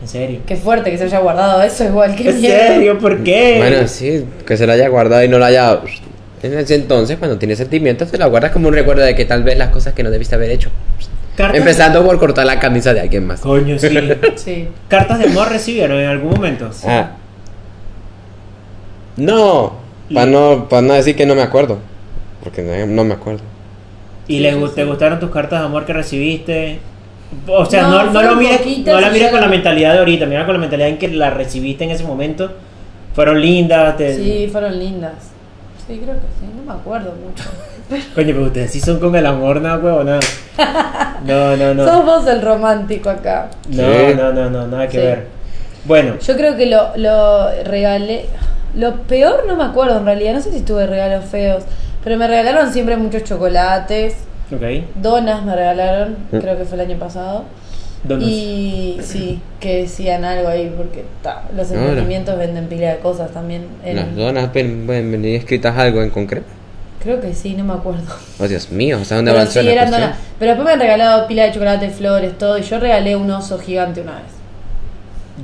¿En 0.00 0.08
serio? 0.08 0.40
Qué 0.44 0.56
fuerte 0.56 0.90
que 0.90 0.98
se 0.98 1.04
haya 1.04 1.20
guardado 1.20 1.62
eso, 1.62 1.84
igual 1.84 2.16
que 2.16 2.28
¿En 2.30 2.40
serio? 2.40 2.98
¿Por 2.98 3.22
qué? 3.22 3.54
Bueno, 3.58 3.86
sí, 3.86 4.24
que 4.44 4.56
se 4.56 4.66
la 4.66 4.72
haya 4.72 4.88
guardado 4.88 5.22
y 5.22 5.28
no 5.28 5.38
la 5.38 5.46
haya... 5.46 5.78
En 6.42 6.58
ese 6.58 6.74
entonces, 6.74 7.18
cuando 7.18 7.38
tienes 7.38 7.58
sentimientos, 7.58 8.10
te 8.10 8.18
la 8.18 8.26
guardas 8.26 8.50
como 8.50 8.66
un 8.66 8.74
recuerdo 8.74 9.02
de 9.02 9.14
que 9.14 9.24
tal 9.24 9.44
vez 9.44 9.56
las 9.56 9.68
cosas 9.68 9.92
que 9.94 10.02
no 10.02 10.10
debiste 10.10 10.34
haber 10.34 10.50
hecho. 10.50 10.70
Cartas- 11.36 11.56
Empezando 11.56 12.04
por 12.04 12.18
cortar 12.18 12.44
la 12.46 12.58
camisa 12.58 12.92
de 12.92 13.00
alguien 13.00 13.28
más. 13.28 13.38
Coño, 13.40 13.78
sí. 13.78 13.88
Sí. 14.34 14.68
¿Cartas 14.88 15.20
de 15.20 15.26
amor 15.26 15.48
recibieron 15.50 16.00
en 16.00 16.08
algún 16.08 16.30
momento? 16.32 16.68
Ah. 16.84 17.10
No, 19.16 19.74
para 20.14 20.26
no, 20.26 20.68
pa 20.68 20.80
no 20.82 20.94
decir 20.94 21.16
que 21.16 21.26
no 21.26 21.34
me 21.34 21.42
acuerdo. 21.42 21.78
Porque 22.42 22.62
no, 22.62 22.86
no 22.86 23.04
me 23.04 23.14
acuerdo. 23.14 23.42
¿Y 24.28 24.36
Sí, 24.36 24.40
le, 24.40 24.52
te 24.68 24.84
gustaron 24.84 25.20
tus 25.20 25.30
cartas 25.30 25.60
de 25.60 25.66
amor 25.66 25.84
que 25.84 25.92
recibiste? 25.92 26.78
O 27.46 27.64
sea, 27.64 27.82
No, 27.82 28.04
no, 28.04 28.12
no, 28.12 28.22
lo 28.22 28.36
mires, 28.36 28.60
no 28.84 29.00
la 29.00 29.10
mires 29.10 29.30
con 29.30 29.40
la 29.40 29.46
no- 29.46 29.52
mentalidad 29.52 29.92
de 29.94 29.98
ahorita, 30.00 30.26
mira 30.26 30.44
con 30.44 30.54
la 30.54 30.60
mentalidad 30.60 30.88
en 30.88 30.98
que 30.98 31.08
la 31.08 31.30
recibiste 31.30 31.84
en 31.84 31.90
ese 31.90 32.04
momento. 32.04 32.50
Fueron 33.14 33.40
lindas, 33.40 33.96
te... 33.96 34.16
Sí, 34.16 34.48
fueron 34.50 34.78
lindas. 34.78 35.12
Sí, 35.86 35.98
creo 36.02 36.14
que 36.14 36.20
sí, 36.40 36.46
no 36.56 36.72
me 36.72 36.78
acuerdo 36.78 37.12
mucho. 37.12 37.44
Coño, 38.14 38.28
pero 38.34 38.42
ustedes 38.46 38.70
sí 38.70 38.80
son 38.80 38.98
con 39.00 39.14
el 39.16 39.26
amor, 39.26 39.60
nada, 39.60 39.78
huevo, 39.78 40.04
nada. 40.04 40.20
No, 41.26 41.56
no, 41.56 41.74
no. 41.74 41.84
Sos 41.84 42.04
vos 42.04 42.26
el 42.26 42.40
romántico 42.42 43.10
acá. 43.10 43.50
No, 43.68 44.14
no, 44.14 44.32
no, 44.32 44.50
no, 44.50 44.66
nada 44.66 44.86
que 44.88 44.98
Sí. 44.98 45.04
ver. 45.04 45.26
Bueno, 45.84 46.14
Yo 46.20 46.36
creo 46.36 46.56
que 46.56 46.66
lo, 46.66 46.96
lo 46.96 47.48
regalé. 47.64 48.26
Lo 48.74 48.94
peor 49.02 49.44
no 49.46 49.56
me 49.56 49.64
acuerdo 49.64 49.98
en 49.98 50.04
realidad, 50.06 50.34
no 50.34 50.40
sé 50.40 50.52
si 50.52 50.60
tuve 50.60 50.86
regalos 50.86 51.24
feos, 51.26 51.64
pero 52.02 52.16
me 52.16 52.26
regalaron 52.26 52.72
siempre 52.72 52.96
muchos 52.96 53.24
chocolates, 53.24 54.14
ok. 54.52 54.62
donas 54.96 55.44
me 55.44 55.54
regalaron, 55.54 56.16
Mm. 56.30 56.38
creo 56.38 56.56
que 56.58 56.64
fue 56.64 56.76
el 56.82 56.88
año 56.90 56.98
pasado. 56.98 57.44
Donos. 58.04 58.26
Y 58.28 58.98
sí, 59.02 59.40
que 59.60 59.82
decían 59.82 60.24
algo 60.24 60.48
ahí, 60.48 60.72
porque 60.76 61.04
ta, 61.22 61.44
los 61.56 61.70
No, 61.70 61.76
no. 61.76 61.82
emprendimientos 61.82 62.36
venden 62.36 62.66
pila 62.66 62.90
de 62.94 62.98
cosas 62.98 63.30
también. 63.30 63.66
en- 63.84 63.94
Las 63.96 64.16
donas 64.16 64.48
pueden, 64.48 64.86
venir 64.88 65.36
escritas 65.36 65.76
algo 65.78 66.02
en 66.02 66.10
concreto. 66.10 66.46
Creo 67.00 67.20
que 67.20 67.32
sí, 67.34 67.54
no 67.54 67.62
me 67.64 67.74
acuerdo. 67.74 68.02
Oh, 68.40 68.48
Dios 68.48 68.70
mío, 68.72 68.98
¿hasta 69.00 69.16
dónde 69.16 69.30
Pero 69.30 69.40
avanzó 69.42 69.60
sí, 69.60 69.66
la 69.74 69.84
donas. 69.84 70.16
Pero 70.38 70.50
después 70.52 70.66
me 70.66 70.72
han 70.72 70.80
regalado 70.80 71.26
pila 71.28 71.44
de 71.44 71.52
chocolate, 71.52 71.90
flores, 71.90 72.38
todo, 72.38 72.58
y 72.58 72.62
yo 72.62 72.80
regalé 72.80 73.14
un 73.16 73.30
oso 73.30 73.58
gigante 73.58 74.00
una 74.00 74.12
vez. 74.14 74.32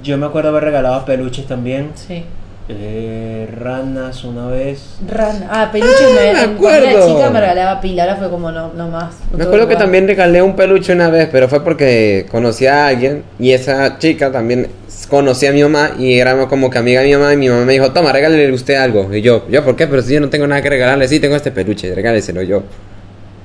Yo 0.03 0.19
me 0.19 0.27
acuerdo 0.27 0.49
haber 0.51 0.65
regalado 0.65 1.05
peluches 1.05 1.47
también. 1.47 1.91
Sí. 1.95 2.25
Eh, 2.71 3.49
ranas 3.59 4.25
una 4.25 4.47
vez. 4.49 4.99
Rana. 5.09 5.49
Ah, 5.51 5.71
peluches 5.73 5.95
Ah, 6.03 6.15
me, 6.15 6.33
me 6.35 6.55
acuerdo. 6.55 7.07
chica 7.15 7.31
me 7.31 7.41
regalaba 7.41 7.81
pila, 7.81 8.03
ahora 8.03 8.17
fue 8.17 8.29
como 8.29 8.53
no, 8.53 8.75
no 8.75 8.89
más. 8.91 9.15
no 9.33 9.39
Me 9.39 9.45
acuerdo 9.45 9.69
que 9.69 9.77
también 9.77 10.07
regalé 10.07 10.43
un 10.43 10.55
peluche 10.55 10.93
una 10.93 11.09
vez, 11.09 11.29
pero 11.33 11.49
fue 11.49 11.65
porque 11.65 12.27
conocí 12.31 12.67
a 12.67 12.89
alguien 12.89 13.25
y 13.39 13.53
esa 13.53 13.99
chica 13.99 14.31
también 14.31 14.69
conocía 15.09 15.49
a 15.49 15.53
mi 15.55 15.63
mamá 15.63 15.93
y 15.99 16.19
éramos 16.19 16.49
como 16.49 16.69
que 16.69 16.77
amiga 16.77 17.01
de 17.01 17.07
mi 17.07 17.15
mamá 17.15 17.33
y 17.33 17.37
mi 17.39 17.49
mamá 17.49 17.65
me 17.65 17.73
dijo, 17.73 17.91
toma, 17.93 18.13
regálele 18.13 18.53
usted 18.53 18.75
algo. 18.75 19.15
Y 19.15 19.23
yo, 19.23 19.47
¿yo 19.49 19.65
por 19.65 19.75
qué? 19.75 19.87
Pero 19.87 20.03
si 20.03 20.13
yo 20.13 20.21
no 20.21 20.29
tengo 20.29 20.47
nada 20.47 20.61
que 20.61 20.69
regalarle, 20.69 21.09
sí 21.09 21.21
tengo 21.21 21.37
este 21.37 21.51
peluche, 21.51 21.95
regáleselo 21.95 22.43
yo. 22.43 22.63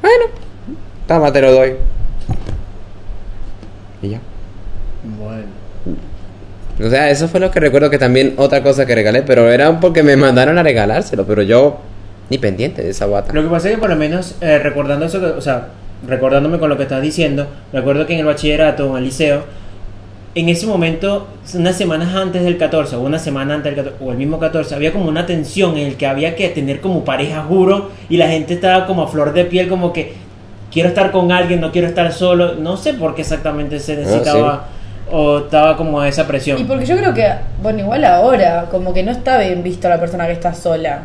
Bueno, 0.01 0.25
toma, 1.07 1.31
te 1.31 1.39
lo 1.41 1.53
doy. 1.53 1.75
Y 4.01 4.09
ya. 4.09 4.19
O 6.83 6.89
sea, 6.89 7.09
eso 7.09 7.27
fue 7.27 7.39
lo 7.39 7.51
que 7.51 7.59
recuerdo 7.59 7.89
que 7.89 7.97
también 7.97 8.33
otra 8.37 8.63
cosa 8.63 8.85
que 8.85 8.95
regalé, 8.95 9.21
pero 9.21 9.49
era 9.51 9.79
porque 9.79 10.01
me 10.03 10.15
mandaron 10.15 10.57
a 10.57 10.63
regalárselo, 10.63 11.25
pero 11.25 11.41
yo 11.43 11.77
ni 12.29 12.37
pendiente 12.37 12.81
de 12.81 12.89
esa 12.89 13.05
bata. 13.05 13.31
Lo 13.33 13.43
que 13.43 13.49
pasa 13.49 13.69
es 13.69 13.75
que 13.75 13.79
por 13.81 13.89
lo 13.89 13.95
menos 13.95 14.35
eh, 14.41 14.57
recordando 14.59 15.05
eso, 15.05 15.19
que- 15.19 15.25
o 15.27 15.41
sea, 15.41 15.67
recordándome 16.07 16.57
con 16.59 16.69
lo 16.69 16.77
que 16.77 16.83
estás 16.83 17.01
diciendo, 17.01 17.47
recuerdo 17.71 18.05
que 18.07 18.13
en 18.13 18.19
el 18.21 18.25
bachillerato 18.25 18.87
o 18.87 18.91
en 18.91 18.97
el 18.99 19.03
liceo, 19.05 19.43
en 20.35 20.49
ese 20.49 20.65
momento, 20.65 21.27
unas 21.53 21.77
semanas 21.77 22.15
antes 22.15 22.43
del 22.43 22.57
14 22.57 22.95
o 22.95 23.01
una 23.01 23.19
semana 23.19 23.53
antes 23.53 23.75
del 23.75 23.85
14 23.85 24.03
o 24.03 24.11
el 24.11 24.17
mismo 24.17 24.39
14, 24.39 24.73
había 24.73 24.91
como 24.91 25.07
una 25.07 25.27
tensión 25.27 25.77
en 25.77 25.85
el 25.87 25.95
que 25.95 26.07
había 26.07 26.35
que 26.35 26.49
tener 26.49 26.81
como 26.81 27.05
pareja, 27.05 27.43
juro, 27.47 27.91
y 28.09 28.17
la 28.17 28.27
gente 28.29 28.55
estaba 28.55 28.87
como 28.87 29.03
a 29.03 29.07
flor 29.07 29.31
de 29.33 29.45
piel, 29.45 29.67
como 29.69 29.93
que 29.93 30.13
quiero 30.71 30.89
estar 30.89 31.11
con 31.11 31.31
alguien, 31.31 31.61
no 31.61 31.71
quiero 31.71 31.87
estar 31.87 32.11
solo, 32.11 32.55
no 32.55 32.77
sé 32.77 32.95
por 32.95 33.13
qué 33.13 33.21
exactamente 33.21 33.79
se 33.79 33.95
necesitaba 33.95 34.69
o 35.11 35.39
estaba 35.39 35.75
como 35.77 36.03
esa 36.03 36.25
presión. 36.27 36.59
Y 36.59 36.63
porque 36.63 36.85
yo 36.85 36.97
creo 36.97 37.13
que, 37.13 37.27
bueno, 37.61 37.79
igual 37.79 38.03
ahora, 38.05 38.65
como 38.71 38.93
que 38.93 39.03
no 39.03 39.11
está 39.11 39.37
bien 39.39 39.61
visto 39.63 39.87
la 39.89 39.99
persona 39.99 40.25
que 40.27 40.33
está 40.33 40.53
sola. 40.53 41.03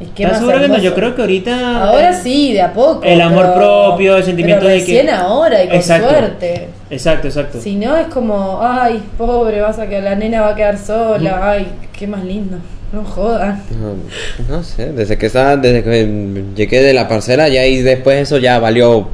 ¿Y 0.00 0.06
qué 0.06 0.24
¿Estás 0.24 0.40
más 0.42 0.48
segura 0.50 0.66
que 0.66 0.72
no? 0.72 0.78
Yo 0.82 0.94
creo 0.94 1.14
que 1.14 1.20
ahorita... 1.20 1.84
Ahora 1.88 2.12
sí, 2.12 2.52
de 2.52 2.60
a 2.62 2.72
poco. 2.72 3.02
El 3.04 3.20
amor 3.20 3.50
pero- 3.54 3.86
propio, 3.86 4.16
el 4.16 4.24
sentimiento 4.24 4.64
pero 4.64 4.74
de 4.74 4.84
que- 4.84 4.92
recién 4.96 5.10
ahora 5.10 5.62
y 5.62 5.68
con 5.68 5.76
Exacto. 5.76 6.08
suerte. 6.08 6.68
Exacto, 6.90 7.28
exacto. 7.28 7.60
Si 7.60 7.76
no, 7.76 7.96
es 7.96 8.08
como, 8.08 8.58
ay, 8.60 9.00
pobre, 9.16 9.60
vas 9.60 9.78
a 9.78 9.86
que 9.86 10.00
la 10.00 10.16
nena 10.16 10.40
va 10.40 10.48
a 10.50 10.54
quedar 10.56 10.76
sola. 10.76 11.38
Ay, 11.52 11.68
qué 11.96 12.06
más 12.08 12.24
lindo. 12.24 12.56
No 12.92 13.04
jodan. 13.04 13.62
No, 13.80 14.54
no 14.56 14.62
sé, 14.64 14.92
desde 14.92 15.16
que 15.16 15.26
estaba, 15.26 15.56
desde 15.56 15.82
que 15.84 16.44
llegué 16.56 16.82
de 16.82 16.92
la 16.92 17.08
parcela 17.08 17.48
ya 17.48 17.64
y 17.64 17.80
después 17.80 18.18
eso 18.20 18.38
ya 18.38 18.58
valió 18.58 19.08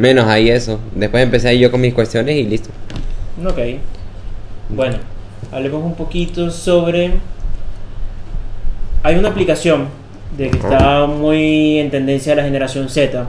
menos 0.00 0.26
ahí 0.26 0.50
eso. 0.50 0.80
Después 0.94 1.22
empecé 1.22 1.48
ahí 1.48 1.58
yo 1.60 1.70
con 1.70 1.80
mis 1.80 1.94
cuestiones 1.94 2.34
y 2.36 2.44
listo. 2.44 2.70
Ok. 3.46 3.58
Bueno, 4.70 4.96
hablemos 5.52 5.84
un 5.84 5.94
poquito 5.94 6.50
sobre. 6.50 7.12
Hay 9.02 9.16
una 9.16 9.28
aplicación 9.28 9.88
de 10.36 10.50
que 10.50 10.56
está 10.58 11.06
muy 11.06 11.78
en 11.78 11.90
tendencia 11.90 12.32
a 12.32 12.36
la 12.36 12.42
generación 12.44 12.88
Z. 12.88 13.28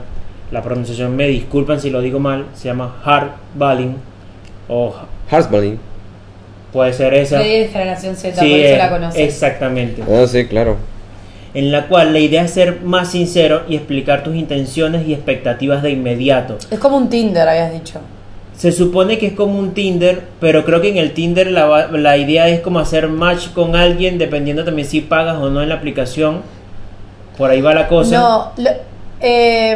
La 0.50 0.62
pronunciación 0.62 1.14
me 1.16 1.28
disculpan 1.28 1.80
si 1.80 1.90
lo 1.90 2.00
digo 2.00 2.18
mal. 2.18 2.46
Se 2.54 2.68
llama 2.68 2.96
Hard 3.04 3.30
Balling. 3.54 3.96
O 4.68 4.94
Heartballing. 5.30 5.78
puede 6.72 6.92
ser 6.92 7.12
esa. 7.14 7.38
De 7.38 7.68
generación 7.68 8.16
Z, 8.16 8.40
Sí, 8.40 8.48
por 8.50 8.58
eso 8.60 8.74
eh, 8.74 8.78
la 8.78 8.90
conoces. 8.90 9.20
exactamente. 9.20 10.02
Ah, 10.08 10.26
sí, 10.26 10.46
claro. 10.46 10.76
En 11.54 11.70
la 11.70 11.86
cual 11.88 12.12
la 12.14 12.18
idea 12.18 12.44
es 12.44 12.52
ser 12.52 12.80
más 12.82 13.10
sincero 13.10 13.62
y 13.68 13.76
explicar 13.76 14.22
tus 14.24 14.34
intenciones 14.34 15.06
y 15.06 15.12
expectativas 15.12 15.82
de 15.82 15.90
inmediato. 15.90 16.56
Es 16.70 16.78
como 16.78 16.96
un 16.96 17.10
Tinder, 17.10 17.46
habías 17.48 17.72
dicho. 17.72 18.00
Se 18.56 18.72
supone 18.72 19.18
que 19.18 19.26
es 19.26 19.32
como 19.34 19.58
un 19.58 19.72
Tinder, 19.72 20.22
pero 20.40 20.64
creo 20.64 20.80
que 20.80 20.88
en 20.90 20.96
el 20.96 21.12
Tinder 21.12 21.50
la, 21.50 21.88
la 21.88 22.16
idea 22.16 22.48
es 22.48 22.60
como 22.60 22.78
hacer 22.78 23.08
match 23.08 23.48
con 23.54 23.76
alguien 23.76 24.18
dependiendo 24.18 24.64
también 24.64 24.86
si 24.88 25.00
pagas 25.02 25.36
o 25.38 25.50
no 25.50 25.62
en 25.62 25.68
la 25.68 25.74
aplicación. 25.76 26.40
Por 27.36 27.50
ahí 27.50 27.60
va 27.60 27.74
la 27.74 27.88
cosa. 27.88 28.18
No, 28.18 28.52
lo- 28.56 28.70
eh, 29.22 29.72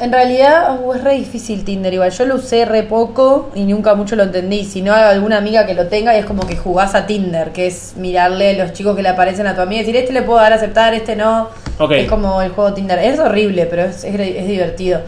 en 0.00 0.12
realidad 0.12 0.80
uh, 0.80 0.92
es 0.92 1.02
re 1.02 1.14
difícil 1.14 1.64
Tinder 1.64 1.92
igual. 1.92 2.10
Yo 2.10 2.24
lo 2.24 2.36
usé 2.36 2.64
re 2.64 2.84
poco 2.84 3.50
y 3.54 3.64
nunca 3.64 3.94
mucho 3.94 4.16
lo 4.16 4.22
entendí. 4.22 4.64
Si 4.64 4.80
no 4.80 4.94
hay 4.94 5.02
alguna 5.02 5.38
amiga 5.38 5.66
que 5.66 5.74
lo 5.74 5.88
tenga 5.88 6.14
y 6.14 6.20
es 6.20 6.24
como 6.24 6.46
que 6.46 6.56
jugás 6.56 6.94
a 6.94 7.06
Tinder, 7.06 7.50
que 7.50 7.66
es 7.66 7.94
mirarle 7.96 8.54
los 8.54 8.72
chicos 8.72 8.94
que 8.94 9.02
le 9.02 9.08
aparecen 9.08 9.46
a 9.46 9.54
tu 9.54 9.60
amiga 9.60 9.82
y 9.82 9.84
decir, 9.84 9.96
este 9.96 10.12
le 10.12 10.22
puedo 10.22 10.38
dar 10.38 10.52
a 10.52 10.56
aceptar, 10.56 10.94
este 10.94 11.16
no. 11.16 11.48
Es 11.90 12.08
como 12.08 12.40
el 12.42 12.50
juego 12.50 12.72
Tinder. 12.74 12.98
Es 12.98 13.18
horrible, 13.18 13.66
pero 13.66 13.84
es, 13.84 14.04
es, 14.04 14.14
es 14.18 14.46
divertido. 14.46 15.00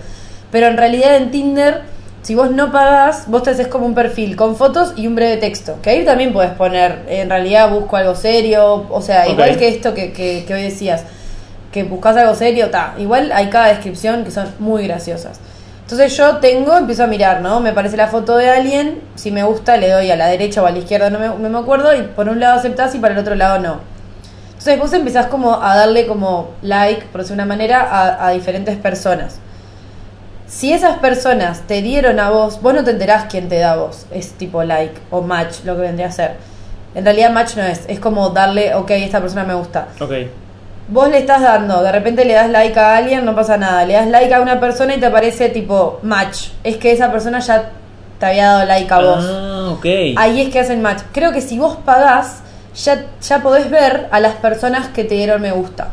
Pero 0.50 0.66
en 0.66 0.76
realidad 0.76 1.16
en 1.16 1.30
Tinder, 1.30 1.82
si 2.22 2.34
vos 2.34 2.50
no 2.50 2.72
pagás, 2.72 3.28
vos 3.28 3.44
te 3.44 3.50
haces 3.50 3.68
como 3.68 3.86
un 3.86 3.94
perfil 3.94 4.34
con 4.34 4.56
fotos 4.56 4.94
y 4.96 5.06
un 5.06 5.14
breve 5.14 5.36
texto. 5.36 5.76
Que 5.82 5.90
ahí 5.90 6.04
también 6.04 6.32
puedes 6.32 6.50
poner, 6.52 7.00
en 7.08 7.30
realidad 7.30 7.70
busco 7.70 7.96
algo 7.96 8.16
serio. 8.16 8.86
O 8.90 9.00
sea, 9.00 9.28
igual 9.28 9.56
que 9.56 9.68
esto 9.68 9.94
que, 9.94 10.12
que, 10.12 10.44
que 10.46 10.54
hoy 10.54 10.62
decías, 10.62 11.04
que 11.72 11.84
buscas 11.84 12.16
algo 12.16 12.34
serio, 12.34 12.70
ta. 12.70 12.94
Igual 12.98 13.32
hay 13.32 13.48
cada 13.48 13.68
descripción 13.68 14.24
que 14.24 14.30
son 14.30 14.48
muy 14.58 14.86
graciosas. 14.86 15.40
Entonces 15.82 16.16
yo 16.16 16.36
tengo, 16.36 16.76
empiezo 16.76 17.04
a 17.04 17.06
mirar, 17.08 17.40
¿no? 17.40 17.60
Me 17.60 17.72
parece 17.72 17.96
la 17.96 18.06
foto 18.06 18.36
de 18.36 18.48
alguien, 18.48 19.00
si 19.16 19.32
me 19.32 19.42
gusta 19.42 19.76
le 19.76 19.90
doy 19.90 20.10
a 20.10 20.16
la 20.16 20.28
derecha 20.28 20.62
o 20.62 20.66
a 20.66 20.70
la 20.70 20.78
izquierda, 20.78 21.10
no 21.10 21.18
me, 21.18 21.48
me 21.48 21.58
acuerdo, 21.58 21.94
y 21.94 22.02
por 22.02 22.28
un 22.28 22.38
lado 22.38 22.58
aceptás 22.58 22.94
y 22.94 22.98
para 22.98 23.14
el 23.14 23.20
otro 23.20 23.34
lado 23.34 23.58
no. 23.58 23.80
Entonces 24.50 24.78
vos 24.78 24.92
empezás 24.92 25.26
como 25.26 25.60
a 25.60 25.74
darle 25.74 26.06
como 26.06 26.50
like, 26.62 27.06
por 27.06 27.22
decir 27.22 27.34
una 27.34 27.46
manera, 27.46 27.82
a, 27.82 28.28
a 28.28 28.30
diferentes 28.30 28.76
personas. 28.76 29.40
Si 30.46 30.72
esas 30.72 30.98
personas 30.98 31.62
te 31.62 31.82
dieron 31.82 32.20
a 32.20 32.30
vos, 32.30 32.60
vos 32.60 32.74
no 32.74 32.84
te 32.84 32.90
enterás 32.90 33.26
quién 33.30 33.48
te 33.48 33.58
da 33.58 33.72
a 33.72 33.76
vos. 33.76 34.06
Es 34.12 34.32
tipo 34.32 34.62
like 34.62 35.00
o 35.10 35.22
match, 35.22 35.64
lo 35.64 35.76
que 35.76 35.82
vendría 35.82 36.08
a 36.08 36.12
ser. 36.12 36.36
En 36.94 37.04
realidad 37.04 37.30
match 37.30 37.56
no 37.56 37.62
es, 37.62 37.82
es 37.88 37.98
como 37.98 38.30
darle, 38.30 38.74
ok, 38.74 38.90
esta 38.90 39.20
persona 39.20 39.44
me 39.44 39.54
gusta. 39.54 39.88
Ok. 40.00 40.12
Vos 40.90 41.08
le 41.08 41.18
estás 41.18 41.40
dando, 41.40 41.84
de 41.84 41.92
repente 41.92 42.24
le 42.24 42.34
das 42.34 42.50
like 42.50 42.76
a 42.78 42.96
alguien, 42.96 43.24
no 43.24 43.36
pasa 43.36 43.56
nada. 43.56 43.84
Le 43.84 43.94
das 43.94 44.08
like 44.08 44.34
a 44.34 44.40
una 44.40 44.58
persona 44.58 44.94
y 44.96 44.98
te 44.98 45.06
aparece 45.06 45.48
tipo 45.48 46.00
match. 46.02 46.48
Es 46.64 46.78
que 46.78 46.90
esa 46.90 47.12
persona 47.12 47.38
ya 47.38 47.70
te 48.18 48.26
había 48.26 48.46
dado 48.46 48.66
like 48.66 48.92
a 48.92 48.98
vos. 48.98 49.24
Ah, 49.24 49.68
ok. 49.70 49.86
Ahí 50.16 50.40
es 50.40 50.48
que 50.48 50.58
hacen 50.58 50.82
match. 50.82 51.02
Creo 51.12 51.32
que 51.32 51.40
si 51.40 51.58
vos 51.58 51.78
pagás, 51.84 52.42
ya, 52.74 53.06
ya 53.22 53.40
podés 53.40 53.70
ver 53.70 54.08
a 54.10 54.18
las 54.18 54.34
personas 54.34 54.88
que 54.88 55.04
te 55.04 55.14
dieron 55.14 55.40
me 55.40 55.52
gusta. 55.52 55.90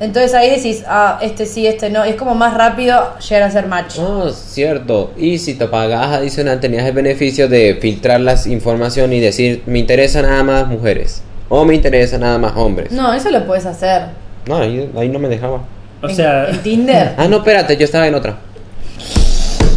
Entonces 0.00 0.32
ahí 0.32 0.50
decís, 0.50 0.84
ah, 0.86 1.18
este 1.20 1.44
sí, 1.44 1.66
este 1.66 1.90
no. 1.90 2.04
Es 2.04 2.16
como 2.16 2.34
más 2.34 2.54
rápido 2.54 3.18
llegar 3.18 3.42
a 3.42 3.46
hacer 3.46 3.66
match. 3.66 3.98
Oh, 3.98 4.30
cierto. 4.30 5.12
Y 5.18 5.36
si 5.38 5.54
te 5.54 5.66
pagas 5.66 6.14
adicional, 6.14 6.60
tenías 6.60 6.86
el 6.86 6.92
beneficio 6.92 7.46
de 7.46 7.76
filtrar 7.78 8.20
las 8.20 8.46
información 8.46 9.12
y 9.12 9.20
decir, 9.20 9.64
me 9.66 9.78
interesa 9.80 10.22
nada 10.22 10.42
más 10.44 10.66
mujeres. 10.66 11.22
O 11.48 11.64
me 11.64 11.74
interesa 11.74 12.18
nada 12.18 12.38
más 12.38 12.52
hombres. 12.56 12.92
No, 12.92 13.12
eso 13.12 13.30
lo 13.30 13.46
puedes 13.46 13.64
hacer. 13.66 14.02
No, 14.46 14.56
ahí, 14.56 14.90
ahí 14.96 15.08
no 15.08 15.18
me 15.18 15.28
dejaba. 15.28 15.60
O 16.02 16.08
sea. 16.08 16.48
En, 16.48 16.62
Tinder. 16.62 17.14
Ah, 17.16 17.26
no, 17.28 17.38
espérate, 17.38 17.76
yo 17.76 17.84
estaba 17.84 18.06
en 18.06 18.14
otra. 18.14 18.36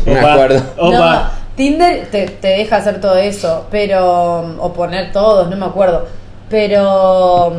Me 0.05 0.19
Opa, 0.19 0.33
acuerdo. 0.33 0.63
opa. 0.77 1.31
No, 1.33 1.41
Tinder 1.55 2.07
te, 2.11 2.27
te 2.27 2.47
deja 2.47 2.77
hacer 2.77 2.99
todo 2.99 3.17
eso, 3.17 3.67
pero. 3.71 4.55
O 4.59 4.73
poner 4.73 5.11
todos, 5.11 5.49
no 5.49 5.55
me 5.57 5.65
acuerdo. 5.65 6.07
Pero. 6.49 7.53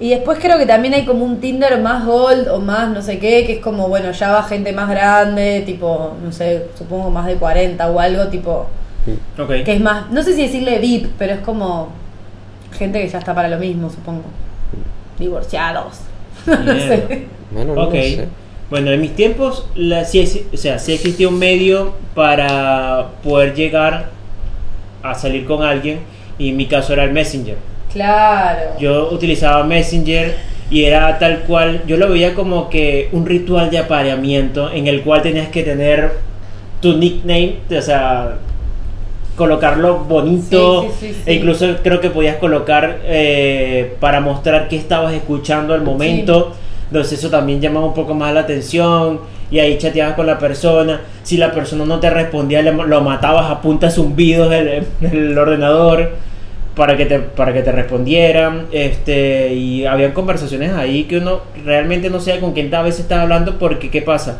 Y 0.00 0.10
después 0.10 0.38
creo 0.40 0.58
que 0.58 0.66
también 0.66 0.94
hay 0.94 1.04
como 1.04 1.24
un 1.24 1.40
Tinder 1.40 1.80
más 1.80 2.06
gold 2.06 2.48
o 2.48 2.60
más 2.60 2.88
no 2.90 3.02
sé 3.02 3.18
qué, 3.18 3.44
que 3.44 3.54
es 3.54 3.58
como, 3.60 3.88
bueno, 3.88 4.12
ya 4.12 4.30
va 4.30 4.44
gente 4.44 4.72
más 4.72 4.88
grande, 4.88 5.64
tipo, 5.66 6.12
no 6.22 6.30
sé, 6.30 6.66
supongo 6.78 7.10
más 7.10 7.26
de 7.26 7.34
40 7.34 7.90
o 7.90 7.98
algo, 7.98 8.28
tipo. 8.28 8.66
Ok. 9.38 9.64
Que 9.64 9.72
es 9.72 9.80
más, 9.80 10.08
no 10.10 10.22
sé 10.22 10.34
si 10.34 10.42
decirle 10.42 10.78
VIP, 10.78 11.12
pero 11.18 11.34
es 11.34 11.40
como. 11.40 11.88
Gente 12.76 13.00
que 13.00 13.08
ya 13.08 13.18
está 13.18 13.34
para 13.34 13.48
lo 13.48 13.58
mismo, 13.58 13.88
supongo. 13.90 14.24
Divorciados. 15.18 16.00
no 16.46 16.74
sé. 16.74 17.26
Bueno, 17.50 17.74
no 17.74 17.82
Ok. 17.84 17.94
lo 17.94 18.00
sé. 18.02 18.28
Bueno, 18.70 18.90
en 18.90 19.00
mis 19.00 19.16
tiempos, 19.16 19.66
la, 19.74 20.02
exi- 20.02 20.44
o 20.52 20.56
sea, 20.56 20.78
sí 20.78 20.92
existía 20.92 21.28
un 21.28 21.38
medio 21.38 21.94
para 22.14 23.08
poder 23.22 23.54
llegar 23.54 24.10
a 25.02 25.14
salir 25.14 25.46
con 25.46 25.62
alguien 25.62 26.00
y 26.38 26.50
en 26.50 26.56
mi 26.58 26.66
caso 26.66 26.92
era 26.92 27.04
el 27.04 27.12
Messenger. 27.12 27.56
Claro. 27.92 28.78
Yo 28.78 29.08
utilizaba 29.10 29.64
Messenger 29.64 30.36
y 30.70 30.84
era 30.84 31.18
tal 31.18 31.40
cual, 31.44 31.82
yo 31.86 31.96
lo 31.96 32.10
veía 32.10 32.34
como 32.34 32.68
que 32.68 33.08
un 33.12 33.24
ritual 33.24 33.70
de 33.70 33.78
apareamiento 33.78 34.70
en 34.70 34.86
el 34.86 35.00
cual 35.00 35.22
tenías 35.22 35.48
que 35.48 35.62
tener 35.62 36.12
tu 36.82 36.98
nickname, 36.98 37.56
o 37.76 37.80
sea, 37.80 38.36
colocarlo 39.38 40.00
bonito, 40.00 40.82
Sí, 40.82 40.88
sí, 41.00 41.06
sí, 41.08 41.14
sí. 41.14 41.22
e 41.24 41.34
incluso 41.36 41.66
creo 41.82 42.00
que 42.00 42.10
podías 42.10 42.36
colocar 42.36 42.98
eh, 43.04 43.94
para 44.00 44.20
mostrar 44.20 44.68
que 44.68 44.76
estabas 44.76 45.14
escuchando 45.14 45.72
al 45.72 45.80
momento, 45.82 46.52
entonces 46.88 47.18
eso 47.18 47.30
también 47.30 47.60
llamaba 47.62 47.86
un 47.86 47.94
poco 47.94 48.12
más 48.14 48.34
la 48.34 48.40
atención 48.40 49.20
y 49.50 49.60
ahí 49.60 49.78
chateabas 49.78 50.14
con 50.14 50.26
la 50.26 50.38
persona, 50.38 51.00
si 51.22 51.38
la 51.38 51.52
persona 51.52 51.86
no 51.86 51.98
te 52.00 52.10
respondía 52.10 52.60
le- 52.60 52.72
lo 52.74 53.00
matabas 53.00 53.50
a 53.50 53.62
punta 53.62 53.90
zumbidos 53.90 54.50
del, 54.50 54.84
del 55.00 55.38
ordenador 55.38 56.10
para 56.74 56.96
que 56.96 57.06
te 57.06 57.18
para 57.18 57.52
que 57.52 57.62
te 57.62 57.72
respondieran 57.72 58.66
este 58.72 59.52
y 59.54 59.84
habían 59.86 60.12
conversaciones 60.12 60.72
ahí 60.74 61.04
que 61.04 61.18
uno 61.18 61.40
realmente 61.64 62.08
no 62.10 62.20
sabe 62.20 62.40
con 62.40 62.52
quién 62.52 62.72
a 62.74 62.82
veces 62.82 63.00
está 63.00 63.22
hablando 63.22 63.58
porque 63.58 63.90
qué 63.90 64.02
pasa 64.02 64.38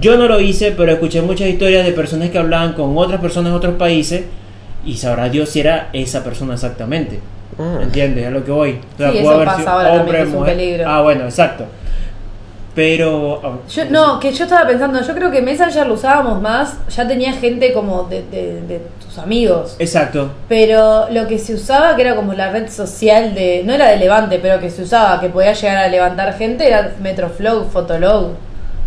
yo 0.00 0.16
no 0.16 0.26
lo 0.26 0.40
hice 0.40 0.72
pero 0.72 0.92
escuché 0.92 1.20
muchas 1.22 1.48
historias 1.48 1.84
de 1.84 1.92
personas 1.92 2.30
que 2.30 2.38
hablaban 2.38 2.72
con 2.72 2.96
otras 2.96 3.20
personas 3.20 3.52
de 3.52 3.56
otros 3.58 3.74
países 3.76 4.24
y 4.84 4.96
sabrá 4.96 5.28
Dios 5.28 5.48
si 5.50 5.60
era 5.60 5.88
esa 5.92 6.22
persona 6.24 6.54
exactamente 6.54 7.20
Ah. 7.58 7.80
¿entiendes? 7.82 8.26
a 8.26 8.30
lo 8.30 8.42
que 8.44 8.50
voy 8.50 8.80
o 8.94 8.96
sea, 8.96 9.10
Sí, 9.12 9.18
pudo 9.18 9.22
eso 9.22 9.30
haber 9.34 9.46
pasa 9.46 9.58
sido 9.60 9.70
ahora 9.70 9.96
también, 9.96 10.16
que 10.16 10.22
es 10.22 10.28
un 10.28 10.34
mujer. 10.34 10.56
peligro. 10.56 10.84
ah 10.88 11.02
bueno 11.02 11.24
exacto 11.24 11.64
pero 12.74 13.40
ah, 13.44 13.58
Yo, 13.70 13.84
no, 13.90 14.18
que 14.18 14.32
yo 14.32 14.44
estaba 14.44 14.66
pensando, 14.66 15.02
yo 15.02 15.14
creo 15.14 15.30
que 15.30 15.42
Messenger 15.42 15.86
lo 15.86 15.92
usábamos 15.94 16.40
más, 16.40 16.78
ya 16.88 17.06
tenía 17.06 17.32
gente 17.34 17.74
como 17.74 18.04
de, 18.04 18.22
de, 18.30 18.62
de 18.62 18.80
tus 19.04 19.18
amigos. 19.18 19.76
exacto 19.78 20.30
Pero 20.48 21.06
lo 21.10 21.26
que 21.28 21.38
se 21.38 21.52
usaba, 21.54 21.94
que 21.96 22.00
era 22.02 22.16
como 22.16 22.32
la 22.32 22.50
red 22.50 22.70
social 22.70 23.34
de. 23.34 23.62
No 23.66 23.74
era 23.74 23.88
de 23.90 23.98
Levante, 23.98 24.38
pero 24.40 24.58
que 24.58 24.70
se 24.70 24.82
usaba, 24.84 25.20
que 25.20 25.28
podía 25.28 25.52
llegar 25.52 25.76
a 25.76 25.88
levantar 25.88 26.32
gente, 26.38 26.66
era 26.66 26.94
Metroflog, 26.98 27.70
Fotolog. 27.70 28.30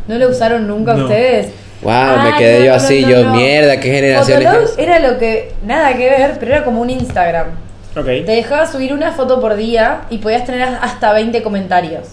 ¿No 0.08 0.15
lo 0.15 0.30
usaron 0.30 0.68
nunca 0.68 0.94
No. 0.94 1.04
ustedes? 1.06 1.52
Wow, 1.82 1.91
Ah, 1.94 2.30
me 2.32 2.38
quedé 2.38 2.60
no, 2.60 2.65
yo 2.65 2.72
no, 2.72 2.78
así, 2.78 3.02
no, 3.02 3.10
yo, 3.10 3.24
no. 3.26 3.36
mierda, 3.36 3.80
qué 3.80 3.91
generación 3.91 4.41
Fotolog 4.44 4.63
es 4.63 4.78
era 4.78 5.00
lo 5.00 5.18
que. 5.18 5.54
Nada 5.65 5.94
que 5.96 6.10
ver, 6.10 6.38
pero 6.39 6.54
era 6.56 6.63
como 6.63 6.82
un 6.82 6.89
Instagram. 6.89 7.48
ok 7.96 8.06
Te 8.06 8.24
dejaba 8.32 8.65
subir 8.65 8.94
una 8.94 9.12
foto 9.12 9.39
por 9.41 9.56
día 9.56 10.02
y 10.10 10.18
podías 10.20 10.46
tener 10.46 10.62
hasta 10.63 11.13
20 11.13 11.44
comentarios. 11.44 12.08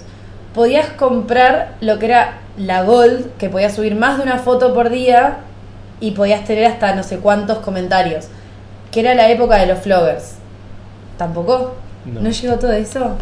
Podías 0.54 0.86
comprar 0.88 1.72
lo 1.80 1.98
que 1.98 2.06
era 2.06 2.34
la 2.58 2.82
Gold, 2.82 3.36
que 3.38 3.48
podías 3.48 3.74
subir 3.74 3.94
más 3.94 4.18
de 4.18 4.24
una 4.24 4.38
foto 4.38 4.74
por 4.74 4.90
día 4.90 5.36
y 6.00 6.10
podías 6.10 6.44
tener 6.44 6.66
hasta 6.66 6.94
no 6.94 7.02
sé 7.02 7.18
cuántos 7.18 7.58
comentarios. 7.58 8.26
Que 8.90 9.00
era 9.00 9.14
la 9.14 9.30
época 9.30 9.56
de 9.56 9.66
los 9.66 9.78
floggers. 9.78 10.34
¿Tampoco? 11.16 11.76
No. 12.04 12.20
¿No 12.20 12.30
llegó 12.30 12.56
todo 12.56 12.72
eso? 12.72 13.16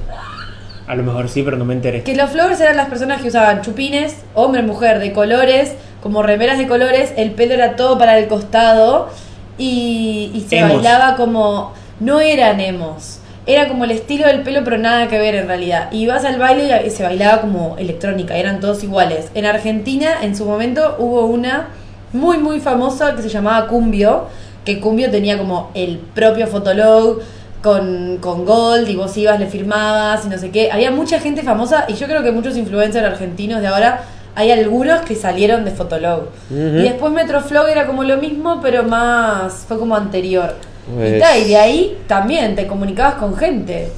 A 0.91 0.97
lo 0.97 1.05
mejor 1.05 1.29
sí 1.29 1.43
pero 1.45 1.57
no 1.57 1.65
me 1.65 1.75
enteré 1.75 2.03
Que 2.03 2.17
los 2.17 2.31
floggers 2.31 2.61
eran 2.61 2.77
las 2.77 2.89
personas 2.89 3.23
que 3.23 3.29
usaban 3.29 3.63
chupines, 3.63 4.17
hombre, 4.35 4.63
mujer, 4.63 4.99
de 4.99 5.13
colores, 5.13 5.75
como 6.03 6.23
remeras 6.23 6.59
de 6.59 6.67
colores, 6.67 7.13
el 7.17 7.31
pelo 7.31 7.55
era 7.55 7.77
todo 7.77 7.97
para 7.97 8.19
el 8.19 8.27
costado 8.27 9.09
y, 9.57 10.33
y 10.35 10.47
se 10.49 10.59
Emos. 10.59 10.75
bailaba 10.75 11.17
como... 11.17 11.73
No 12.01 12.21
eran 12.21 12.61
emos, 12.61 13.19
era 13.47 13.69
como 13.69 13.85
el 13.85 13.91
estilo 13.91 14.27
del 14.27 14.43
pelo 14.43 14.63
pero 14.65 14.79
nada 14.79 15.07
que 15.09 15.19
ver 15.19 15.35
en 15.35 15.47
realidad. 15.47 15.93
Y 15.93 15.99
ibas 16.05 16.25
al 16.25 16.39
baile 16.39 16.87
y 16.87 16.91
se 16.91 17.03
bailaba 17.03 17.43
como 17.43 17.77
electrónica, 17.77 18.37
eran 18.37 18.59
todos 18.59 18.83
iguales. 18.83 19.31
En 19.35 19.45
Argentina 19.45 20.15
en 20.23 20.35
su 20.35 20.47
momento 20.47 20.97
hubo 20.99 21.27
una 21.27 21.69
muy 22.15 22.39
muy 22.39 22.59
famosa 22.59 23.15
que 23.15 23.23
se 23.23 23.29
llamaba 23.29 23.67
Cumbio, 23.67 24.29
que 24.65 24.81
Cumbio 24.81 25.11
tenía 25.11 25.37
como 25.37 25.71
el 25.75 25.99
propio 25.99 26.47
fotolog 26.47 27.21
con, 27.63 28.19
con 28.21 28.45
Gold 28.45 28.89
y 28.89 28.97
vos 28.97 29.17
ibas, 29.17 29.39
le 29.39 29.47
firmabas 29.47 30.25
y 30.25 30.29
no 30.29 30.39
sé 30.39 30.51
qué. 30.51 30.71
Había 30.73 30.91
mucha 30.91 31.21
gente 31.21 31.43
famosa 31.43 31.85
y 31.89 31.95
yo 31.95 32.07
creo 32.07 32.23
que 32.23 32.33
muchos 32.33 32.57
influencers 32.57 33.05
argentinos 33.07 33.61
de 33.61 33.67
ahora, 33.69 34.03
hay 34.35 34.51
algunos 34.51 35.01
que 35.03 35.15
salieron 35.15 35.65
de 35.65 35.73
Fotolog. 35.73 36.29
Y 36.51 36.83
después 36.83 37.13
Metroflog 37.13 37.69
era 37.69 37.87
como 37.87 38.05
lo 38.05 38.17
mismo, 38.17 38.61
pero 38.63 38.85
más, 38.85 39.65
fue 39.69 39.79
como 39.79 39.95
anterior. 39.97 40.55
Pues- 40.95 41.17
Y, 41.17 41.21
ta, 41.21 41.37
y 41.37 41.49
de 41.49 41.57
ahí 41.57 41.99
también 42.07 42.55
te 42.57 42.67
comunicabas 42.67 43.15
con 43.15 43.37
gente. 43.37 43.91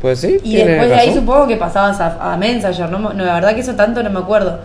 Pues 0.00 0.20
sí, 0.20 0.38
Y 0.42 0.56
después 0.56 0.88
de 0.90 0.94
ahí 0.96 1.14
supongo 1.14 1.46
que 1.46 1.56
pasabas 1.56 1.98
a, 2.00 2.32
a 2.32 2.36
Messenger, 2.36 2.90
¿no? 2.90 2.98
no, 2.98 3.24
la 3.24 3.34
verdad 3.34 3.54
que 3.54 3.60
eso 3.60 3.74
tanto 3.74 4.02
no 4.02 4.10
me 4.10 4.18
acuerdo. 4.18 4.58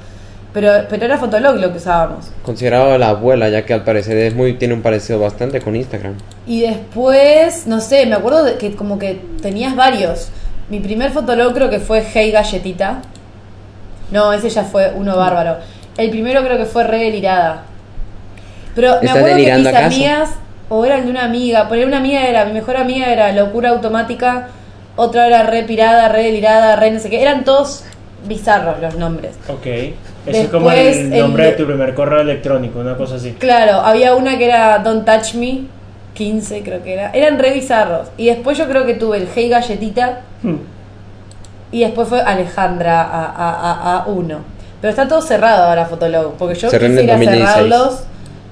Pero, 0.54 0.72
pero 0.90 1.06
era 1.06 1.18
Fotolog 1.18 1.58
lo 1.58 1.72
que 1.72 1.78
usábamos. 1.78 2.32
Considerado 2.44 2.98
la 2.98 3.10
abuela, 3.10 3.50
ya 3.50 3.66
que 3.66 3.74
al 3.74 3.84
parecer 3.84 4.18
es 4.18 4.34
muy, 4.34 4.54
tiene 4.54 4.74
un 4.74 4.82
parecido 4.82 5.20
bastante 5.20 5.62
con 5.62 5.76
Instagram. 5.76 6.16
Y 6.48 6.62
después, 6.62 7.68
no 7.68 7.80
sé, 7.82 8.06
me 8.08 8.16
acuerdo 8.16 8.44
de 8.44 8.58
que 8.58 8.76
como 8.76 8.98
que 8.98 9.22
tenías 9.42 9.76
varios. 9.76 10.30
Mi 10.70 10.80
primer 10.80 11.12
fotolog 11.12 11.54
creo 11.54 11.70
que 11.70 11.80
fue 11.80 12.04
Hey 12.14 12.32
Galletita. 12.32 13.02
No, 14.12 14.34
ese 14.34 14.50
ya 14.50 14.64
fue 14.64 14.92
uno 14.96 15.16
bárbaro. 15.16 15.58
El 15.98 16.10
primero 16.10 16.42
creo 16.44 16.58
que 16.58 16.66
fue 16.66 16.84
Re 16.84 16.98
Delirada. 16.98 17.64
Pero 18.74 18.94
me 19.02 19.08
¿Estás 19.08 19.18
acuerdo 19.18 19.36
que 19.38 19.56
mis 19.56 19.68
acaso? 19.68 19.86
amigas, 19.86 20.30
o 20.70 20.86
eran 20.86 21.06
de 21.06 21.12
una 21.12 21.26
amiga, 21.26 21.68
por 21.68 21.78
una 21.78 21.98
amiga 21.98 22.28
era, 22.28 22.46
mi 22.46 22.54
mejor 22.54 22.78
amiga 22.78 23.12
era 23.12 23.32
Locura 23.34 23.70
Automática, 23.70 24.48
otra 24.96 25.28
era 25.28 25.44
Re 25.44 25.64
Pirada, 25.64 26.10
Re 26.10 26.24
Delirada, 26.24 26.76
Re 26.76 26.92
no 26.92 27.00
sé 27.00 27.10
qué. 27.10 27.22
Eran 27.22 27.44
todos 27.44 27.84
bizarros 28.28 28.80
los 28.80 28.96
nombres. 28.96 29.36
Ok. 29.48 29.94
Eso 30.30 30.42
es 30.44 30.48
como 30.50 30.72
el 30.72 31.10
nombre 31.20 31.44
de- 31.46 31.52
de 31.52 31.58
tu 31.58 31.66
primer 31.66 31.94
correo 31.94 32.22
electrónico, 32.22 32.80
una 32.80 32.96
cosa 32.96 33.16
así. 33.16 33.34
Claro, 33.40 33.74
había 33.82 34.16
una 34.16 34.38
que 34.38 34.46
era 34.46 34.80
Don't 34.80 35.06
Touch 35.06 35.36
Me, 35.36 35.62
15 36.14 36.62
creo 36.64 36.84
que 36.84 36.94
era. 36.94 37.12
Eran 37.12 37.40
re 37.40 37.54
bizarros. 37.54 38.08
Y 38.18 38.26
después 38.28 38.58
yo 38.58 38.68
creo 38.68 38.86
que 38.86 38.94
tuve 38.96 39.18
el 39.18 39.28
Hey 39.34 39.50
Galletita. 39.50 40.22
Hmm. 40.44 40.56
y 41.72 41.82
después 41.82 42.08
fue 42.08 42.20
Alejandra 42.22 43.02
a, 43.04 43.26
a, 43.26 43.52
a, 43.52 43.98
a 44.04 44.08
uno. 44.08 44.40
Pero 44.82 44.90
está 44.90 45.08
todo 45.08 45.22
cerrado 45.22 45.66
ahora 45.66 45.86
Fotolog, 45.86 46.34
porque 46.36 46.56
yo 46.56 46.70
Cerró 46.70 46.86
en 46.88 46.94
quise 46.94 47.02
el 47.02 47.06
ir 47.06 47.12
a 47.12 47.16
2016. 47.18 47.54
cerrarlos, 47.54 48.00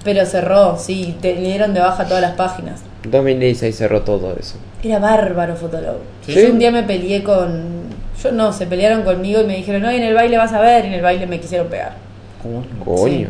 pero 0.03 0.25
cerró, 0.25 0.77
sí, 0.77 1.15
te 1.21 1.33
le 1.33 1.41
dieron 1.41 1.73
de 1.73 1.79
baja 1.79 2.05
todas 2.05 2.21
las 2.21 2.33
páginas. 2.33 2.81
2016 3.09 3.75
cerró 3.75 4.01
todo 4.01 4.35
eso. 4.39 4.57
Era 4.83 4.99
bárbaro 4.99 5.55
Fotolog. 5.55 5.95
¿Sí? 6.25 6.33
Yo 6.35 6.51
un 6.51 6.59
día 6.59 6.69
me 6.71 6.83
peleé 6.83 7.23
con... 7.23 7.76
Yo 8.23 8.31
no, 8.31 8.51
se 8.51 8.65
pelearon 8.65 9.03
conmigo 9.03 9.41
y 9.41 9.45
me 9.45 9.55
dijeron, 9.57 9.81
no, 9.83 9.91
y 9.91 9.95
en 9.97 10.03
el 10.03 10.13
baile 10.13 10.37
vas 10.37 10.53
a 10.53 10.59
ver, 10.61 10.85
y 10.85 10.87
en 10.87 10.93
el 10.95 11.01
baile 11.01 11.27
me 11.27 11.39
quisieron 11.39 11.67
pegar. 11.67 11.93
Coño. 12.83 13.27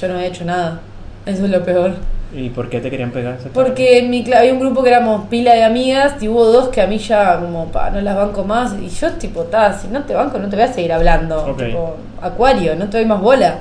Yo 0.00 0.08
no 0.08 0.18
he 0.18 0.26
hecho 0.26 0.44
nada. 0.44 0.80
Eso 1.26 1.44
es 1.44 1.50
lo 1.50 1.62
peor. 1.64 1.92
¿Y 2.34 2.50
por 2.50 2.68
qué 2.68 2.80
te 2.80 2.90
querían 2.90 3.10
pegar? 3.12 3.38
Porque 3.54 3.98
en 3.98 4.10
mi 4.10 4.24
cla- 4.24 4.38
había 4.38 4.52
un 4.52 4.60
grupo 4.60 4.82
que 4.82 4.90
éramos 4.90 5.26
pila 5.28 5.54
de 5.54 5.64
amigas 5.64 6.14
y 6.20 6.28
hubo 6.28 6.44
dos 6.44 6.68
que 6.68 6.80
a 6.82 6.86
mí 6.86 6.98
ya 6.98 7.38
como 7.40 7.66
pa, 7.66 7.90
no 7.90 8.00
las 8.00 8.16
banco 8.16 8.44
más 8.44 8.74
y 8.80 8.88
yo 8.88 9.12
tipo, 9.12 9.42
ta, 9.44 9.72
si 9.72 9.88
no 9.88 10.02
te 10.04 10.12
banco 10.14 10.38
no 10.38 10.48
te 10.48 10.56
voy 10.56 10.64
a 10.64 10.72
seguir 10.72 10.92
hablando. 10.92 11.42
Tipo, 11.68 11.96
acuario, 12.20 12.74
no 12.74 12.88
te 12.90 12.98
doy 12.98 13.06
más 13.06 13.20
bola. 13.20 13.60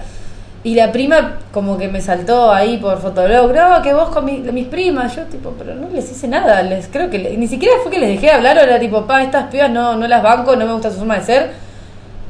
Y 0.66 0.74
la 0.74 0.92
prima 0.92 1.38
como 1.54 1.78
que 1.78 1.88
me 1.88 2.02
saltó 2.02 2.52
ahí 2.52 2.78
por 2.78 3.00
fotolog, 3.00 3.54
no, 3.54 3.82
que 3.84 3.94
vos 3.94 4.10
con 4.10 4.26
mi- 4.26 4.40
mis 4.40 4.66
primas, 4.68 5.16
yo 5.16 5.22
tipo, 5.26 5.52
pero 5.58 5.76
no 5.76 5.90
les 5.90 6.10
hice 6.12 6.28
nada, 6.28 6.64
les 6.64 6.88
creo 6.88 7.08
que 7.12 7.20
le- 7.20 7.38
ni 7.38 7.48
siquiera 7.48 7.76
fue 7.84 7.92
que 7.92 8.00
les 8.00 8.10
dejé 8.10 8.26
de 8.26 8.32
hablar, 8.32 8.58
era 8.58 8.80
tipo, 8.80 9.06
pa, 9.06 9.22
estas 9.22 9.46
pibas 9.52 9.70
no, 9.70 9.96
no 9.96 10.08
las 10.08 10.24
banco, 10.24 10.56
no 10.56 10.66
me 10.66 10.74
gusta 10.74 10.90
su 10.90 10.98
forma 10.98 11.18
de 11.20 11.24
ser, 11.24 11.52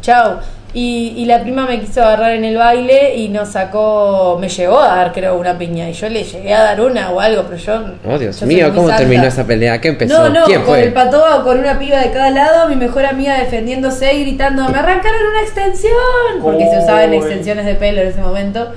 chao. 0.02 0.40
Y, 0.78 1.14
y 1.16 1.24
la 1.24 1.42
prima 1.42 1.66
me 1.66 1.80
quiso 1.80 2.04
agarrar 2.04 2.34
en 2.34 2.44
el 2.44 2.58
baile 2.58 3.16
y 3.16 3.30
nos 3.30 3.48
sacó, 3.48 4.38
me 4.42 4.50
llegó 4.50 4.78
a 4.78 4.98
dar 4.98 5.14
creo 5.14 5.38
una 5.38 5.58
piña 5.58 5.90
y 5.90 5.94
yo 5.94 6.10
le 6.10 6.26
llegué 6.26 6.54
a 6.54 6.64
dar 6.64 6.82
una 6.82 7.12
o 7.12 7.22
algo, 7.22 7.44
pero 7.44 7.56
yo... 7.56 7.86
Oh, 8.06 8.20
Dios 8.20 8.38
yo 8.42 8.46
mío, 8.46 8.74
¿cómo 8.76 8.94
terminó 8.94 9.24
esa 9.24 9.48
pelea? 9.48 9.80
¿Qué 9.80 9.88
empezó? 9.88 10.28
No, 10.28 10.30
no, 10.42 10.46
¿Quién 10.46 10.64
con 10.64 10.72
fue? 10.72 10.84
el 10.84 10.92
patoa, 10.92 11.46
con 11.46 11.60
una 11.60 11.80
piba 11.80 12.02
de 12.02 12.12
cada 12.12 12.30
lado, 12.30 12.68
mi 12.68 12.76
mejor 12.76 13.06
amiga 13.06 13.40
defendiéndose 13.40 14.16
y 14.16 14.26
gritando, 14.26 14.68
me 14.68 14.78
arrancaron 14.78 15.22
una 15.32 15.44
extensión, 15.44 15.94
porque 16.42 16.68
se 16.70 16.80
usaban 16.80 17.14
extensiones 17.14 17.66
de 17.66 17.76
pelo 17.76 18.02
en 18.02 18.08
ese 18.10 18.20
momento. 18.20 18.68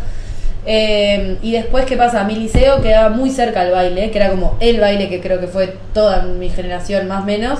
Eh, 0.66 1.38
y 1.42 1.50
después, 1.50 1.84
¿qué 1.84 1.96
pasa? 1.96 2.22
Mi 2.22 2.36
liceo 2.36 2.80
quedaba 2.80 3.08
muy 3.08 3.30
cerca 3.30 3.62
al 3.62 3.72
baile, 3.72 4.12
que 4.12 4.18
era 4.18 4.30
como 4.30 4.56
el 4.60 4.78
baile 4.78 5.08
que 5.08 5.20
creo 5.20 5.40
que 5.40 5.48
fue 5.48 5.74
toda 5.94 6.22
mi 6.22 6.48
generación 6.48 7.08
más 7.08 7.22
o 7.22 7.26
menos. 7.26 7.58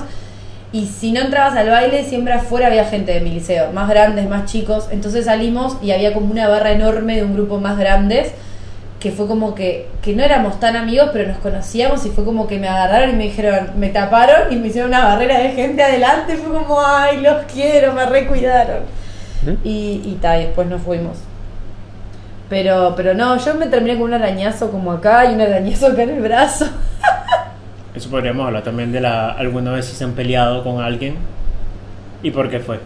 Y 0.71 0.85
si 0.85 1.11
no 1.11 1.21
entrabas 1.21 1.55
al 1.55 1.69
baile, 1.69 2.03
siempre 2.03 2.33
afuera 2.33 2.67
había 2.67 2.85
gente 2.85 3.11
de 3.11 3.21
mi 3.21 3.31
liceo, 3.31 3.71
más 3.71 3.89
grandes, 3.89 4.29
más 4.29 4.45
chicos. 4.45 4.87
Entonces 4.91 5.25
salimos 5.25 5.77
y 5.81 5.91
había 5.91 6.13
como 6.13 6.31
una 6.31 6.47
barra 6.47 6.71
enorme 6.71 7.15
de 7.15 7.23
un 7.23 7.33
grupo 7.33 7.59
más 7.59 7.77
grandes, 7.77 8.31
que 8.99 9.11
fue 9.11 9.27
como 9.27 9.55
que, 9.55 9.87
que 10.03 10.13
no 10.13 10.23
éramos 10.23 10.59
tan 10.59 10.75
amigos, 10.75 11.09
pero 11.11 11.27
nos 11.27 11.39
conocíamos 11.39 12.05
y 12.05 12.09
fue 12.09 12.23
como 12.23 12.47
que 12.47 12.59
me 12.59 12.67
agarraron 12.67 13.11
y 13.11 13.13
me 13.13 13.23
dijeron, 13.23 13.71
me 13.77 13.89
taparon 13.89 14.53
y 14.53 14.57
me 14.57 14.67
hicieron 14.67 14.89
una 14.89 15.05
barrera 15.05 15.39
de 15.39 15.49
gente 15.53 15.81
adelante. 15.81 16.35
Fue 16.35 16.53
como, 16.53 16.79
ay, 16.85 17.21
los 17.21 17.45
quiero, 17.51 17.93
me 17.93 18.05
recuidaron. 18.05 18.83
Y, 19.63 20.01
y 20.05 20.19
ta, 20.21 20.37
y 20.37 20.45
después 20.45 20.67
nos 20.67 20.81
fuimos. 20.81 21.17
Pero, 22.49 22.93
pero 22.95 23.13
no, 23.13 23.37
yo 23.37 23.55
me 23.55 23.67
terminé 23.67 23.97
con 23.97 24.03
un 24.07 24.15
arañazo 24.15 24.69
como 24.69 24.91
acá 24.91 25.25
y 25.25 25.33
un 25.33 25.41
arañazo 25.41 25.87
acá 25.87 26.03
en 26.03 26.09
el 26.09 26.21
brazo. 26.21 26.65
Eso 27.95 28.09
podríamos 28.09 28.45
hablar 28.45 28.63
también 28.63 28.91
de 28.91 29.01
la 29.01 29.31
alguna 29.31 29.71
vez 29.71 29.85
si 29.85 29.95
se 29.95 30.03
han 30.03 30.11
peleado 30.13 30.63
con 30.63 30.81
alguien 30.81 31.15
y 32.21 32.31
por 32.31 32.49
qué 32.49 32.59
fue. 32.59 32.79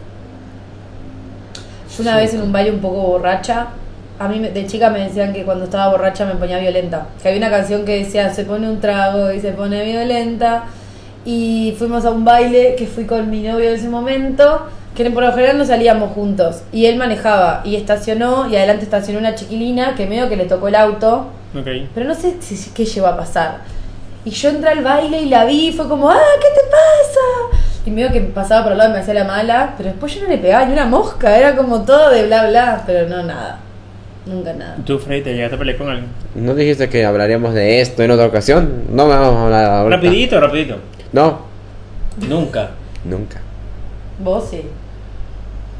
Yo 1.95 2.01
una 2.03 2.17
vez 2.17 2.33
en 2.33 2.41
un 2.41 2.51
baile 2.51 2.71
un 2.71 2.79
poco 2.79 2.95
borracha, 3.01 3.67
a 4.19 4.27
mí 4.27 4.39
de 4.39 4.65
chica 4.65 4.89
me 4.89 4.99
decían 5.01 5.33
que 5.33 5.43
cuando 5.43 5.65
estaba 5.65 5.89
borracha 5.91 6.25
me 6.25 6.35
ponía 6.35 6.57
violenta. 6.59 7.07
Que 7.21 7.27
había 7.29 7.39
una 7.39 7.49
canción 7.49 7.85
que 7.85 7.97
decía 8.03 8.33
se 8.33 8.45
pone 8.45 8.69
un 8.69 8.79
trago 8.79 9.31
y 9.31 9.39
se 9.39 9.51
pone 9.51 9.83
violenta. 9.83 10.63
Y 11.25 11.75
fuimos 11.77 12.05
a 12.05 12.11
un 12.11 12.25
baile 12.25 12.75
que 12.77 12.85
fui 12.87 13.05
con 13.05 13.29
mi 13.29 13.43
novio 13.43 13.69
en 13.69 13.75
ese 13.75 13.89
momento, 13.89 14.67
que 14.95 15.09
por 15.11 15.23
lo 15.23 15.31
general 15.33 15.57
no 15.57 15.65
salíamos 15.65 16.11
juntos. 16.13 16.63
Y 16.71 16.85
él 16.85 16.97
manejaba 16.97 17.61
y 17.63 17.75
estacionó 17.75 18.49
y 18.49 18.55
adelante 18.55 18.83
estacionó 18.85 19.19
una 19.19 19.35
chiquilina 19.35 19.95
que 19.95 20.05
medio 20.07 20.29
que 20.29 20.35
le 20.35 20.45
tocó 20.45 20.67
el 20.69 20.75
auto. 20.75 21.27
Ok. 21.57 21.67
Pero 21.93 22.07
no 22.07 22.15
sé 22.15 22.35
si- 22.41 22.71
qué 22.71 22.85
llegó 22.85 23.07
a 23.07 23.17
pasar. 23.17 23.59
Y 24.25 24.29
yo 24.31 24.49
entré 24.49 24.69
al 24.69 24.83
baile 24.83 25.21
y 25.21 25.29
la 25.29 25.45
vi 25.45 25.67
y 25.69 25.73
fue 25.73 25.87
como, 25.87 26.09
¡ah, 26.09 26.17
qué 26.39 26.47
te 26.61 26.67
pasa! 26.69 27.59
Y 27.85 27.91
medio 27.91 28.11
que 28.11 28.21
pasaba 28.21 28.63
por 28.63 28.71
el 28.71 28.77
lado 28.77 28.91
y 28.91 28.93
me 28.93 28.99
hacía 28.99 29.13
la 29.15 29.25
mala, 29.25 29.73
pero 29.77 29.89
después 29.89 30.15
yo 30.15 30.21
no 30.23 30.29
le 30.29 30.37
pegaba 30.37 30.65
ni 30.65 30.71
una 30.73 30.85
mosca, 30.85 31.37
era 31.37 31.55
como 31.55 31.81
todo 31.83 32.09
de 32.09 32.25
bla 32.27 32.47
bla, 32.47 32.83
pero 32.85 33.09
no 33.09 33.23
nada. 33.23 33.59
Nunca 34.25 34.53
nada. 34.53 34.77
¿Tú, 34.85 34.97
Freddy, 34.99 35.21
te 35.21 35.33
llegaste 35.33 35.55
a 35.57 35.59
pelear 35.59 35.77
con 35.77 35.89
alguien? 35.89 36.07
¿No 36.35 36.55
dijiste 36.55 36.87
que 36.87 37.03
hablaríamos 37.03 37.53
de 37.53 37.81
esto 37.81 38.01
en 38.03 38.11
otra 38.11 38.25
ocasión? 38.27 38.83
No 38.89 39.05
me 39.05 39.15
vamos 39.15 39.35
a 39.35 39.43
hablar 39.45 39.65
ahora. 39.65 39.95
Rapidito, 39.97 40.39
rapidito. 40.39 40.77
No, 41.11 41.39
Nunca. 42.29 42.69
nunca. 43.03 43.41
Vos 44.19 44.47
sí. 44.49 44.61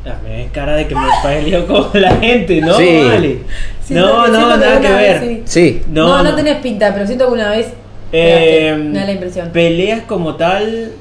Ah, 0.06 0.16
Me 0.22 0.36
ves 0.36 0.52
cara 0.52 0.76
de 0.76 0.86
que 0.88 0.96
me 0.96 1.02
peleo 1.24 1.66
con 1.66 1.90
la 2.02 2.12
gente, 2.18 2.60
¿no? 2.60 2.74
Sí. 2.74 3.02
Vale. 3.08 3.40
Siento- 3.82 4.08
no, 4.08 4.28
no, 4.28 4.58
nada 4.58 4.82
que 4.82 4.90
vez 4.90 5.22
ver. 5.22 5.22
sí. 5.22 5.42
Sí. 5.46 5.84
No, 5.88 6.08
No, 6.10 6.18
no, 6.24 6.32
no. 6.32 6.36
tenés 6.36 6.58
pinta, 6.58 6.92
pero 6.94 7.06
siento 7.08 7.28
que 7.28 7.32
una 7.34 7.50
vez 7.52 7.68
Eh, 8.14 8.76
me 8.78 9.00
da 9.00 9.06
la 9.06 9.12
impresión. 9.12 9.50
Peleas 9.50 10.04
como 10.04 10.36
tal. 10.36 10.92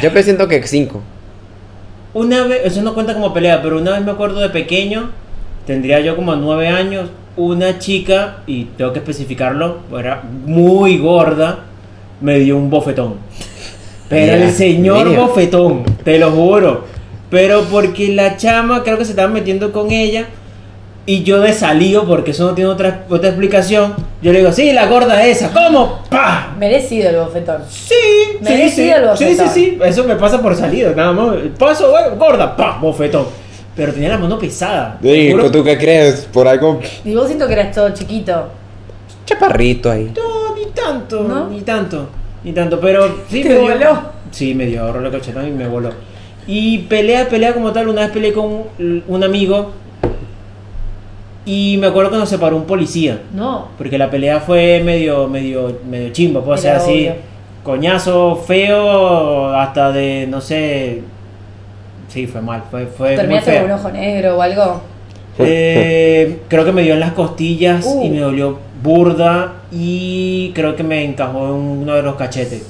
Yo 0.00 0.12
presiento 0.12 0.48
que 0.48 0.64
cinco. 0.66 1.02
Una 2.14 2.44
vez, 2.44 2.62
eso 2.64 2.82
no 2.82 2.94
cuenta 2.94 3.14
como 3.14 3.34
pelea, 3.34 3.60
pero 3.60 3.78
una 3.78 3.90
vez 3.90 4.04
me 4.04 4.12
acuerdo 4.12 4.40
de 4.40 4.48
pequeño, 4.48 5.10
tendría 5.66 5.98
yo 5.98 6.14
como 6.14 6.36
nueve 6.36 6.68
años, 6.68 7.10
una 7.36 7.80
chica, 7.80 8.42
y 8.46 8.66
tengo 8.76 8.92
que 8.92 9.00
especificarlo, 9.00 9.78
era 9.98 10.22
muy 10.22 10.98
gorda, 10.98 11.64
me 12.20 12.38
dio 12.38 12.56
un 12.56 12.70
bofetón. 12.70 13.16
Pero 14.08 14.34
el 14.34 14.52
señor 14.52 15.12
bofetón, 15.16 15.82
te 16.04 16.18
lo 16.18 16.30
juro. 16.30 16.84
Pero 17.30 17.62
porque 17.64 18.12
la 18.12 18.36
chama 18.36 18.84
creo 18.84 18.96
que 18.96 19.04
se 19.04 19.10
estaba 19.10 19.28
metiendo 19.28 19.72
con 19.72 19.90
ella 19.90 20.28
y 21.06 21.22
yo 21.22 21.40
de 21.40 21.52
salido, 21.52 22.06
porque 22.06 22.30
eso 22.30 22.46
no 22.46 22.54
tiene 22.54 22.70
otra, 22.70 23.04
otra 23.10 23.28
explicación, 23.28 23.94
yo 24.22 24.32
le 24.32 24.38
digo, 24.38 24.52
sí, 24.52 24.72
la 24.72 24.86
gorda 24.86 25.24
esa, 25.26 25.52
¿cómo? 25.52 26.00
¡Pah! 26.08 26.54
Merecido 26.58 27.10
el 27.10 27.16
bofetón. 27.16 27.62
Sí, 27.68 27.94
sí, 27.94 28.38
Merecido 28.40 28.72
sí, 28.74 28.90
el 28.90 29.16
sí, 29.18 29.24
sí, 29.24 29.24
bofetón. 29.34 29.48
sí, 29.54 29.78
eso 29.84 30.04
me 30.04 30.16
pasa 30.16 30.40
por 30.40 30.56
salido, 30.56 30.94
nada 30.94 31.12
más. 31.12 31.36
Paso, 31.58 31.90
güey, 31.90 32.04
gorda, 32.18 32.56
pa, 32.56 32.78
bofetón. 32.80 33.26
Pero 33.76 33.92
tenía 33.92 34.08
la 34.10 34.18
mano 34.18 34.38
pesada. 34.38 34.98
juro. 35.02 35.50
¿Tú 35.50 35.62
qué 35.64 35.76
crees? 35.76 36.28
Por 36.32 36.46
algo 36.48 36.80
Y 37.04 37.14
vos 37.14 37.26
siento 37.26 37.46
que 37.48 37.52
eras 37.54 37.74
todo 37.74 37.90
chiquito. 37.90 38.48
chaparrito 39.26 39.90
ahí. 39.90 40.12
No, 40.16 40.54
ni 40.56 40.66
tanto, 40.72 41.22
¿No? 41.24 41.48
ni 41.48 41.60
tanto, 41.62 42.08
ni 42.44 42.52
tanto, 42.52 42.78
pero 42.80 43.22
sí 43.28 43.42
¿Te 43.42 43.48
me 43.50 43.54
dio. 43.56 43.62
voló? 43.62 43.98
Sí, 44.30 44.54
me 44.54 44.66
dio 44.66 44.92
rollo 44.92 45.10
cachetón 45.10 45.48
y 45.48 45.50
me 45.50 45.66
voló. 45.68 45.90
Y 46.46 46.78
pelea, 46.80 47.28
pelea 47.28 47.52
como 47.54 47.72
tal, 47.72 47.88
una 47.88 48.02
vez 48.02 48.10
peleé 48.10 48.32
con 48.32 48.64
un 49.08 49.24
amigo 49.24 49.72
y 51.46 51.76
me 51.78 51.86
acuerdo 51.88 52.10
que 52.12 52.16
nos 52.18 52.28
separó 52.28 52.56
un 52.56 52.64
policía. 52.64 53.20
No. 53.34 53.68
Porque 53.78 53.98
la 53.98 54.10
pelea 54.10 54.40
fue 54.40 54.80
medio, 54.84 55.28
medio, 55.28 55.78
medio 55.88 56.10
chimba, 56.12 56.42
puedo 56.42 56.56
ser 56.58 56.76
así. 56.76 56.90
obvio. 57.08 57.14
Coñazo 57.62 58.36
feo, 58.36 59.48
hasta 59.54 59.90
de, 59.92 60.26
no 60.28 60.40
sé. 60.40 61.02
Sí, 62.08 62.26
fue 62.26 62.40
mal, 62.42 62.62
fue, 62.70 62.86
fue 62.86 63.08
muy 63.08 63.16
¿Terminaste 63.16 63.50
feo. 63.52 63.62
con 63.62 63.70
un 63.72 63.78
ojo 63.78 63.90
negro 63.90 64.36
o 64.38 64.42
algo? 64.42 64.80
Eh, 65.38 66.38
creo 66.48 66.64
que 66.64 66.72
me 66.72 66.82
dio 66.82 66.94
en 66.94 67.00
las 67.00 67.12
costillas 67.12 67.84
Uh. 67.86 68.04
y 68.04 68.10
me 68.10 68.20
dolió 68.20 68.58
burda 68.82 69.54
y 69.72 70.52
creo 70.54 70.76
que 70.76 70.82
me 70.84 71.04
encajó 71.04 71.46
en 71.48 71.52
uno 71.54 71.94
de 71.94 72.02
los 72.02 72.14
cachetes. 72.16 72.66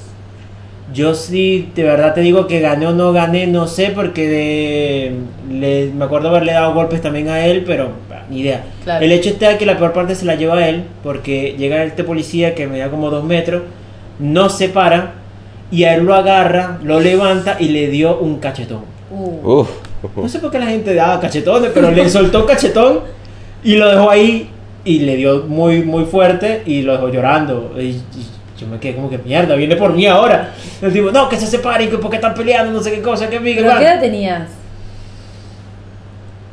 Yo 0.93 1.13
sí, 1.13 1.71
de 1.75 1.83
verdad 1.83 2.13
te 2.13 2.21
digo 2.21 2.47
que 2.47 2.59
gané 2.61 2.87
o 2.87 2.91
no 2.93 3.11
gané, 3.11 3.47
no 3.47 3.67
sé, 3.67 3.91
porque 3.93 4.27
de, 4.29 5.11
le- 5.51 5.91
me 5.93 6.05
acuerdo 6.05 6.29
haberle 6.29 6.53
dado 6.53 6.73
golpes 6.73 7.01
también 7.01 7.27
a 7.29 7.45
él, 7.45 7.63
pero 7.67 7.89
ni 8.29 8.41
idea. 8.41 8.63
Claro. 8.83 9.03
El 9.03 9.11
hecho 9.11 9.29
está 9.29 9.57
que 9.57 9.65
la 9.65 9.77
peor 9.77 9.93
parte 9.93 10.15
se 10.15 10.25
la 10.25 10.35
lleva 10.35 10.57
a 10.57 10.67
él, 10.67 10.83
porque 11.03 11.55
llega 11.57 11.83
este 11.83 12.03
policía 12.03 12.55
que 12.55 12.67
me 12.67 12.79
da 12.79 12.89
como 12.89 13.09
dos 13.09 13.23
metros, 13.23 13.63
no 14.19 14.49
se 14.49 14.69
para 14.69 15.13
y 15.71 15.83
a 15.83 15.95
él 15.95 16.03
lo 16.03 16.13
agarra, 16.13 16.79
lo 16.83 16.99
levanta 16.99 17.57
y 17.59 17.69
le 17.69 17.87
dio 17.87 18.17
un 18.19 18.39
cachetón. 18.39 18.83
Uh. 19.11 19.59
Uf. 19.59 19.69
No 20.15 20.29
sé 20.29 20.39
por 20.39 20.51
qué 20.51 20.59
la 20.59 20.67
gente 20.67 20.93
daba 20.93 21.19
cachetones, 21.19 21.71
pero 21.73 21.89
le 21.89 22.09
soltó 22.09 22.41
un 22.41 22.45
cachetón 22.45 22.99
y 23.63 23.75
lo 23.75 23.89
dejó 23.89 24.09
ahí 24.09 24.49
y 24.83 24.99
le 24.99 25.15
dio 25.15 25.45
muy 25.47 25.81
muy 25.81 26.05
fuerte 26.05 26.61
y 26.65 26.83
lo 26.83 26.93
dejó 26.93 27.09
llorando. 27.09 27.73
Y, 27.77 27.81
y 27.81 28.03
yo 28.59 28.67
me 28.67 28.79
quedé 28.79 28.95
como 28.95 29.09
que 29.09 29.17
mierda, 29.17 29.55
viene 29.55 29.75
por 29.75 29.93
mí 29.93 30.05
ahora. 30.05 30.53
El 30.81 30.93
tipo, 30.93 31.11
no, 31.11 31.27
que 31.27 31.37
se 31.37 31.47
separen, 31.47 31.89
que 31.89 31.97
porque 31.97 32.17
están 32.17 32.33
peleando, 32.33 32.71
no 32.71 32.81
sé 32.81 32.91
qué 32.91 33.01
cosa, 33.01 33.29
que 33.29 33.39
miga, 33.39 33.63
¿Pero 33.63 33.79
qué 33.79 33.85
edad 33.85 33.99
tenías? 33.99 34.49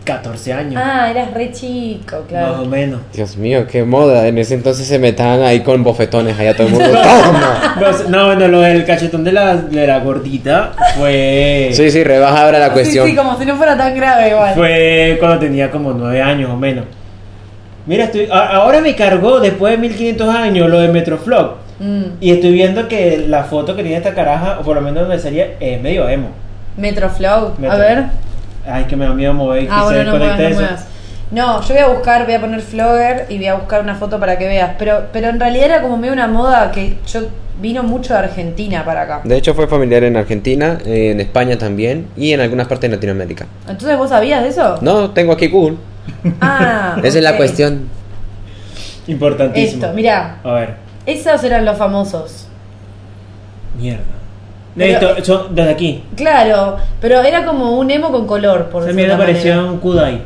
14 0.03 0.53
años, 0.53 0.83
Ah, 0.85 1.11
eras 1.11 1.33
re 1.33 1.53
chico, 1.53 2.17
más 2.17 2.25
o 2.25 2.27
claro. 2.27 2.65
menos. 2.67 3.01
Dios 3.13 3.37
mío, 3.37 3.67
qué 3.67 3.85
moda. 3.85 4.27
En 4.27 4.39
ese 4.39 4.55
entonces 4.55 4.87
se 4.87 4.99
metían 4.99 5.43
ahí 5.43 5.61
con 5.61 5.83
bofetones 5.85 6.39
allá 6.39 6.55
todo 6.57 6.67
el 6.67 6.73
mundo. 6.73 6.89
¡Toma! 6.93 7.77
No, 8.09 8.27
bueno, 8.27 8.49
lo 8.49 8.61
del 8.61 8.85
cachetón 8.85 9.25
de 9.25 9.33
la, 9.33 9.57
de 9.57 9.87
la 9.87 10.01
gordita 10.01 10.73
fue. 10.99 11.71
Sí, 11.73 11.91
sí, 11.91 12.03
rebaja 12.05 12.45
ahora 12.45 12.59
la 12.59 12.73
cuestión. 12.73 13.05
Sí, 13.07 13.13
sí, 13.13 13.17
como 13.17 13.39
si 13.39 13.47
no 13.47 13.57
fuera 13.57 13.77
tan 13.77 13.95
grave 13.95 14.31
igual. 14.31 14.55
Fue 14.55 15.17
cuando 15.21 15.39
tenía 15.39 15.71
como 15.71 15.93
9 15.93 16.21
años 16.23 16.51
o 16.51 16.57
menos. 16.57 16.85
Mira, 17.87 18.05
estoy, 18.05 18.29
ahora 18.31 18.81
me 18.81 18.95
cargó 18.95 19.41
después 19.41 19.73
de 19.73 19.79
1500 19.79 20.35
años 20.35 20.71
lo 20.71 20.81
de 20.81 20.89
Metroflog. 20.89 21.57
Mm. 21.81 22.03
Y 22.21 22.31
estoy 22.31 22.53
viendo 22.53 22.87
que 22.87 23.25
la 23.27 23.43
foto 23.45 23.75
que 23.75 23.83
tiene 23.83 23.97
esta 23.99 24.15
caraja, 24.15 24.59
o 24.61 24.63
por 24.63 24.77
lo 24.77 24.83
menos 24.83 25.03
donde 25.03 25.19
sería, 25.19 25.49
es 25.59 25.81
medio 25.83 26.09
emo. 26.09 26.29
Metroflow. 26.77 27.55
Metro. 27.59 27.77
A 27.77 27.79
ver. 27.81 28.05
Ay, 28.67 28.85
que 28.85 28.97
me 28.97 29.05
da 29.07 29.13
miedo 29.15 29.35
mover 29.35 29.65
y 29.65 29.69
Ah, 29.71 29.81
se 29.89 29.95
bueno, 29.95 30.13
no 30.13 30.19
muevas, 30.19 30.39
no 30.39 30.45
eso. 30.47 30.61
muevas. 30.61 30.87
No, 31.31 31.63
yo 31.63 31.75
voy 31.75 31.83
a 31.83 31.89
buscar, 31.89 32.25
voy 32.27 32.35
a 32.35 32.41
poner 32.41 32.61
Flogger 32.61 33.27
y 33.31 33.37
voy 33.39 33.47
a 33.47 33.55
buscar 33.55 33.81
una 33.81 33.95
foto 33.95 34.21
para 34.21 34.37
que 34.39 34.47
veas. 34.47 34.73
Pero, 34.79 35.05
pero 35.13 35.29
en 35.29 35.41
realidad 35.41 35.65
era 35.67 35.83
como 35.83 35.97
medio 35.97 36.13
una 36.13 36.29
moda 36.29 36.71
que 36.73 36.99
yo 37.07 37.23
vino 37.61 37.83
mucho 37.83 38.13
de 38.13 38.19
Argentina 38.21 38.85
para 38.85 39.03
acá. 39.03 39.21
De 39.25 39.37
hecho 39.37 39.55
fue 39.55 39.67
familiar 39.67 40.05
en 40.05 40.17
Argentina, 40.17 40.79
en 40.85 41.21
España 41.21 41.57
también 41.57 42.09
y 42.17 42.33
en 42.33 42.41
algunas 42.41 42.67
partes 42.67 42.91
de 42.91 42.97
Latinoamérica. 42.97 43.47
Entonces, 43.69 43.97
¿vos 43.97 44.11
sabías 44.11 44.43
de 44.43 44.49
eso? 44.51 44.79
No, 44.83 45.11
tengo 45.11 45.33
aquí 45.33 45.49
Google. 45.49 45.77
Ah, 46.41 46.97
Esa 47.03 47.19
es 47.19 47.25
la 47.25 47.37
cuestión. 47.37 47.89
Importantísimo. 49.07 49.83
Esto, 49.85 49.95
mira, 49.95 50.37
A 50.45 50.53
ver. 50.53 50.75
esos 51.07 51.43
eran 51.45 51.65
los 51.65 51.77
famosos. 51.79 52.47
Mierda. 53.79 54.03
Pero- 54.77 55.11
Esto, 55.17 55.25
son 55.25 55.55
desde 55.55 55.71
aquí. 55.71 56.05
Claro, 56.17 56.79
pero 57.01 57.21
era 57.23 57.45
como 57.45 57.79
un 57.79 57.91
emo 57.91 58.11
con 58.11 58.27
color, 58.27 58.67
por 58.71 58.85
decirlo 58.85 59.17
parecía 59.19 59.57
manera. 59.57 59.73
un 59.73 59.79
Kudai. 59.81 60.23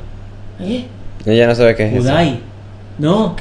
¿Eh? 0.60 0.84
Ella 1.24 1.46
no 1.48 1.54
sabe 1.54 1.74
qué 1.74 1.86
es 1.86 1.92
eso. 1.94 2.02
Kudai. 2.02 2.40
No. 2.98 3.34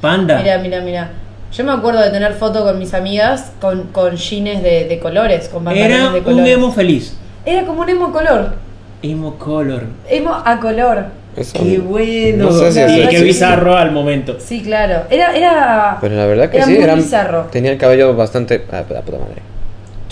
Panda. 0.00 0.38
Mira, 0.38 0.58
mira, 0.58 0.80
mira. 0.82 1.10
Yo 1.52 1.64
me 1.64 1.72
acuerdo 1.72 2.00
de 2.02 2.10
tener 2.10 2.32
foto 2.34 2.62
con 2.64 2.78
mis 2.78 2.92
amigas 2.94 3.52
con, 3.60 3.84
con 3.84 4.16
jeans 4.16 4.62
de, 4.62 4.84
de 4.88 4.98
colores, 4.98 5.48
con 5.48 5.64
pantalones 5.64 5.96
Era 5.98 6.10
de 6.10 6.18
un 6.18 6.24
colores. 6.24 6.52
emo 6.54 6.72
feliz. 6.72 7.16
Era 7.46 7.64
como 7.64 7.80
un 7.82 7.88
emo 7.88 8.12
color. 8.12 8.54
Emo 9.02 9.34
color. 9.36 9.84
Emo 10.08 10.34
a 10.44 10.58
color. 10.60 11.04
Eso- 11.36 11.58
Qué 11.58 11.78
bueno. 11.78 12.46
No 12.46 12.52
sé 12.52 12.72
si 12.72 12.80
y 12.80 12.82
eso 13.00 13.08
qué 13.10 13.16
que 13.16 13.22
bizarro 13.22 13.76
al 13.76 13.92
momento. 13.92 14.36
Sí, 14.38 14.62
claro. 14.62 15.02
Era, 15.10 15.34
era. 15.36 15.98
Pero 16.00 16.16
la 16.16 16.26
verdad 16.26 16.50
que 16.50 16.56
era 16.58 16.66
sí, 16.66 16.74
muy 16.74 16.82
era, 16.84 16.94
bizarro. 16.94 17.42
tenía 17.50 17.72
el 17.72 17.78
cabello 17.78 18.14
bastante... 18.14 18.64
Ah, 18.72 18.82
la 18.90 19.00
puta 19.00 19.18
madre. 19.18 19.42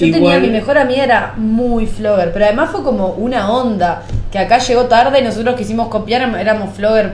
Yo 0.03 0.16
Igual- 0.16 0.34
tenía 0.34 0.40
mi 0.40 0.50
mejor 0.59 0.78
amiga 0.78 1.05
era 1.05 1.34
muy 1.36 1.86
flogger, 1.86 2.32
pero 2.32 2.44
además 2.44 2.70
fue 2.70 2.82
como 2.82 3.09
una 3.11 3.50
onda 3.50 4.03
que 4.32 4.38
acá 4.38 4.59
llegó 4.59 4.86
tarde 4.86 5.20
y 5.20 5.22
nosotros 5.24 5.55
quisimos 5.55 5.88
copiar, 5.88 6.22
éramos 6.38 6.74
flogger. 6.74 7.12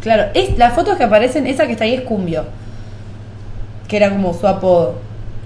Claro, 0.00 0.24
es, 0.34 0.58
las 0.58 0.72
fotos 0.74 0.96
que 0.96 1.04
aparecen, 1.04 1.46
esa 1.46 1.66
que 1.66 1.72
está 1.72 1.84
ahí 1.84 1.94
es 1.94 2.00
Cumbio, 2.00 2.44
que 3.86 3.96
era 3.96 4.10
como 4.10 4.34
su 4.34 4.46
apodo. 4.46 4.94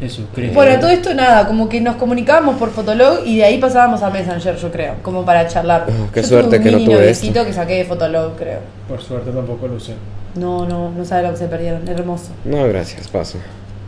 Eso, 0.01 0.23
creo. 0.35 0.53
Bueno, 0.53 0.79
todo 0.81 0.91
esto 0.91 1.13
nada, 1.15 1.47
como 1.47 1.69
que 1.69 1.81
nos 1.81 1.97
comunicábamos 1.97 2.57
por 2.57 2.71
Fotolog 2.71 3.27
y 3.27 3.39
de 3.39 3.45
ahí 3.45 3.59
pasábamos 3.59 4.03
a 4.03 4.11
Messenger, 4.11 4.57
yo 4.57 4.71
creo, 4.73 4.95
como 5.03 5.25
para 5.25 5.47
charlar. 5.47 5.87
Ah, 5.89 6.07
qué 6.13 6.23
Yo 6.23 6.29
suerte 6.29 6.49
tuve 6.49 6.59
un 6.59 6.65
que 6.65 6.71
no 6.71 6.77
mini 6.79 6.87
tuve 6.91 6.97
noviecito 7.01 7.45
que 7.45 7.53
saqué 7.53 7.75
de 7.75 7.85
Fotolog, 7.85 8.37
creo. 8.37 8.61
Por 8.89 9.03
suerte 9.03 9.31
tampoco 9.31 9.69
lo 9.69 9.75
usé. 9.75 9.95
No, 10.35 10.67
no, 10.67 10.91
no 10.91 11.05
sabe 11.05 11.23
lo 11.25 11.31
que 11.31 11.37
se 11.37 11.47
perdieron, 11.47 11.87
hermoso. 11.89 12.31
No, 12.45 12.65
gracias, 12.67 13.07
paso. 13.09 13.39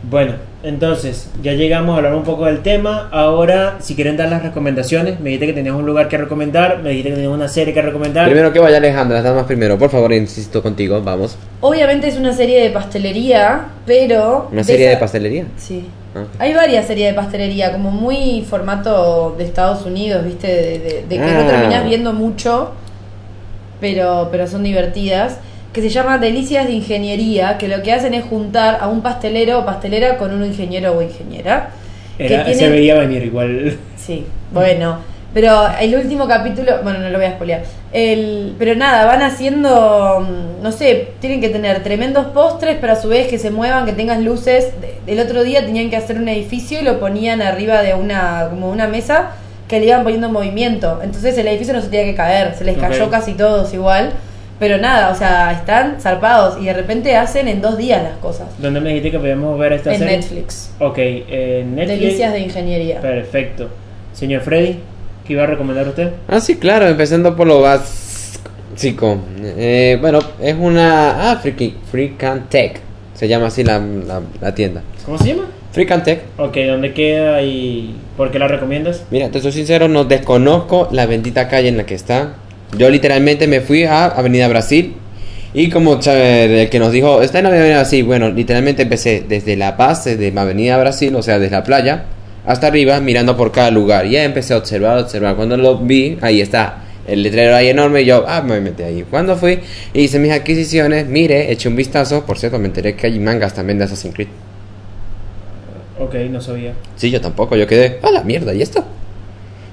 Bueno, 0.08 0.34
entonces, 0.62 1.30
ya 1.42 1.54
llegamos 1.54 1.94
a 1.94 1.96
hablar 1.96 2.14
un 2.14 2.22
poco 2.22 2.44
del 2.46 2.62
tema. 2.62 3.08
Ahora, 3.10 3.78
si 3.80 3.96
quieren 3.96 4.16
dar 4.16 4.28
las 4.28 4.40
recomendaciones, 4.42 5.18
me 5.18 5.30
dijiste 5.30 5.46
que 5.48 5.52
tenías 5.52 5.74
un 5.74 5.84
lugar 5.84 6.08
que 6.08 6.16
recomendar, 6.16 6.78
me 6.80 6.90
dijiste 6.90 7.08
que 7.10 7.14
tenías 7.16 7.32
una 7.34 7.48
serie 7.48 7.74
que 7.74 7.82
recomendar. 7.82 8.26
Primero 8.26 8.52
que 8.52 8.60
vaya 8.60 8.76
Alejandra, 8.76 9.16
las 9.16 9.24
damas 9.24 9.46
primero. 9.46 9.76
Por 9.78 9.90
favor, 9.90 10.12
insisto 10.12 10.62
contigo, 10.62 11.02
vamos. 11.02 11.36
Obviamente 11.60 12.06
es 12.06 12.16
una 12.16 12.32
serie 12.32 12.62
de 12.62 12.70
pastelería, 12.70 13.66
pero... 13.84 14.48
¿Una 14.52 14.62
serie 14.62 14.88
de 14.90 14.96
pastelería? 14.96 15.46
Sí. 15.56 15.88
Ah. 16.14 16.22
Hay 16.38 16.54
varias 16.54 16.86
series 16.86 17.08
de 17.08 17.14
pastelería, 17.14 17.72
como 17.72 17.90
muy 17.90 18.46
formato 18.48 19.34
de 19.36 19.42
Estados 19.44 19.84
Unidos, 19.86 20.24
¿viste? 20.24 20.46
De, 20.46 20.78
de- 20.78 21.04
de 21.08 21.16
que 21.16 21.32
no 21.32 21.40
Ah. 21.40 21.46
terminás 21.48 21.84
viendo 21.84 22.12
mucho, 22.12 22.70
pero, 23.80 24.28
pero 24.30 24.46
son 24.46 24.62
divertidas. 24.62 25.38
Que 25.76 25.82
se 25.82 25.90
llama 25.90 26.16
Delicias 26.16 26.66
de 26.66 26.72
Ingeniería, 26.72 27.58
que 27.58 27.68
lo 27.68 27.82
que 27.82 27.92
hacen 27.92 28.14
es 28.14 28.24
juntar 28.24 28.78
a 28.80 28.88
un 28.88 29.02
pastelero 29.02 29.58
o 29.58 29.66
pastelera 29.66 30.16
con 30.16 30.32
un 30.32 30.42
ingeniero 30.42 30.96
o 30.96 31.02
ingeniera. 31.02 31.68
Era- 32.18 32.46
que 32.46 32.54
Se 32.54 32.70
veía 32.70 32.94
venir 32.94 33.22
igual. 33.22 33.76
Sí, 33.94 34.24
bueno. 34.50 35.00
Pero 35.34 35.68
el 35.78 35.94
último 35.94 36.26
capítulo, 36.26 36.78
bueno, 36.82 37.00
no 37.00 37.10
lo 37.10 37.18
voy 37.18 37.26
a 37.26 37.32
spoilear. 37.32 37.62
El, 37.92 38.54
pero 38.58 38.74
nada, 38.74 39.04
van 39.04 39.20
haciendo, 39.20 40.26
mm, 40.26 40.62
no 40.62 40.72
sé, 40.72 41.08
tienen 41.20 41.42
que 41.42 41.50
tener 41.50 41.82
tremendos 41.82 42.24
postres, 42.28 42.78
pero 42.80 42.94
a 42.94 42.96
su 42.96 43.10
vez 43.10 43.28
que 43.28 43.38
se 43.38 43.50
muevan, 43.50 43.84
que 43.84 43.92
tengan 43.92 44.24
luces. 44.24 44.70
El 45.06 45.20
otro 45.20 45.44
día 45.44 45.66
tenían 45.66 45.90
que 45.90 45.96
hacer 45.96 46.16
un 46.16 46.26
edificio 46.30 46.80
y 46.80 46.84
lo 46.84 46.98
ponían 46.98 47.42
arriba 47.42 47.82
de 47.82 47.92
una, 47.92 48.46
como 48.48 48.70
una 48.70 48.88
mesa 48.88 49.32
que 49.68 49.78
le 49.78 49.88
iban 49.88 50.04
poniendo 50.04 50.28
en 50.28 50.32
movimiento. 50.32 51.00
Entonces 51.04 51.36
el 51.36 51.46
edificio 51.48 51.74
no 51.74 51.82
se 51.82 51.88
tenía 51.88 52.06
que 52.06 52.14
caer, 52.14 52.54
se 52.56 52.64
les 52.64 52.78
cayó 52.78 53.10
casi 53.10 53.34
todos 53.34 53.74
igual. 53.74 54.12
Pero 54.58 54.78
nada, 54.78 55.10
o 55.10 55.14
sea, 55.14 55.52
están 55.52 56.00
zarpados 56.00 56.60
y 56.60 56.64
de 56.64 56.72
repente 56.72 57.14
hacen 57.14 57.46
en 57.46 57.60
dos 57.60 57.76
días 57.76 58.02
las 58.02 58.16
cosas. 58.18 58.46
¿Dónde 58.58 58.80
me 58.80 58.88
dijiste 58.88 59.10
que 59.10 59.18
podíamos 59.18 59.58
ver 59.58 59.74
esta 59.74 59.92
En 59.92 59.98
serie? 59.98 60.16
Netflix. 60.16 60.70
Ok, 60.80 60.96
en 60.98 61.74
Netflix. 61.76 62.00
Delicias 62.00 62.32
de 62.32 62.40
Ingeniería. 62.40 63.00
Perfecto. 63.00 63.68
Señor 64.14 64.40
Freddy, 64.40 64.78
¿qué 65.26 65.32
iba 65.34 65.42
a 65.42 65.46
recomendar 65.46 65.86
usted? 65.88 66.10
Ah, 66.26 66.40
sí, 66.40 66.56
claro, 66.56 66.86
empezando 66.88 67.36
por 67.36 67.46
lo 67.46 67.60
básico. 67.60 69.18
Eh, 69.42 69.98
bueno, 70.00 70.20
es 70.40 70.54
una... 70.58 71.30
Ah, 71.32 71.36
Freaky, 71.36 71.76
Freakan 71.90 72.48
Tech. 72.48 72.80
Se 73.14 73.28
llama 73.28 73.48
así 73.48 73.62
la, 73.62 73.78
la, 73.78 74.22
la 74.40 74.54
tienda. 74.54 74.82
¿Cómo 75.04 75.18
se 75.18 75.28
llama? 75.28 75.48
Freakan 75.72 76.02
Tech. 76.02 76.22
Ok, 76.38 76.56
¿dónde 76.66 76.94
queda 76.94 77.42
y 77.42 77.94
por 78.16 78.30
qué 78.30 78.38
la 78.38 78.48
recomiendas? 78.48 79.04
Mira, 79.10 79.30
te 79.30 79.40
soy 79.42 79.52
sincero, 79.52 79.88
no 79.88 80.04
desconozco 80.04 80.88
la 80.92 81.04
bendita 81.04 81.48
calle 81.48 81.68
en 81.68 81.76
la 81.76 81.84
que 81.84 81.94
está. 81.94 82.36
Yo 82.76 82.90
literalmente 82.90 83.46
me 83.46 83.60
fui 83.60 83.84
a 83.84 84.06
Avenida 84.06 84.48
Brasil 84.48 84.94
y 85.54 85.70
como 85.70 85.98
el 86.04 86.68
que 86.68 86.78
nos 86.78 86.92
dijo, 86.92 87.22
está 87.22 87.38
en 87.38 87.46
Avenida 87.46 87.76
Brasil, 87.76 88.04
bueno, 88.04 88.30
literalmente 88.30 88.82
empecé 88.82 89.24
desde 89.26 89.56
la 89.56 89.72
base 89.72 90.16
de 90.16 90.38
Avenida 90.38 90.76
Brasil, 90.76 91.14
o 91.16 91.22
sea, 91.22 91.38
desde 91.38 91.56
la 91.56 91.64
playa, 91.64 92.04
hasta 92.44 92.66
arriba, 92.66 93.00
mirando 93.00 93.38
por 93.38 93.52
cada 93.52 93.70
lugar. 93.70 94.04
Y 94.04 94.10
ya 94.10 94.24
empecé 94.24 94.52
a 94.52 94.58
observar, 94.58 94.98
observar. 94.98 95.34
Cuando 95.34 95.56
lo 95.56 95.78
vi, 95.78 96.18
ahí 96.20 96.42
está. 96.42 96.82
El 97.06 97.22
letrero 97.22 97.54
ahí 97.56 97.68
enorme 97.68 98.02
y 98.02 98.04
yo, 98.04 98.26
ah, 98.28 98.42
me 98.42 98.60
metí 98.60 98.82
ahí. 98.82 99.04
Cuando 99.08 99.36
fui 99.36 99.60
y 99.94 100.02
hice 100.02 100.18
mis 100.18 100.32
adquisiciones, 100.32 101.06
mire, 101.06 101.50
eché 101.50 101.68
un 101.68 101.76
vistazo. 101.76 102.26
Por 102.26 102.38
cierto, 102.38 102.58
me 102.58 102.66
enteré 102.66 102.94
que 102.94 103.06
hay 103.06 103.18
mangas 103.18 103.54
también 103.54 103.78
de 103.78 103.84
Assassin's 103.84 104.14
Creed. 104.14 104.28
Ok, 105.98 106.14
no 106.30 106.40
sabía. 106.42 106.74
Sí, 106.96 107.10
yo 107.10 107.20
tampoco, 107.22 107.56
yo 107.56 107.66
quedé, 107.66 107.98
ah, 108.02 108.10
la 108.10 108.22
mierda, 108.22 108.52
¿y 108.52 108.60
esto? 108.60 108.84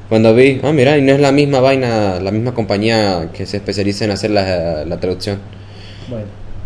Cuando 0.10 0.36
vi, 0.36 0.60
ah, 0.64 0.72
mira, 0.72 0.98
y 0.98 1.02
no 1.02 1.14
es 1.14 1.20
la 1.20 1.32
misma 1.32 1.60
vaina, 1.60 2.20
la 2.20 2.32
misma 2.32 2.54
compañía 2.54 3.30
que 3.34 3.46
se 3.46 3.58
especializa 3.58 4.06
en 4.06 4.12
hacer 4.12 4.32
la, 4.32 4.86
la 4.86 5.00
traducción. 5.00 5.40
Bueno. 6.10 6.26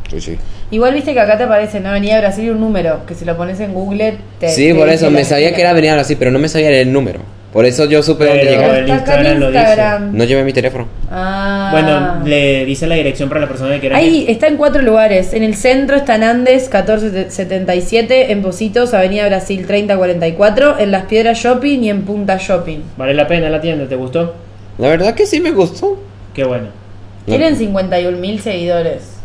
Sí, 0.09 0.21
sí. 0.21 0.37
Igual 0.71 0.93
viste 0.93 1.13
que 1.13 1.19
acá 1.19 1.37
te 1.37 1.43
aparece 1.43 1.77
en 1.77 1.85
Avenida 1.85 2.19
Brasil 2.19 2.49
un 2.51 2.59
número, 2.59 3.05
que 3.05 3.15
si 3.15 3.25
lo 3.25 3.37
pones 3.37 3.59
en 3.59 3.73
Google 3.73 4.17
te... 4.39 4.49
Sí, 4.49 4.67
te 4.67 4.75
por 4.75 4.89
eso, 4.89 5.09
me 5.11 5.23
sabía 5.23 5.53
que 5.53 5.61
era 5.61 5.73
venir 5.73 5.91
ahora 5.91 6.03
sí, 6.03 6.15
pero 6.15 6.31
no 6.31 6.39
me 6.39 6.49
sabía 6.49 6.69
el 6.69 6.91
número. 6.91 7.19
Por 7.57 7.65
eso 7.65 7.85
yo 7.85 8.03
supe 8.03 8.25
dónde 8.25 8.41
Pero 8.41 8.51
llegar. 8.51 8.75
el 8.77 8.87
Instagram 8.87 9.39
lo 9.39 9.49
dice. 9.49 9.99
No 10.11 10.23
llevé 10.25 10.43
mi 10.43 10.53
teléfono. 10.53 10.87
Ah. 11.09 11.69
Bueno, 11.71 12.23
le 12.23 12.65
dice 12.65 12.85
la 12.85 12.93
dirección 12.93 13.29
para 13.29 13.41
la 13.41 13.47
persona 13.47 13.73
que 13.73 13.79
quiera. 13.79 13.97
Ahí 13.97 14.25
está 14.27 14.45
en 14.45 14.57
cuatro 14.57 14.83
lugares. 14.83 15.33
En 15.33 15.41
el 15.41 15.55
centro 15.55 15.95
está 15.95 16.17
en 16.17 16.23
Andes 16.23 16.69
1477, 16.71 18.31
en 18.31 18.43
Positos, 18.43 18.93
Avenida 18.93 19.25
Brasil 19.25 19.65
3044, 19.65 20.77
en 20.77 20.91
Las 20.91 21.05
Piedras 21.05 21.39
Shopping 21.39 21.79
y 21.79 21.89
en 21.89 22.03
Punta 22.03 22.37
Shopping. 22.39 22.77
¿Vale 22.95 23.15
la 23.15 23.25
pena 23.25 23.49
la 23.49 23.59
tienda? 23.59 23.87
¿Te 23.87 23.95
gustó? 23.95 24.35
La 24.77 24.89
verdad 24.89 25.15
que 25.15 25.25
sí 25.25 25.39
me 25.39 25.49
gustó. 25.49 25.99
Qué 26.35 26.43
bueno. 26.43 26.67
Tienen 27.25 27.55
51 27.55 28.19
mil 28.19 28.39
seguidores. 28.39 29.16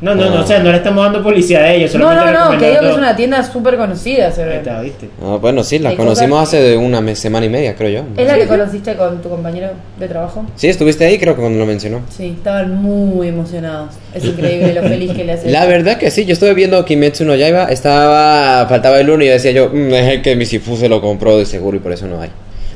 No, 0.00 0.14
no, 0.14 0.24
no, 0.30 0.36
No. 0.36 0.40
o 0.42 0.46
sea, 0.46 0.60
no 0.60 0.70
le 0.70 0.78
estamos 0.78 1.04
dando 1.04 1.22
publicidad 1.22 1.62
a 1.64 1.72
ellos. 1.74 1.94
No, 1.94 2.14
no, 2.14 2.32
no, 2.32 2.58
que 2.58 2.70
digo 2.70 2.80
que 2.80 2.90
es 2.90 2.96
una 2.96 3.14
tienda 3.14 3.42
súper 3.42 3.76
conocida, 3.76 4.32
se 4.32 4.42
Ahí 4.42 4.48
ve. 4.48 4.56
está, 4.56 4.80
¿viste? 4.80 5.10
Ah, 5.22 5.36
bueno, 5.38 5.62
sí, 5.62 5.78
la 5.78 5.94
conocimos 5.94 6.42
hace 6.42 6.74
una 6.76 7.14
semana 7.14 7.44
y 7.44 7.50
media, 7.50 7.74
creo 7.76 7.90
yo. 7.90 8.08
¿Es 8.16 8.26
la 8.26 8.36
que 8.38 8.46
conociste 8.46 8.94
con 8.96 9.20
tu 9.20 9.28
compañero 9.28 9.68
de 9.98 10.08
trabajo? 10.08 10.46
Sí, 10.56 10.68
estuviste 10.68 11.04
ahí, 11.04 11.18
creo 11.18 11.34
que 11.34 11.40
cuando 11.42 11.58
lo 11.58 11.66
mencionó. 11.66 12.00
Sí, 12.08 12.34
estaban 12.38 12.82
muy 12.82 13.28
emocionados. 13.28 13.90
Es 14.14 14.24
increíble 14.24 14.72
lo 14.72 14.82
feliz 14.82 15.12
que 15.12 15.24
le 15.24 15.32
hace. 15.32 15.50
La 15.50 15.66
verdad 15.66 15.98
que 15.98 16.10
sí, 16.10 16.24
yo 16.24 16.32
estuve 16.32 16.54
viendo 16.54 16.82
Kimetsu 16.84 17.24
no 17.26 17.34
Yaiba, 17.34 17.64
estaba, 17.66 18.66
faltaba 18.68 18.98
el 19.00 19.10
uno 19.10 19.22
y 19.22 19.26
yo 19.26 19.32
decía 19.34 19.50
yo, 19.50 19.68
"Mm, 19.68 19.92
es 19.92 20.08
el 20.08 20.22
que 20.22 20.34
mi 20.34 20.46
Sifu 20.46 20.76
se 20.76 20.88
lo 20.88 21.02
compró 21.02 21.36
de 21.36 21.44
seguro 21.44 21.76
y 21.76 21.80
por 21.80 21.92
eso 21.92 22.06
no 22.06 22.22
hay. 22.22 22.30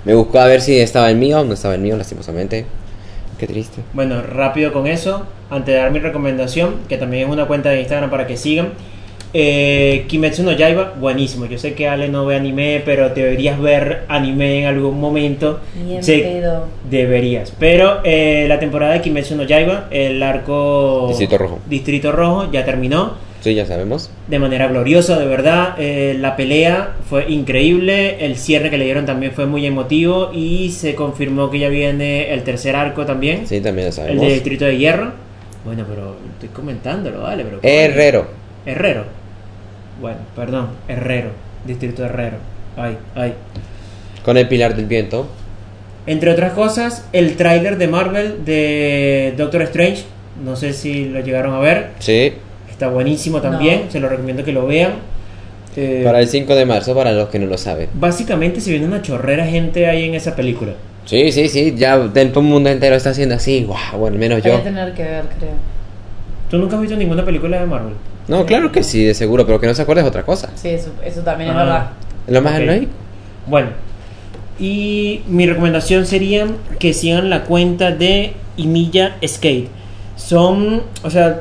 Me 0.04 0.12
buscó 0.14 0.40
a 0.40 0.46
ver 0.46 0.60
si 0.60 0.78
estaba 0.78 1.08
el 1.10 1.16
mío, 1.16 1.42
no 1.42 1.54
estaba 1.54 1.74
el 1.74 1.80
mío, 1.80 1.96
lastimosamente. 1.96 2.66
Qué 3.38 3.46
triste. 3.48 3.80
Bueno, 3.94 4.22
rápido 4.22 4.72
con 4.72 4.86
eso. 4.86 5.26
Antes 5.54 5.74
de 5.74 5.80
dar 5.80 5.90
mi 5.90 5.98
recomendación, 6.00 6.74
que 6.88 6.96
también 6.98 7.28
es 7.28 7.32
una 7.32 7.46
cuenta 7.46 7.70
de 7.70 7.80
Instagram 7.80 8.10
para 8.10 8.26
que 8.26 8.36
sigan. 8.36 8.70
Eh, 9.36 10.04
Kimetsu 10.06 10.44
no 10.44 10.52
Yaiba, 10.52 10.94
buenísimo. 11.00 11.46
Yo 11.46 11.58
sé 11.58 11.74
que 11.74 11.88
Ale 11.88 12.08
no 12.08 12.24
ve 12.24 12.36
anime, 12.36 12.82
pero 12.84 13.08
deberías 13.10 13.60
ver 13.60 14.02
anime 14.08 14.60
en 14.60 14.66
algún 14.66 15.00
momento. 15.00 15.58
Ni 15.84 15.96
en 15.96 16.04
Sí, 16.04 16.20
pedo. 16.22 16.66
Deberías. 16.88 17.52
Pero 17.58 17.98
eh, 18.04 18.46
la 18.48 18.60
temporada 18.60 18.92
de 18.94 19.00
Kimetsu 19.00 19.34
no 19.34 19.42
Yaiba, 19.42 19.88
el 19.90 20.22
arco 20.22 21.06
Distrito 21.08 21.36
Rojo. 21.38 21.58
Distrito 21.68 22.12
Rojo 22.12 22.50
ya 22.52 22.64
terminó 22.64 23.12
Sí, 23.40 23.54
ya 23.54 23.66
sabemos. 23.66 24.08
de 24.28 24.38
manera 24.38 24.68
gloriosa, 24.68 25.18
de 25.18 25.26
verdad. 25.26 25.74
Eh, 25.78 26.16
la 26.18 26.36
pelea 26.36 26.92
fue 27.10 27.26
increíble, 27.30 28.24
el 28.24 28.36
cierre 28.36 28.70
que 28.70 28.78
le 28.78 28.84
dieron 28.84 29.04
también 29.04 29.32
fue 29.32 29.46
muy 29.46 29.66
emotivo 29.66 30.30
y 30.32 30.70
se 30.70 30.94
confirmó 30.94 31.50
que 31.50 31.58
ya 31.58 31.68
viene 31.68 32.32
el 32.32 32.42
tercer 32.44 32.74
arco 32.76 33.04
también, 33.04 33.46
Sí, 33.48 33.60
también 33.60 33.86
ya 33.86 33.88
el 33.88 33.92
sabemos. 33.94 34.26
de 34.26 34.32
Distrito 34.32 34.64
de 34.64 34.78
Hierro. 34.78 35.23
Bueno, 35.64 35.84
pero 35.88 36.16
estoy 36.34 36.48
comentándolo, 36.50 37.22
vale, 37.22 37.44
pero 37.44 37.58
Herrero. 37.62 38.26
Herrero. 38.66 39.04
bueno, 40.00 40.18
perdón, 40.36 40.68
Herrero, 40.88 41.30
Distrito 41.66 42.04
Herrero. 42.04 42.36
Ay, 42.76 42.98
ay. 43.14 43.34
Con 44.24 44.36
el 44.36 44.48
pilar 44.48 44.74
del 44.76 44.86
viento. 44.86 45.26
Entre 46.06 46.30
otras 46.30 46.52
cosas, 46.52 47.06
el 47.12 47.36
tráiler 47.36 47.78
de 47.78 47.88
Marvel 47.88 48.44
de 48.44 49.32
Doctor 49.38 49.62
Strange, 49.62 50.04
no 50.44 50.54
sé 50.56 50.72
si 50.74 51.06
lo 51.08 51.20
llegaron 51.20 51.54
a 51.54 51.60
ver, 51.60 51.90
Sí. 51.98 52.34
está 52.70 52.88
buenísimo 52.88 53.40
también, 53.40 53.84
No. 53.86 53.90
se 53.90 54.00
lo 54.00 54.08
recomiendo 54.08 54.44
que 54.44 54.52
lo 54.52 54.66
vean. 54.66 54.92
Eh, 55.76 56.02
Para 56.04 56.20
el 56.20 56.28
5 56.28 56.54
de 56.54 56.66
marzo, 56.66 56.94
para 56.94 57.12
los 57.12 57.30
que 57.30 57.38
no 57.38 57.46
lo 57.46 57.56
saben. 57.58 57.88
Básicamente 57.94 58.60
se 58.60 58.70
viene 58.70 58.86
una 58.86 59.02
chorrera 59.02 59.46
gente 59.46 59.86
ahí 59.86 60.04
en 60.04 60.14
esa 60.14 60.36
película. 60.36 60.72
Sí, 61.06 61.32
sí, 61.32 61.48
sí. 61.48 61.74
Ya 61.76 61.98
del 61.98 62.32
mundo 62.34 62.70
entero 62.70 62.96
está 62.96 63.10
haciendo 63.10 63.34
así. 63.34 63.64
Guau, 63.64 63.98
bueno, 63.98 64.18
menos 64.18 64.42
Voy 64.42 64.50
yo. 64.52 64.58
a 64.58 64.62
tener 64.62 64.94
que 64.94 65.02
ver, 65.02 65.24
creo. 65.38 65.50
¿Tú 66.50 66.58
nunca 66.58 66.76
has 66.76 66.82
visto 66.82 66.96
ninguna 66.96 67.24
película 67.24 67.60
de 67.60 67.66
Marvel? 67.66 67.94
No, 68.28 68.46
claro 68.46 68.72
que 68.72 68.82
sí, 68.82 69.04
de 69.04 69.12
seguro, 69.14 69.44
pero 69.44 69.60
que 69.60 69.66
no 69.66 69.74
se 69.74 69.82
acuerde 69.82 70.02
es 70.02 70.08
otra 70.08 70.22
cosa. 70.24 70.50
Sí, 70.54 70.68
eso, 70.68 70.90
eso 71.04 71.20
también 71.22 71.50
es 71.50 71.56
Ah. 71.56 71.58
verdad. 71.64 71.86
Lo 72.28 72.40
más 72.42 72.54
Ok. 72.58 72.66
lógico. 72.66 72.92
Bueno, 73.46 73.68
y 74.58 75.22
mi 75.28 75.46
recomendación 75.46 76.06
sería 76.06 76.46
que 76.78 76.92
sigan 76.94 77.28
la 77.28 77.42
cuenta 77.44 77.90
de 77.90 78.32
Imilla 78.56 79.16
Skate. 79.26 79.68
Son, 80.16 80.82
o 81.02 81.10
sea, 81.10 81.40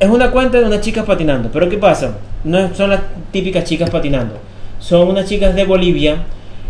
es 0.00 0.08
una 0.08 0.30
cuenta 0.30 0.58
de 0.60 0.64
unas 0.64 0.80
chicas 0.80 1.04
patinando. 1.04 1.50
Pero 1.52 1.68
¿qué 1.68 1.76
pasa? 1.76 2.16
No 2.44 2.58
es- 2.58 2.76
son 2.76 2.90
las 2.90 3.00
típicas 3.32 3.64
chicas 3.64 3.90
patinando. 3.90 4.36
Son 4.78 5.08
unas 5.08 5.28
chicas 5.28 5.54
de 5.54 5.64
Bolivia 5.64 6.18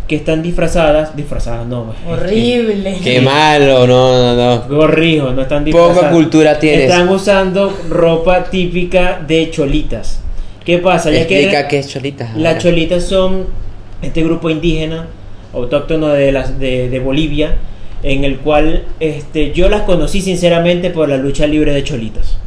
que 0.07 0.15
están 0.17 0.43
disfrazadas, 0.43 1.15
disfrazadas 1.15 1.65
no, 1.67 1.93
Horrible. 2.07 2.97
Qué 3.03 3.21
malo, 3.21 3.87
no, 3.87 4.35
no, 4.35 4.55
no. 4.55 4.67
Corrijo, 4.67 5.31
no 5.31 5.41
están 5.41 5.65
Poca 5.65 5.83
disfrazadas. 5.87 6.13
cultura 6.13 6.59
tienes. 6.59 6.81
Están 6.91 7.09
usando 7.09 7.75
ropa 7.89 8.43
típica 8.43 9.19
de 9.25 9.49
cholitas. 9.49 10.19
¿Qué 10.63 10.77
pasa? 10.79 11.11
Ya 11.11 11.25
que 11.27 11.41
Explica 11.41 11.67
qué 11.67 11.79
es 11.79 11.87
cholita. 11.89 12.31
las 12.35 12.61
cholitas 12.61 13.03
son 13.03 13.45
este 14.01 14.23
grupo 14.23 14.49
indígena 14.49 15.07
autóctono 15.53 16.07
de, 16.09 16.31
las, 16.31 16.59
de, 16.59 16.89
de 16.89 16.99
Bolivia, 16.99 17.55
en 18.03 18.23
el 18.25 18.37
cual 18.39 18.83
este, 18.99 19.53
yo 19.53 19.69
las 19.69 19.81
conocí 19.83 20.21
sinceramente 20.21 20.89
por 20.89 21.07
la 21.07 21.17
lucha 21.17 21.47
libre 21.47 21.73
de 21.73 21.83
cholitas, 21.83 22.37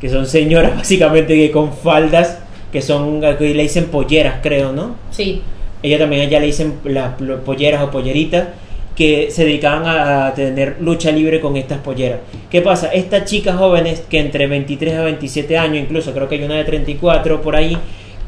que 0.00 0.08
son 0.08 0.26
señoras 0.26 0.74
básicamente 0.76 1.34
que 1.34 1.50
con 1.50 1.72
faldas, 1.74 2.38
que 2.72 2.80
son, 2.82 3.20
que 3.20 3.54
le 3.54 3.62
dicen 3.62 3.86
polleras 3.86 4.36
creo, 4.42 4.72
¿no? 4.72 4.94
Sí. 5.10 5.42
Ella 5.82 5.98
también 5.98 6.26
allá 6.26 6.40
le 6.40 6.46
dicen 6.46 6.74
las 6.84 7.14
polleras 7.44 7.82
o 7.82 7.90
polleritas 7.90 8.48
que 8.96 9.30
se 9.30 9.44
dedicaban 9.44 9.84
a 9.86 10.34
tener 10.34 10.78
lucha 10.80 11.12
libre 11.12 11.40
con 11.40 11.56
estas 11.56 11.78
polleras. 11.78 12.18
¿Qué 12.50 12.62
pasa? 12.62 12.88
Estas 12.88 13.26
chicas 13.26 13.56
jóvenes 13.56 14.00
que 14.10 14.18
entre 14.18 14.48
23 14.48 14.94
a 14.96 15.04
27 15.04 15.56
años, 15.56 15.84
incluso 15.84 16.12
creo 16.12 16.28
que 16.28 16.34
hay 16.34 16.42
una 16.42 16.56
de 16.56 16.64
34 16.64 17.40
por 17.40 17.54
ahí, 17.54 17.78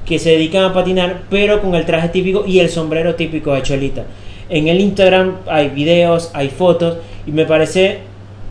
que 0.07 0.20
se 0.20 0.30
dedican 0.30 0.64
a 0.64 0.72
patinar, 0.72 1.22
pero 1.28 1.61
con 1.61 1.74
el 1.74 1.84
traje 1.86 2.11
típico 2.11 2.44
y 2.46 2.61
el 2.61 2.68
sombrero 2.68 3.16
típico 3.16 3.53
de 3.53 3.62
Cholita. 3.62 4.05
En 4.48 4.68
el 4.68 4.80
Instagram 4.80 5.38
hay 5.48 5.70
videos, 5.70 6.30
hay 6.34 6.51
fotos 6.51 6.98
y 7.26 7.32
me 7.32 7.46
parece 7.46 7.98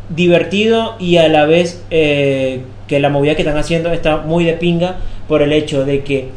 divertido 0.09 0.95
y 0.99 1.17
a 1.17 1.29
la 1.29 1.45
vez 1.45 1.85
eh, 1.89 2.61
que 2.87 2.99
la 2.99 3.09
movida 3.09 3.35
que 3.35 3.43
están 3.43 3.57
haciendo 3.57 3.93
está 3.93 4.17
muy 4.17 4.43
de 4.43 4.53
pinga 4.53 4.97
por 5.27 5.41
el 5.41 5.53
hecho 5.53 5.85
de 5.85 6.03
que 6.03 6.29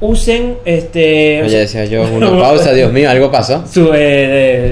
usen 0.00 0.56
este 0.64 1.42
Oye, 1.42 1.58
decía 1.58 1.84
yo, 1.86 2.02
una 2.02 2.30
pausa, 2.38 2.72
Dios 2.72 2.92
mío, 2.92 3.08
algo 3.08 3.30
pasó. 3.30 3.64
su 3.66 3.92
eh, 3.94 3.98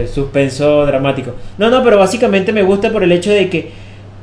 de 0.04 0.08
suspenso 0.12 0.84
dramático. 0.86 1.34
No, 1.58 1.70
no, 1.70 1.82
pero 1.82 1.98
básicamente 1.98 2.52
me 2.52 2.62
gusta 2.62 2.90
por 2.90 3.02
el 3.02 3.12
hecho 3.12 3.30
de 3.30 3.48
que 3.48 3.70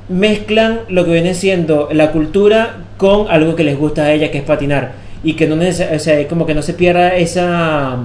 mezclan 0.09 0.81
lo 0.89 1.05
que 1.05 1.11
viene 1.11 1.33
siendo 1.33 1.89
la 1.91 2.11
cultura 2.11 2.77
con 2.97 3.27
algo 3.29 3.55
que 3.55 3.63
les 3.63 3.77
gusta 3.77 4.03
a 4.05 4.11
ella, 4.13 4.31
que 4.31 4.39
es 4.39 4.43
patinar. 4.43 4.93
Y 5.23 5.33
que 5.33 5.47
no 5.47 5.55
neces- 5.55 5.95
o 5.95 5.99
sea, 5.99 6.27
como 6.27 6.45
que 6.45 6.53
no 6.55 6.61
se 6.61 6.73
pierda 6.73 7.15
esa 7.15 7.97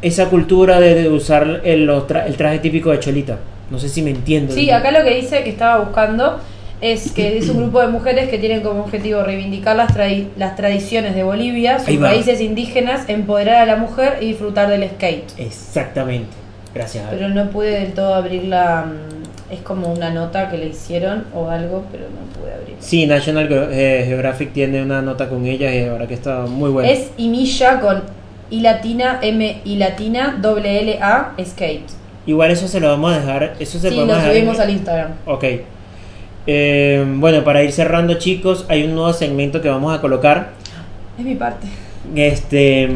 esa 0.00 0.26
cultura 0.26 0.78
de, 0.78 0.94
de 0.94 1.08
usar 1.08 1.60
el, 1.64 1.84
los 1.84 2.06
tra- 2.06 2.24
el 2.26 2.36
traje 2.36 2.60
típico 2.60 2.90
de 2.92 3.00
Cholita. 3.00 3.38
No 3.70 3.78
sé 3.80 3.88
si 3.88 4.00
me 4.02 4.10
entiendo. 4.10 4.54
Sí, 4.54 4.70
acá 4.70 4.92
lo 4.92 5.02
que 5.04 5.16
dice 5.16 5.42
que 5.42 5.50
estaba 5.50 5.82
buscando 5.84 6.38
es 6.80 7.12
que 7.12 7.38
es 7.38 7.48
un 7.48 7.58
grupo 7.58 7.80
de 7.80 7.88
mujeres 7.88 8.28
que 8.28 8.38
tienen 8.38 8.62
como 8.62 8.82
objetivo 8.82 9.22
reivindicar 9.22 9.74
las, 9.76 9.94
las 10.36 10.56
tradiciones 10.56 11.14
de 11.14 11.24
Bolivia, 11.24 11.78
sus 11.78 11.98
raíces 12.00 12.40
indígenas, 12.40 13.08
empoderar 13.08 13.56
a 13.56 13.66
la 13.66 13.76
mujer 13.76 14.18
y 14.20 14.26
disfrutar 14.26 14.68
del 14.68 14.88
skate. 14.88 15.38
Exactamente. 15.38 16.28
Gracias. 16.74 17.06
Pero 17.10 17.28
no 17.28 17.50
pude 17.50 17.80
del 17.80 17.92
todo 17.94 18.14
abrirla. 18.14 18.86
mm, 18.86 19.52
Es 19.54 19.60
como 19.60 19.90
una 19.92 20.10
nota 20.10 20.50
que 20.50 20.58
le 20.58 20.66
hicieron 20.66 21.24
o 21.34 21.48
algo, 21.48 21.84
pero 21.90 22.04
no 22.04 22.40
pude 22.40 22.52
abrirla. 22.52 22.76
Sí, 22.80 23.06
National 23.06 23.48
eh, 23.72 24.04
Geographic 24.06 24.52
tiene 24.52 24.82
una 24.82 25.00
nota 25.00 25.28
con 25.28 25.46
ella 25.46 25.74
y 25.74 25.86
ahora 25.86 26.06
que 26.06 26.14
está 26.14 26.42
muy 26.42 26.70
buena. 26.70 26.90
Es 26.90 27.10
Imilla 27.16 27.80
con 27.80 28.02
I 28.50 28.60
latina, 28.60 29.18
M 29.22 29.60
I 29.64 29.76
latina, 29.76 30.38
doble 30.40 30.80
L 30.82 30.98
A, 31.02 31.32
skate. 31.44 31.86
Igual 32.26 32.50
eso 32.50 32.68
se 32.68 32.78
lo 32.78 32.88
vamos 32.88 33.12
a 33.14 33.20
dejar. 33.20 33.54
Eso 33.58 33.78
se 33.78 33.88
Sí, 33.90 33.96
lo 33.96 34.06
dejar 34.06 34.30
subimos 34.30 34.60
al 34.60 34.70
Instagram. 34.70 35.10
Ok. 35.26 35.44
Eh, 36.50 37.04
bueno, 37.06 37.44
para 37.44 37.62
ir 37.62 37.72
cerrando, 37.72 38.14
chicos, 38.14 38.64
hay 38.70 38.84
un 38.84 38.94
nuevo 38.94 39.12
segmento 39.12 39.60
que 39.60 39.68
vamos 39.68 39.94
a 39.96 40.00
colocar. 40.00 40.52
Es 41.18 41.24
mi 41.26 41.34
parte. 41.34 41.66
Este, 42.16 42.88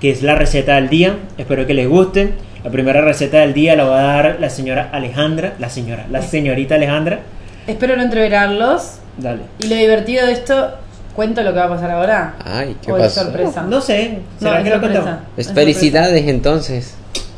que 0.00 0.10
es 0.10 0.22
la 0.22 0.34
receta 0.34 0.76
del 0.76 0.88
día. 0.88 1.16
Espero 1.36 1.66
que 1.66 1.74
les 1.74 1.86
guste. 1.86 2.32
La 2.64 2.70
primera 2.70 3.02
receta 3.02 3.40
del 3.40 3.52
día 3.52 3.76
la 3.76 3.84
va 3.84 3.98
a 4.00 4.22
dar 4.22 4.36
la 4.40 4.48
señora 4.48 4.88
Alejandra. 4.94 5.52
La 5.58 5.68
señora, 5.68 6.06
la 6.10 6.22
señorita 6.22 6.76
Alejandra. 6.76 7.20
Espero 7.66 7.96
no 7.96 8.02
entreverarlos. 8.02 8.94
Dale. 9.18 9.42
Y 9.62 9.66
lo 9.68 9.76
divertido 9.76 10.24
de 10.24 10.32
esto, 10.32 10.70
¿cuento 11.14 11.42
lo 11.42 11.52
que 11.52 11.58
va 11.58 11.66
a 11.66 11.68
pasar 11.68 11.90
ahora? 11.90 12.36
Ay, 12.46 12.78
¿qué 12.82 12.92
¿O 12.92 12.96
es 12.96 13.02
pasó? 13.02 13.24
sorpresa? 13.24 13.62
No 13.64 13.82
sé. 13.82 14.20
No, 14.40 14.48
¿Será 14.48 14.58
es 14.58 14.64
que 14.64 14.70
lo 14.70 14.76
sorpresa. 14.76 15.00
contamos? 15.02 15.22
Es 15.36 15.46
Es 15.48 15.52
felicidades 15.52 16.26
entonces. 16.28 16.94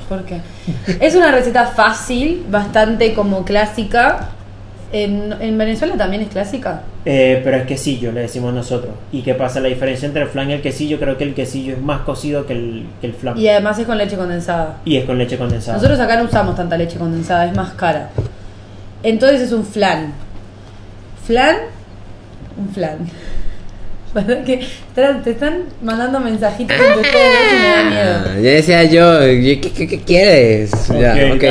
¿Por 0.08 0.22
qué? 0.24 0.40
Es 1.00 1.16
una 1.16 1.32
receta 1.32 1.66
fácil, 1.66 2.46
bastante 2.48 3.12
como 3.12 3.44
clásica. 3.44 4.28
En, 4.90 5.34
en 5.40 5.58
Venezuela 5.58 5.96
también 5.98 6.22
es 6.22 6.28
clásica. 6.28 6.80
Eh, 7.04 7.40
pero 7.44 7.58
es 7.58 7.66
quesillo, 7.66 8.10
le 8.10 8.22
decimos 8.22 8.54
nosotros. 8.54 8.92
¿Y 9.12 9.20
qué 9.22 9.34
pasa? 9.34 9.60
La 9.60 9.68
diferencia 9.68 10.06
entre 10.06 10.22
el 10.22 10.28
flan 10.28 10.48
y 10.50 10.54
el 10.54 10.62
quesillo, 10.62 10.98
creo 10.98 11.18
que 11.18 11.24
el 11.24 11.34
quesillo 11.34 11.74
es 11.74 11.82
más 11.82 12.00
cocido 12.00 12.46
que 12.46 12.54
el, 12.54 12.86
que 13.00 13.08
el 13.08 13.12
flan. 13.12 13.36
Y 13.38 13.48
además 13.48 13.78
es 13.78 13.86
con 13.86 13.98
leche 13.98 14.16
condensada. 14.16 14.78
Y 14.86 14.96
es 14.96 15.04
con 15.04 15.18
leche 15.18 15.36
condensada. 15.36 15.76
Nosotros 15.76 16.00
acá 16.00 16.16
no 16.16 16.24
usamos 16.24 16.56
tanta 16.56 16.76
leche 16.78 16.96
condensada, 16.98 17.44
es 17.46 17.54
más 17.54 17.74
cara. 17.74 18.08
Entonces 19.02 19.42
es 19.42 19.52
un 19.52 19.64
flan. 19.66 20.12
¿Flan? 21.26 21.56
Un 22.56 22.68
flan. 22.72 22.96
¿Verdad 24.14 24.42
que 24.42 24.66
te, 24.94 25.30
están 25.30 25.64
mandando 25.82 26.18
mensajitos 26.18 26.76
dos 26.78 27.06
y 27.06 27.62
me 27.62 27.68
da 27.68 27.90
miedo? 27.90 28.16
Ah, 28.24 28.34
ya 28.40 28.50
decía 28.50 28.84
yo, 28.84 29.18
¿qué, 29.20 29.60
qué- 29.60 29.86
qué 29.86 30.00
quieres? 30.00 30.70
ya, 30.88 31.12
Ok, 31.30 31.36
ok. 31.36 31.44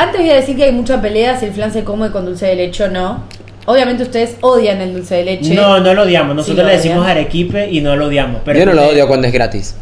Antes 0.00 0.20
voy 0.20 0.30
a 0.30 0.34
decir 0.36 0.56
que 0.56 0.64
hay 0.64 0.72
mucha 0.72 1.00
pelea 1.02 1.38
si 1.38 1.46
el 1.46 1.52
flan 1.52 1.72
se 1.72 1.84
come 1.84 2.10
con 2.10 2.24
dulce 2.24 2.46
de 2.46 2.54
leche 2.56 2.84
o 2.84 2.88
no. 2.88 3.24
Obviamente 3.66 4.02
ustedes 4.02 4.36
odian 4.40 4.80
el 4.80 4.94
dulce 4.94 5.16
de 5.16 5.24
leche. 5.24 5.54
No, 5.54 5.78
no 5.80 5.92
lo 5.92 6.02
odiamos. 6.02 6.34
Nosotros 6.34 6.56
Sí, 6.56 6.62
lo 6.62 6.68
le 6.68 6.76
decimos 6.76 6.98
odian. 7.04 7.10
arequipe 7.10 7.70
y 7.70 7.80
no 7.82 7.94
lo 7.96 8.06
odiamos. 8.06 8.40
Pero 8.44 8.58
yo 8.58 8.64
no 8.66 8.72
lo 8.72 8.78
ustedes- 8.78 8.94
odio 8.96 9.08
cuando 9.08 9.26
es 9.26 9.32
gratis. 9.32 9.76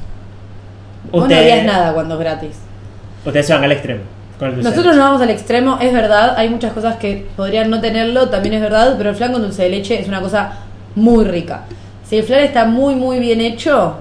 Vos 1.13 1.21
no 1.21 1.23
ustedes- 1.29 1.53
odias 1.53 1.65
nada 1.65 1.93
cuando 1.95 2.15
es 2.15 2.21
gratis. 2.21 2.51
Ustedes 3.25 3.47
se 3.47 3.53
van 3.55 3.65
al 3.65 3.73
extremo. 3.73 4.01
Con 4.39 4.49
el 4.49 4.55
dulce 4.57 4.69
de 4.69 4.71
Nosotros 4.71 4.95
leche. 4.95 4.99
nos 4.99 5.07
vamos 5.09 5.23
al 5.23 5.31
extremo, 5.31 5.79
es 5.81 5.93
verdad, 5.93 6.35
hay 6.37 6.49
muchas 6.49 6.73
cosas 6.73 6.97
que 6.97 7.27
podrían 7.37 7.71
no 7.71 7.81
tenerlo, 7.81 8.29
también 8.29 8.55
es 8.55 8.61
verdad, 8.61 8.95
pero 8.99 9.11
el 9.11 9.17
flan 9.17 9.33
con 9.33 9.43
dulce 9.43 9.63
de 9.65 9.69
leche 9.71 10.01
es 10.01 10.09
una 10.09 10.21
cosa 10.21 10.53
muy 10.97 11.25
rica. 11.25 11.63
Si 12.09 12.17
el 12.19 12.25
flan 12.25 12.41
está 12.41 12.65
muy 12.65 12.95
muy 12.97 13.21
bien 13.21 13.41
hecho, 13.41 13.97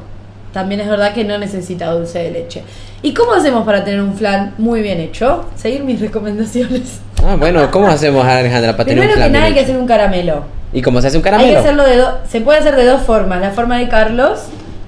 también 0.54 0.82
es 0.82 0.90
verdad 0.90 1.14
que 1.14 1.24
no 1.24 1.38
necesita 1.38 1.92
dulce 1.92 2.20
de 2.20 2.32
leche. 2.32 2.64
¿Y 3.02 3.14
cómo 3.14 3.34
hacemos 3.34 3.66
para 3.66 3.84
tener 3.84 4.02
un 4.02 4.16
flan 4.16 4.54
muy 4.58 4.82
bien 4.82 5.00
hecho? 5.00 5.46
Seguir 5.56 5.84
mis 5.84 6.00
recomendaciones. 6.08 7.00
Ah, 7.24 7.36
bueno, 7.38 7.70
¿cómo 7.72 7.88
hacemos, 7.88 8.26
Alejandra, 8.26 8.74
para 8.76 8.86
tener 8.86 9.00
Primero 9.04 9.14
un 9.14 9.16
que 9.16 9.22
flan 9.22 9.32
nada 9.34 9.46
hay 9.46 9.54
que 9.54 9.60
hacer 9.62 9.78
un 9.78 9.88
caramelo. 9.88 10.44
¿Y 10.74 10.82
cómo 10.82 11.02
se 11.02 11.08
hace 11.08 11.18
un 11.18 11.26
Hay 11.26 11.32
que 11.32 11.38
caramelo? 11.38 11.60
hacerlo 11.60 11.84
de 11.84 11.96
dos, 11.98 12.14
se 12.30 12.42
puede 12.42 12.60
hacer 12.60 12.76
de 12.76 12.86
dos 12.86 13.02
formas. 13.04 13.40
La 13.42 13.52
forma 13.52 13.78
de 13.78 13.88
Carlos, 13.88 14.40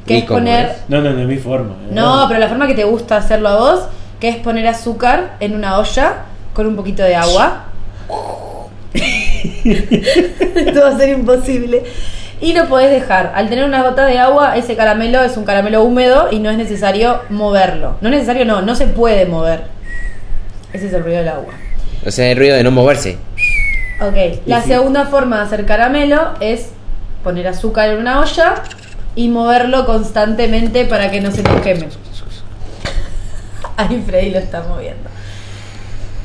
que 0.06 0.16
¿Y 0.16 0.18
es 0.20 0.26
poner 0.26 0.66
es? 0.66 0.72
No, 0.90 1.02
no, 1.02 1.12
no 1.12 1.22
es 1.22 1.28
mi 1.28 1.38
forma. 1.38 1.72
¿eh? 1.72 1.92
No, 1.92 2.26
pero 2.28 2.40
la 2.40 2.48
forma 2.50 2.68
que 2.68 2.74
te 2.74 2.84
gusta 2.84 3.18
hacerlo 3.18 3.50
a 3.50 3.56
vos, 3.58 3.82
que 4.20 4.30
es 4.30 4.36
poner 4.38 4.68
azúcar 4.68 5.36
en 5.40 5.56
una 5.56 5.80
olla 5.80 6.26
con 6.54 6.68
un 6.68 6.76
poquito 6.76 7.04
de 7.04 7.16
agua. 7.16 7.66
Esto 8.94 10.82
va 10.82 10.90
a 10.90 10.98
ser 10.98 11.10
imposible. 11.10 11.84
Y 12.42 12.54
lo 12.54 12.68
podés 12.68 12.92
dejar. 12.92 13.34
Al 13.36 13.50
tener 13.50 13.66
una 13.66 13.84
gota 13.84 14.06
de 14.06 14.18
agua, 14.18 14.56
ese 14.56 14.76
caramelo 14.76 15.24
es 15.24 15.36
un 15.36 15.44
caramelo 15.44 15.84
húmedo 15.84 16.30
y 16.32 16.40
no 16.40 16.50
es 16.50 16.58
necesario 16.58 17.22
moverlo. 17.30 17.98
No 18.02 18.10
es 18.10 18.16
necesario, 18.16 18.46
no, 18.46 18.62
no 18.62 18.76
se 18.76 18.88
puede 18.88 19.26
mover. 19.26 19.64
Ese 20.72 20.88
es 20.88 20.94
el 20.94 21.04
ruido 21.04 21.20
del 21.20 21.30
agua. 21.30 21.54
O 22.06 22.12
sea, 22.12 22.32
el 22.32 22.38
ruido 22.38 22.56
de 22.56 22.64
no 22.64 22.72
moverse. 22.72 23.18
Ok, 24.02 24.42
la 24.46 24.62
sí. 24.62 24.70
segunda 24.70 25.06
forma 25.08 25.38
de 25.38 25.44
hacer 25.44 25.66
caramelo 25.66 26.36
es 26.40 26.70
poner 27.24 27.48
azúcar 27.48 27.90
en 27.90 27.98
una 27.98 28.22
olla 28.22 28.56
y 29.16 29.28
moverlo 29.28 29.86
constantemente 29.86 30.86
para 30.86 31.12
que 31.12 31.20
no 31.20 31.32
se 31.32 31.44
nos 31.44 31.62
queme. 31.62 31.90
Ahí 33.76 34.02
Freddy 34.06 34.32
lo 34.32 34.40
está 34.40 34.62
moviendo. 34.64 35.10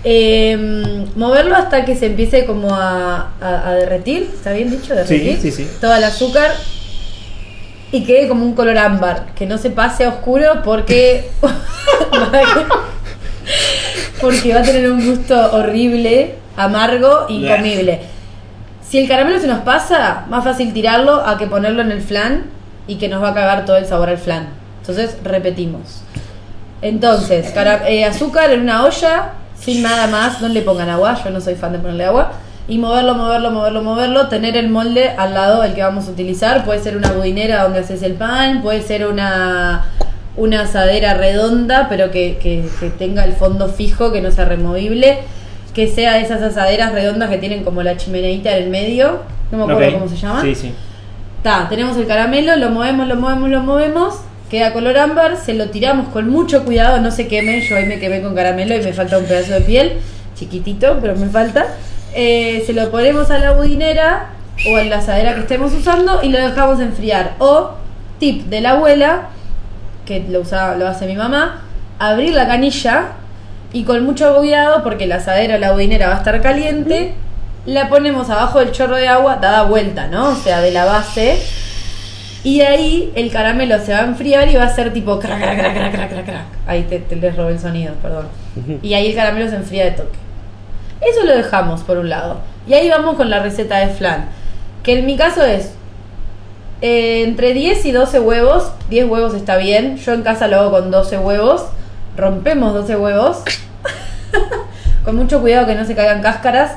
Eh, 0.06 1.06
moverlo 1.16 1.56
hasta 1.56 1.84
que 1.86 1.96
se 1.96 2.06
empiece 2.06 2.44
como 2.44 2.74
a, 2.74 3.32
a- 3.40 3.68
a 3.68 3.72
derretir, 3.74 4.30
¿está 4.34 4.52
bien 4.52 4.70
dicho? 4.70 4.94
Derretir. 4.94 5.38
sí, 5.40 5.50
sí. 5.50 5.68
Todo 5.80 5.94
el 5.94 6.04
azúcar 6.04 6.50
y 7.90 8.04
quede 8.04 8.28
como 8.28 8.44
un 8.44 8.54
color 8.54 8.76
ámbar, 8.76 9.28
que 9.34 9.46
no 9.46 9.56
se 9.56 9.70
pase 9.70 10.04
a 10.04 10.08
oscuro 10.10 10.60
porque 10.64 11.30
porque 14.20 14.54
va 14.54 14.60
a 14.60 14.62
tener 14.62 14.90
un 14.90 15.04
gusto 15.04 15.52
horrible, 15.54 16.34
amargo, 16.56 17.26
incomible. 17.28 18.00
Si 18.88 18.98
el 18.98 19.08
caramelo 19.08 19.38
se 19.40 19.46
nos 19.46 19.60
pasa, 19.60 20.24
más 20.28 20.44
fácil 20.44 20.72
tirarlo 20.72 21.26
a 21.26 21.36
que 21.38 21.46
ponerlo 21.46 21.82
en 21.82 21.90
el 21.92 22.00
flan 22.00 22.44
y 22.86 22.96
que 22.96 23.08
nos 23.08 23.22
va 23.22 23.30
a 23.30 23.34
cagar 23.34 23.64
todo 23.64 23.76
el 23.76 23.86
sabor 23.86 24.08
al 24.08 24.18
flan. 24.18 24.48
Entonces, 24.80 25.16
repetimos. 25.24 26.02
Entonces, 26.82 27.50
cara- 27.52 27.88
eh, 27.88 28.04
azúcar 28.04 28.50
en 28.52 28.60
una 28.60 28.84
olla, 28.84 29.32
sin 29.58 29.82
nada 29.82 30.06
más, 30.06 30.40
no 30.40 30.48
le 30.48 30.62
pongan 30.62 30.88
agua, 30.90 31.18
yo 31.22 31.30
no 31.30 31.40
soy 31.40 31.54
fan 31.54 31.72
de 31.72 31.78
ponerle 31.78 32.04
agua. 32.04 32.32
Y 32.66 32.78
moverlo, 32.78 33.14
moverlo, 33.14 33.50
moverlo, 33.50 33.82
moverlo, 33.82 34.28
tener 34.28 34.56
el 34.56 34.70
molde 34.70 35.10
al 35.10 35.34
lado 35.34 35.60
del 35.62 35.74
que 35.74 35.82
vamos 35.82 36.08
a 36.08 36.10
utilizar. 36.12 36.64
Puede 36.64 36.80
ser 36.80 36.96
una 36.96 37.12
budinera 37.12 37.62
donde 37.62 37.80
haces 37.80 38.02
el 38.02 38.14
pan, 38.14 38.62
puede 38.62 38.80
ser 38.80 39.06
una, 39.06 39.84
una 40.36 40.62
asadera 40.62 41.12
redonda, 41.14 41.88
pero 41.90 42.10
que, 42.10 42.38
que- 42.42 42.66
que 42.80 42.88
tenga 42.90 43.24
el 43.24 43.34
fondo 43.34 43.68
fijo, 43.68 44.12
que 44.12 44.22
no 44.22 44.30
sea 44.30 44.46
removible. 44.46 45.18
Que 45.74 45.88
sea 45.88 46.18
esas 46.20 46.40
asaderas 46.40 46.92
redondas 46.92 47.28
que 47.30 47.36
tienen 47.38 47.64
como 47.64 47.82
la 47.82 47.96
chimeneita 47.96 48.56
en 48.56 48.62
el 48.64 48.70
medio. 48.70 49.20
No 49.50 49.58
me 49.58 49.64
acuerdo 49.74 49.80
cómo 49.98 50.08
se 50.08 50.16
llama. 50.16 50.40
Sí, 50.40 50.54
sí. 50.54 50.72
Ta, 51.42 51.66
tenemos 51.68 51.96
el 51.98 52.06
caramelo, 52.06 52.56
lo 52.56 52.70
movemos, 52.70 53.06
lo 53.08 53.16
movemos, 53.16 53.50
lo 53.50 53.60
movemos, 53.60 54.14
queda 54.54 54.72
color 54.72 54.96
ámbar, 54.96 55.36
se 55.36 55.52
lo 55.52 55.70
tiramos 55.70 56.10
con 56.10 56.30
mucho 56.30 56.64
cuidado, 56.64 57.00
no 57.00 57.10
se 57.10 57.26
queme, 57.26 57.60
yo 57.60 57.74
ahí 57.74 57.86
me 57.86 57.98
quemé 57.98 58.22
con 58.22 58.36
caramelo 58.36 58.76
y 58.76 58.82
me 58.82 58.92
falta 58.92 59.18
un 59.18 59.24
pedazo 59.24 59.54
de 59.54 59.62
piel, 59.62 59.94
chiquitito, 60.36 60.98
pero 61.00 61.16
me 61.16 61.26
falta. 61.26 61.66
Eh, 62.14 62.62
se 62.64 62.72
lo 62.72 62.88
ponemos 62.92 63.32
a 63.32 63.38
la 63.40 63.50
budinera 63.50 64.30
o 64.70 64.78
en 64.78 64.90
la 64.90 64.98
asadera 64.98 65.34
que 65.34 65.40
estemos 65.40 65.72
usando 65.72 66.22
y 66.22 66.28
lo 66.28 66.38
dejamos 66.38 66.78
enfriar. 66.78 67.34
O, 67.40 67.72
tip 68.20 68.44
de 68.44 68.60
la 68.60 68.70
abuela, 68.70 69.30
que 70.06 70.24
lo, 70.28 70.42
usaba, 70.42 70.76
lo 70.76 70.86
hace 70.86 71.06
mi 71.06 71.16
mamá, 71.16 71.62
abrir 71.98 72.32
la 72.32 72.46
canilla 72.46 73.06
y 73.72 73.82
con 73.82 74.04
mucho 74.04 74.36
cuidado, 74.36 74.84
porque 74.84 75.08
la 75.08 75.16
asadera 75.16 75.56
o 75.56 75.58
la 75.58 75.72
budinera 75.72 76.06
va 76.06 76.14
a 76.14 76.18
estar 76.18 76.40
caliente, 76.40 77.14
la 77.66 77.88
ponemos 77.88 78.30
abajo 78.30 78.60
del 78.60 78.70
chorro 78.70 78.94
de 78.94 79.08
agua, 79.08 79.38
dada 79.42 79.64
vuelta, 79.64 80.06
¿no? 80.06 80.28
O 80.28 80.36
sea, 80.36 80.60
de 80.60 80.70
la 80.70 80.84
base. 80.84 81.42
Y 82.44 82.60
ahí 82.60 83.10
el 83.14 83.32
caramelo 83.32 83.78
se 83.78 83.92
va 83.92 84.00
a 84.00 84.04
enfriar 84.04 84.48
y 84.48 84.54
va 84.54 84.64
a 84.64 84.68
ser 84.68 84.92
tipo 84.92 85.18
crack, 85.18 85.40
crack, 85.40 85.58
crack, 85.58 85.74
crack, 85.74 85.92
crack, 85.92 86.10
crack, 86.10 86.24
crack. 86.26 86.44
Ahí 86.66 86.82
te, 86.82 86.98
te 86.98 87.16
les 87.16 87.34
robé 87.34 87.52
el 87.52 87.58
sonido, 87.58 87.94
perdón. 88.02 88.26
Y 88.82 88.92
ahí 88.92 89.08
el 89.08 89.14
caramelo 89.14 89.48
se 89.48 89.56
enfría 89.56 89.86
de 89.86 89.92
toque. 89.92 90.18
Eso 91.00 91.24
lo 91.24 91.34
dejamos 91.34 91.82
por 91.82 91.96
un 91.96 92.10
lado. 92.10 92.40
Y 92.68 92.74
ahí 92.74 92.88
vamos 92.90 93.16
con 93.16 93.30
la 93.30 93.40
receta 93.40 93.78
de 93.78 93.88
flan. 93.88 94.26
Que 94.82 94.98
en 94.98 95.06
mi 95.06 95.16
caso 95.16 95.42
es 95.42 95.72
eh, 96.82 97.22
entre 97.24 97.54
10 97.54 97.84
y 97.86 97.92
12 97.92 98.20
huevos. 98.20 98.72
10 98.90 99.06
huevos 99.06 99.34
está 99.34 99.56
bien. 99.56 99.96
Yo 99.96 100.12
en 100.12 100.22
casa 100.22 100.46
lo 100.46 100.60
hago 100.60 100.70
con 100.70 100.90
12 100.90 101.18
huevos. 101.18 101.64
Rompemos 102.16 102.74
12 102.74 102.96
huevos. 102.96 103.42
con 105.04 105.16
mucho 105.16 105.40
cuidado 105.40 105.66
que 105.66 105.74
no 105.74 105.84
se 105.86 105.94
caigan 105.94 106.20
cáscaras. 106.20 106.72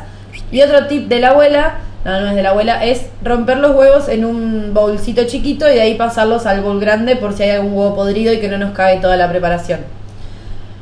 Y 0.49 0.61
otro 0.61 0.87
tip 0.87 1.07
de 1.09 1.19
la 1.19 1.29
abuela, 1.29 1.79
no, 2.07 2.21
no 2.21 2.29
es 2.29 2.35
de 2.35 2.41
la 2.41 2.51
abuela, 2.51 2.85
es 2.85 3.07
romper 3.21 3.57
los 3.57 3.75
huevos 3.75 4.07
en 4.07 4.23
un 4.23 4.73
bolsito 4.73 5.25
chiquito 5.25 5.69
y 5.69 5.75
de 5.75 5.81
ahí 5.81 5.95
pasarlos 5.95 6.45
al 6.45 6.61
bol 6.61 6.79
grande 6.79 7.17
por 7.17 7.33
si 7.33 7.43
hay 7.43 7.49
algún 7.49 7.73
huevo 7.73 7.95
podrido 7.95 8.31
y 8.31 8.39
que 8.39 8.47
no 8.47 8.57
nos 8.57 8.71
cae 8.71 9.01
toda 9.01 9.17
la 9.17 9.29
preparación. 9.29 9.81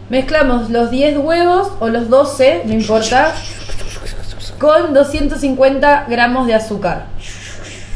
Mezclamos 0.09 0.69
los 0.69 0.91
10 0.91 1.17
huevos 1.17 1.71
o 1.79 1.89
los 1.89 2.09
12, 2.09 2.61
no 2.65 2.73
importa, 2.73 3.33
con 4.59 4.93
250 4.93 6.05
gramos 6.07 6.45
de 6.45 6.53
azúcar. 6.53 7.05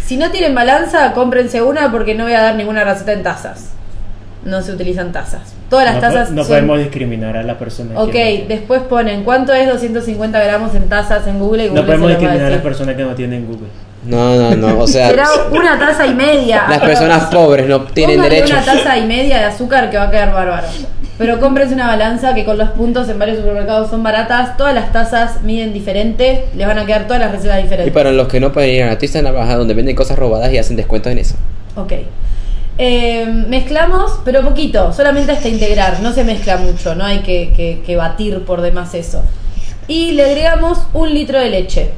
Si 0.04 0.18
no 0.18 0.32
tienen 0.32 0.56
balanza, 0.56 1.14
cómprense 1.14 1.62
una 1.62 1.92
porque 1.92 2.16
no 2.16 2.24
voy 2.24 2.34
a 2.34 2.42
dar 2.42 2.56
ninguna 2.56 2.84
receta 2.84 3.14
en 3.14 3.22
tazas. 3.22 3.70
No 4.44 4.64
se 4.64 4.72
utilizan 4.72 5.12
tazas. 5.12 5.59
Todas 5.70 5.86
las 5.86 5.96
no, 5.96 6.02
tazas 6.02 6.28
po- 6.30 6.34
no 6.34 6.42
son- 6.44 6.50
podemos 6.50 6.80
discriminar 6.80 7.38
a 7.38 7.44
la 7.44 7.58
persona. 7.58 8.00
Ok, 8.00 8.12
que 8.12 8.46
después 8.48 8.82
ponen 8.84 9.24
cuánto 9.24 9.54
es 9.54 9.68
250 9.70 10.40
gramos 10.44 10.74
en 10.76 10.90
tazas 10.90 11.28
en 11.28 11.40
Google 11.40 11.66
y 11.66 11.68
no, 11.68 11.74
Google 11.76 11.82
no 11.82 11.86
podemos 11.88 12.10
discriminar 12.10 12.46
a 12.48 12.50
las 12.50 12.62
personas 12.62 12.96
que 12.96 13.04
no 13.04 13.14
tienen 13.16 13.46
Google. 13.46 13.68
No, 14.06 14.36
no, 14.36 14.56
no. 14.56 14.80
O 14.80 14.88
sea, 14.88 15.10
Será 15.10 15.28
una 15.52 15.78
taza 15.78 16.08
y 16.08 16.14
media. 16.16 16.64
las 16.70 16.80
personas 16.80 17.26
pobres 17.26 17.68
no 17.68 17.82
tienen 17.84 18.22
derecho. 18.22 18.54
una 18.54 18.64
taza 18.66 18.98
y 18.98 19.06
media 19.06 19.38
de 19.40 19.44
azúcar 19.46 19.90
que 19.92 19.98
va 19.98 20.04
a 20.06 20.12
quedar 20.12 20.34
bárbaro. 20.34 20.68
Pero 21.18 21.38
cómprense 21.42 21.74
una 21.76 21.86
balanza 21.88 22.34
que 22.34 22.46
con 22.46 22.58
los 22.58 22.70
puntos 22.70 23.10
en 23.10 23.20
varios 23.20 23.38
supermercados 23.40 23.90
son 23.90 24.02
baratas. 24.02 24.56
Todas 24.56 24.74
las 24.74 24.94
tazas 24.94 25.42
miden 25.44 25.74
diferente. 25.74 26.46
Les 26.56 26.66
van 26.66 26.80
a 26.80 26.86
quedar 26.86 27.04
todas 27.08 27.20
las 27.22 27.32
recetas 27.34 27.60
Y 27.60 27.64
diferentes. 27.64 27.94
para 27.94 28.12
los 28.14 28.30
que 28.30 28.40
no 28.40 28.54
pueden 28.54 28.74
ir 28.74 28.84
a 28.84 28.88
la 28.88 28.98
tienda 28.98 29.22
navaja 29.24 29.56
donde 29.58 29.74
venden 29.74 29.98
cosas 29.98 30.18
robadas 30.18 30.52
y 30.54 30.58
hacen 30.58 30.78
descuentos 30.78 31.12
en 31.12 31.18
eso. 31.20 31.36
Ok. 31.76 31.92
Eh, 32.82 33.26
mezclamos, 33.26 34.22
pero 34.24 34.42
poquito, 34.42 34.94
solamente 34.94 35.34
hasta 35.34 35.50
integrar, 35.50 36.00
no 36.00 36.14
se 36.14 36.24
mezcla 36.24 36.56
mucho, 36.56 36.96
no 36.96 37.04
hay 37.04 37.20
que, 37.20 37.52
que- 37.54 37.82
que 37.86 37.96
batir 37.98 38.46
por 38.46 38.62
demás 38.62 38.94
eso. 38.96 39.22
Y 39.90 40.12
le 40.14 40.24
agregamos 40.24 40.80
un 40.94 41.14
litro 41.14 41.38
de 41.40 41.50
leche, 41.50 41.92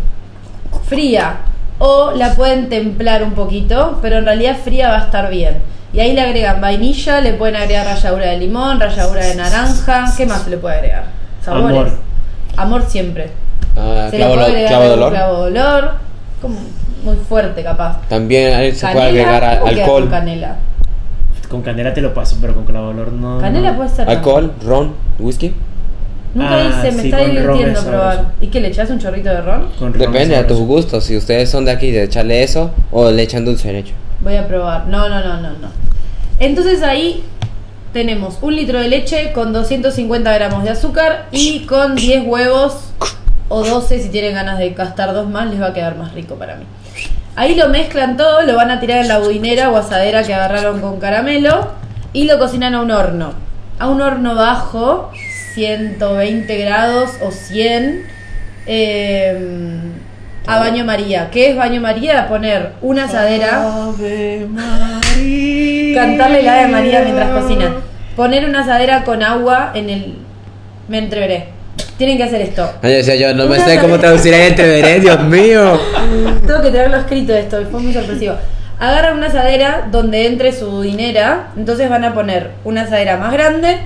fría, 0.87 1.37
o 1.77 2.11
la 2.15 2.33
pueden 2.33 2.67
templar 2.69 3.21
un 3.23 3.33
poquito, 3.33 3.99
pero 4.01 4.17
en 4.17 4.25
realidad 4.25 4.57
fría 4.63 4.89
va 4.89 4.97
a 5.01 5.05
estar 5.05 5.29
bien. 5.29 5.59
Y 5.93 5.99
ahí 5.99 6.13
le 6.13 6.21
agregan 6.21 6.59
vainilla, 6.61 7.21
le 7.21 7.33
pueden 7.33 7.57
agregar 7.57 7.85
ralladura 7.85 8.27
de 8.27 8.37
limón, 8.37 8.79
ralladura 8.79 9.23
de 9.25 9.35
naranja, 9.35 10.05
¿qué 10.17 10.25
más 10.25 10.43
se 10.43 10.49
le 10.51 10.57
puede 10.57 10.75
agregar? 10.77 11.03
Sabores. 11.43 11.77
Amor. 11.77 11.91
Amor 12.57 12.85
siempre. 12.87 13.29
Ah, 13.77 14.07
Se 14.09 14.17
le 14.17 14.25
puede 14.25 14.45
agregar 14.45 14.67
clavo 14.69 14.83
de 14.83 14.89
algún 14.93 15.03
olor. 15.03 15.13
clavo 15.13 15.37
de 15.37 15.51
olor, 15.51 15.91
como 16.41 16.55
muy 17.03 17.15
fuerte 17.17 17.63
capaz. 17.63 18.01
También 18.07 18.73
se 18.75 18.87
puede 18.87 19.07
agregar 19.07 19.43
a- 19.43 19.59
¿cómo 19.59 19.71
queda 19.71 19.81
alcohol. 19.83 20.01
con 20.03 20.11
canela. 20.11 20.55
Con 21.49 21.61
canela 21.61 21.93
te 21.93 22.01
lo 22.01 22.13
paso, 22.13 22.37
pero 22.39 22.53
con 22.55 22.65
clavo 22.65 22.87
de 22.87 22.93
olor 23.01 23.11
no. 23.13 23.39
Canela 23.39 23.71
no. 23.71 23.77
puede 23.77 23.89
ser. 23.89 24.09
Alcohol, 24.09 24.53
ron, 24.65 24.93
whisky. 25.19 25.53
Nunca 26.33 26.55
Ah, 26.55 26.63
hice, 26.85 26.95
me 26.95 27.01
sí, 27.01 27.09
está 27.09 27.17
con 27.17 27.27
ron 27.27 27.35
divirtiendo 27.57 27.83
probar. 27.83 28.25
¿Y 28.39 28.47
qué 28.47 28.61
le 28.61 28.69
echas 28.69 28.89
un 28.89 28.99
chorrito 28.99 29.29
de 29.29 29.41
ron? 29.41 29.67
Con 29.77 29.93
ron 29.93 29.99
Depende 30.01 30.37
de 30.37 30.43
tus 30.45 30.59
gustos. 30.59 31.03
Si 31.03 31.17
ustedes 31.17 31.49
son 31.49 31.65
de 31.65 31.71
aquí, 31.71 31.91
de 31.91 32.03
echarle 32.03 32.41
eso 32.43 32.71
o 32.91 33.11
le 33.11 33.21
echan 33.23 33.43
dulce 33.43 33.67
de 33.67 33.73
leche. 33.73 33.93
Voy 34.21 34.35
a 34.37 34.47
probar. 34.47 34.87
No, 34.87 35.09
no, 35.09 35.19
no, 35.19 35.41
no, 35.41 35.49
no. 35.49 35.67
Entonces 36.39 36.83
ahí 36.83 37.23
tenemos 37.91 38.37
un 38.41 38.55
litro 38.55 38.79
de 38.79 38.87
leche 38.87 39.33
con 39.33 39.51
250 39.51 40.33
gramos 40.33 40.63
de 40.63 40.69
azúcar 40.69 41.25
y 41.31 41.65
con 41.65 41.95
10 41.95 42.23
huevos 42.25 42.91
o 43.49 43.65
12 43.65 44.01
si 44.01 44.07
tienen 44.09 44.33
ganas 44.33 44.57
de 44.57 44.69
gastar 44.69 45.13
dos 45.13 45.29
más 45.29 45.49
les 45.51 45.61
va 45.61 45.67
a 45.67 45.73
quedar 45.73 45.97
más 45.97 46.13
rico 46.13 46.35
para 46.35 46.55
mí. 46.55 46.63
Ahí 47.35 47.55
lo 47.55 47.69
mezclan 47.69 48.17
todo, 48.17 48.41
lo 48.43 48.55
van 48.55 48.71
a 48.71 48.79
tirar 48.79 48.99
en 48.99 49.07
la 49.07 49.19
budinera 49.19 49.69
o 49.69 49.77
asadera 49.77 50.23
que 50.23 50.33
agarraron 50.33 50.81
con 50.81 50.99
caramelo 50.99 51.71
y 52.13 52.25
lo 52.25 52.37
cocinan 52.39 52.75
a 52.75 52.81
un 52.81 52.91
horno. 52.91 53.33
A 53.79 53.87
un 53.87 54.01
horno 54.01 54.35
bajo, 54.35 55.11
120 55.53 56.57
grados 56.57 57.11
o 57.21 57.31
100. 57.31 58.05
eh, 58.67 59.79
a 60.47 60.59
baño 60.59 60.83
María. 60.85 61.29
¿Qué 61.31 61.51
es 61.51 61.55
baño 61.55 61.81
María? 61.81 62.27
Poner 62.27 62.73
una 62.81 63.05
asadera. 63.05 63.85
Ave 63.85 64.47
María. 64.49 65.95
Cantarle 66.01 66.43
la 66.43 66.59
Ave 66.59 66.67
María 66.67 67.01
mientras 67.03 67.29
cocinan. 67.29 67.75
Poner 68.15 68.45
una 68.45 68.61
asadera 68.61 69.03
con 69.03 69.23
agua 69.23 69.71
en 69.73 69.89
el. 69.89 70.15
Me 70.87 70.97
entreveré. 70.97 71.49
Tienen 72.01 72.17
que 72.17 72.23
hacer 72.23 72.41
esto. 72.41 72.67
Ay, 72.81 72.93
decía 72.93 73.13
yo, 73.13 73.31
no 73.35 73.45
me 73.45 73.59
sé 73.59 73.77
cómo 73.77 73.99
traducir 73.99 74.33
ahí 74.33 74.47
entreveré, 74.47 74.99
Dios 74.99 75.23
mío. 75.23 75.79
Tengo 76.47 76.59
que 76.59 76.71
tenerlo 76.71 76.97
escrito 76.97 77.31
esto, 77.31 77.63
fue 77.69 77.79
muy 77.79 77.93
sorpresivo. 77.93 78.33
Agarran 78.79 79.17
una 79.17 79.27
asadera 79.27 79.87
donde 79.91 80.25
entre 80.25 80.51
su 80.51 80.81
dinera, 80.81 81.49
entonces 81.55 81.91
van 81.91 82.03
a 82.03 82.15
poner 82.15 82.53
una 82.63 82.81
asadera 82.81 83.17
más 83.17 83.31
grande, 83.31 83.81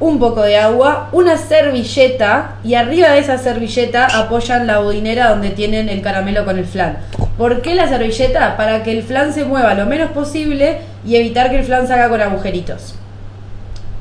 un 0.00 0.18
poco 0.18 0.42
de 0.42 0.56
agua, 0.56 1.10
una 1.12 1.36
servilleta 1.36 2.56
y 2.64 2.74
arriba 2.74 3.10
de 3.10 3.20
esa 3.20 3.38
servilleta 3.38 4.06
apoyan 4.06 4.66
la 4.66 4.80
budinera 4.80 5.28
donde 5.28 5.50
tienen 5.50 5.88
el 5.88 6.02
caramelo 6.02 6.44
con 6.44 6.58
el 6.58 6.64
flan. 6.64 6.98
¿Por 7.38 7.62
qué 7.62 7.76
la 7.76 7.88
servilleta? 7.88 8.56
Para 8.56 8.82
que 8.82 8.90
el 8.90 9.04
flan 9.04 9.32
se 9.32 9.44
mueva 9.44 9.74
lo 9.74 9.86
menos 9.86 10.10
posible 10.10 10.78
y 11.06 11.14
evitar 11.14 11.50
que 11.50 11.58
el 11.60 11.64
flan 11.64 11.86
salga 11.86 12.08
con 12.08 12.20
agujeritos. 12.20 12.96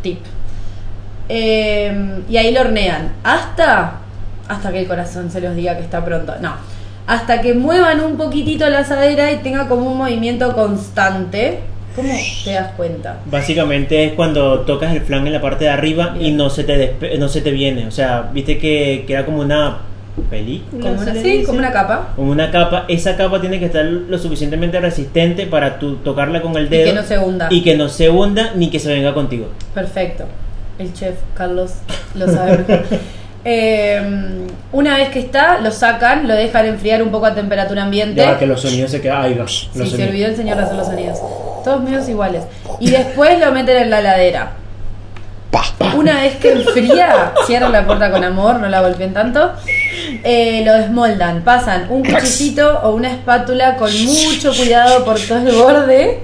Tip. 0.01 0.32
Eh, 1.29 2.21
y 2.29 2.37
ahí 2.37 2.53
lo 2.53 2.61
hornean. 2.61 3.13
Hasta. 3.23 3.99
Hasta 4.47 4.71
que 4.71 4.79
el 4.81 4.87
corazón 4.87 5.31
se 5.31 5.39
los 5.41 5.55
diga 5.55 5.77
que 5.77 5.83
está 5.83 6.03
pronto. 6.03 6.33
No. 6.41 6.53
Hasta 7.07 7.41
que 7.41 7.53
muevan 7.53 8.01
un 8.01 8.17
poquitito 8.17 8.67
la 8.69 8.79
asadera 8.79 9.31
y 9.31 9.37
tenga 9.37 9.67
como 9.67 9.91
un 9.91 9.97
movimiento 9.97 10.53
constante. 10.53 11.59
¿Cómo 11.95 12.11
te 12.43 12.51
das 12.53 12.71
cuenta? 12.75 13.19
Básicamente 13.25 14.03
es 14.05 14.13
cuando 14.13 14.61
tocas 14.61 14.93
el 14.95 15.01
flan 15.01 15.27
en 15.27 15.33
la 15.33 15.41
parte 15.41 15.65
de 15.65 15.69
arriba 15.69 16.13
y 16.15 16.19
Bien. 16.19 16.37
no 16.37 16.49
se 16.49 16.63
te 16.63 16.75
despe- 16.99 17.17
no 17.19 17.27
se 17.29 17.41
te 17.41 17.51
viene. 17.51 17.85
O 17.87 17.91
sea, 17.91 18.29
viste 18.33 18.57
que 18.57 19.03
queda 19.07 19.25
como 19.25 19.41
una 19.41 19.77
película. 20.29 20.81
Como 20.81 20.97
¿se 20.97 21.03
una, 21.03 21.13
le 21.13 21.21
sí, 21.21 21.29
dice? 21.31 21.45
como 21.45 21.59
una 21.59 21.71
capa. 21.71 22.07
Como 22.15 22.31
una 22.31 22.49
capa. 22.51 22.85
Esa 22.87 23.15
capa 23.15 23.39
tiene 23.41 23.59
que 23.59 23.65
estar 23.65 23.85
lo 23.85 24.17
suficientemente 24.17 24.79
resistente 24.79 25.45
para 25.45 25.77
tú 25.79 25.97
tocarla 25.97 26.41
con 26.41 26.55
el 26.57 26.65
Y 26.65 26.69
dedo. 26.69 26.85
que 26.85 26.93
no 26.93 27.03
se 27.03 27.19
hunda. 27.19 27.47
Y 27.51 27.61
que 27.61 27.75
no 27.77 27.87
se 27.89 28.09
hunda 28.09 28.51
ni 28.55 28.69
que 28.69 28.79
se 28.79 28.91
venga 28.91 29.13
contigo. 29.13 29.47
Perfecto. 29.73 30.25
El 30.79 30.93
chef 30.93 31.15
Carlos 31.35 31.71
lo 32.15 32.27
sabe 32.27 32.57
mejor. 32.59 32.83
Eh, 33.45 34.01
una 34.71 34.95
vez 34.95 35.09
que 35.09 35.19
está, 35.19 35.59
lo 35.59 35.69
sacan, 35.69 36.29
lo 36.29 36.33
dejan 36.33 36.65
enfriar 36.65 37.03
un 37.03 37.11
poco 37.11 37.25
a 37.25 37.35
temperatura 37.35 37.83
ambiente. 37.83 38.21
Ya 38.21 38.39
que 38.39 38.45
los 38.45 38.61
sonidos 38.61 38.89
se 38.89 39.01
quedan. 39.01 39.21
Ahí. 39.21 39.33
Sí, 39.33 39.39
los 39.39 39.51
se 39.51 39.73
sonidos. 39.91 39.99
olvidó 40.09 40.27
el 40.27 40.35
señor 40.37 40.55
de 40.55 40.63
hacer 40.63 40.75
los 40.77 40.87
sonidos. 40.87 41.19
Todos 41.61 41.83
medios 41.83 42.07
iguales. 42.07 42.43
Y 42.79 42.89
después 42.91 43.37
lo 43.41 43.51
meten 43.51 43.75
en 43.83 43.89
la 43.89 43.99
heladera. 43.99 44.53
Una 45.93 46.21
vez 46.21 46.37
que 46.37 46.53
enfría, 46.53 47.33
cierran 47.45 47.73
la 47.73 47.85
puerta 47.85 48.09
con 48.09 48.23
amor, 48.23 48.61
no 48.61 48.69
la 48.69 48.79
golpeen 48.81 49.13
tanto. 49.13 49.51
eh, 50.23 50.63
lo 50.65 50.73
desmoldan, 50.73 51.43
pasan 51.43 51.87
un 51.89 52.01
cuchillito 52.03 52.79
o 52.83 52.95
una 52.95 53.11
espátula 53.11 53.75
con 53.75 53.91
mucho 54.05 54.53
cuidado 54.55 55.03
por 55.03 55.19
todo 55.19 55.39
el 55.39 55.53
borde. 55.53 56.23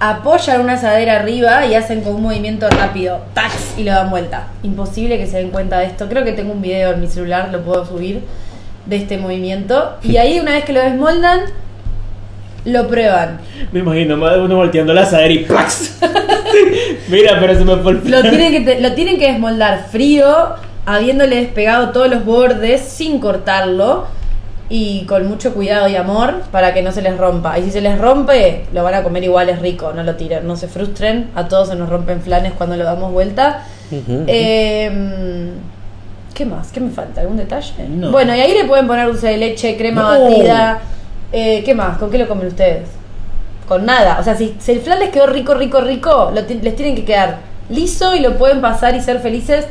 Apoyan 0.00 0.60
una 0.60 0.74
asadera 0.74 1.16
arriba 1.16 1.66
y 1.66 1.74
hacen 1.74 2.02
con 2.02 2.14
un 2.14 2.22
movimiento 2.22 2.68
rápido, 2.70 3.20
tax, 3.34 3.74
y 3.76 3.82
lo 3.82 3.90
dan 3.90 4.10
vuelta. 4.10 4.46
Imposible 4.62 5.18
que 5.18 5.26
se 5.26 5.38
den 5.38 5.50
cuenta 5.50 5.80
de 5.80 5.86
esto. 5.86 6.08
Creo 6.08 6.24
que 6.24 6.32
tengo 6.32 6.52
un 6.52 6.62
video 6.62 6.92
en 6.92 7.00
mi 7.00 7.08
celular, 7.08 7.48
lo 7.50 7.62
puedo 7.62 7.84
subir, 7.84 8.22
de 8.86 8.96
este 8.96 9.18
movimiento. 9.18 9.96
Y 10.04 10.16
ahí, 10.18 10.38
una 10.38 10.52
vez 10.52 10.64
que 10.64 10.72
lo 10.72 10.80
desmoldan, 10.80 11.40
lo 12.64 12.86
prueban. 12.86 13.40
Me 13.72 13.80
imagino 13.80 14.16
más 14.16 14.34
de 14.34 14.40
uno 14.40 14.54
volteando 14.56 14.94
la 14.94 15.02
asadera 15.02 15.32
y 15.32 15.38
¡pax! 15.40 15.98
Mira, 17.08 17.36
pero 17.40 17.54
se 17.58 17.64
me 17.64 17.76
fue 17.78 17.92
el 17.92 18.08
Lo 18.10 18.20
tienen, 18.22 18.52
que 18.52 18.60
te- 18.60 18.80
lo 18.80 18.92
tienen 18.92 19.18
que 19.18 19.32
desmoldar 19.32 19.86
frío, 19.90 20.54
habiéndole 20.86 21.36
despegado 21.36 21.90
todos 21.90 22.08
los 22.08 22.24
bordes 22.24 22.82
sin 22.82 23.18
cortarlo 23.18 24.06
y 24.70 25.04
con 25.06 25.26
mucho 25.26 25.54
cuidado 25.54 25.88
y 25.88 25.96
amor 25.96 26.42
para 26.52 26.74
que 26.74 26.82
no 26.82 26.92
se 26.92 27.00
les 27.02 27.16
rompa. 27.16 27.58
Y 27.58 27.62
si 27.64 27.70
se 27.70 27.80
les 27.80 27.98
rompe, 27.98 28.66
lo 28.72 28.84
van 28.84 28.94
a 28.94 29.02
comer 29.02 29.24
igual, 29.24 29.48
es 29.48 29.60
rico, 29.60 29.92
no 29.94 30.02
lo 30.02 30.16
tiren, 30.16 30.46
no 30.46 30.56
se 30.56 30.68
frustren. 30.68 31.30
A 31.34 31.48
todos 31.48 31.68
se 31.68 31.76
nos 31.76 31.88
rompen 31.88 32.20
flanes 32.20 32.52
cuando 32.52 32.76
lo 32.76 32.84
damos 32.84 33.12
vuelta. 33.12 33.64
Eh, 33.90 35.50
¿Qué 36.34 36.44
más? 36.44 36.70
¿Qué 36.70 36.80
me 36.80 36.90
falta? 36.90 37.20
¿Algún 37.22 37.36
detalle? 37.36 37.72
No. 37.88 38.10
Bueno, 38.12 38.34
y 38.34 38.40
ahí 38.40 38.52
le 38.52 38.64
pueden 38.64 38.86
poner 38.86 39.06
dulce 39.06 39.28
de 39.28 39.38
leche, 39.38 39.76
crema 39.76 40.02
No. 40.02 40.24
batida. 40.24 40.80
Eh, 41.32 41.62
¿Qué 41.64 41.74
más? 41.74 41.98
¿Con 41.98 42.10
qué 42.10 42.18
lo 42.18 42.28
comen 42.28 42.46
ustedes? 42.46 42.88
Con 43.66 43.84
nada. 43.86 44.18
O 44.20 44.22
sea, 44.22 44.36
si, 44.36 44.54
si 44.58 44.72
el 44.72 44.80
flan 44.80 44.98
les 45.00 45.10
quedó 45.10 45.26
rico, 45.26 45.54
rico, 45.54 45.80
rico, 45.80 46.30
lo 46.34 46.40
les 46.42 46.76
tienen 46.76 46.94
que 46.94 47.04
quedar 47.04 47.38
liso 47.70 48.14
y 48.14 48.20
lo 48.20 48.36
pueden 48.38 48.60
pasar 48.60 48.94
y 48.94 49.00
ser 49.00 49.18
felices 49.20 49.66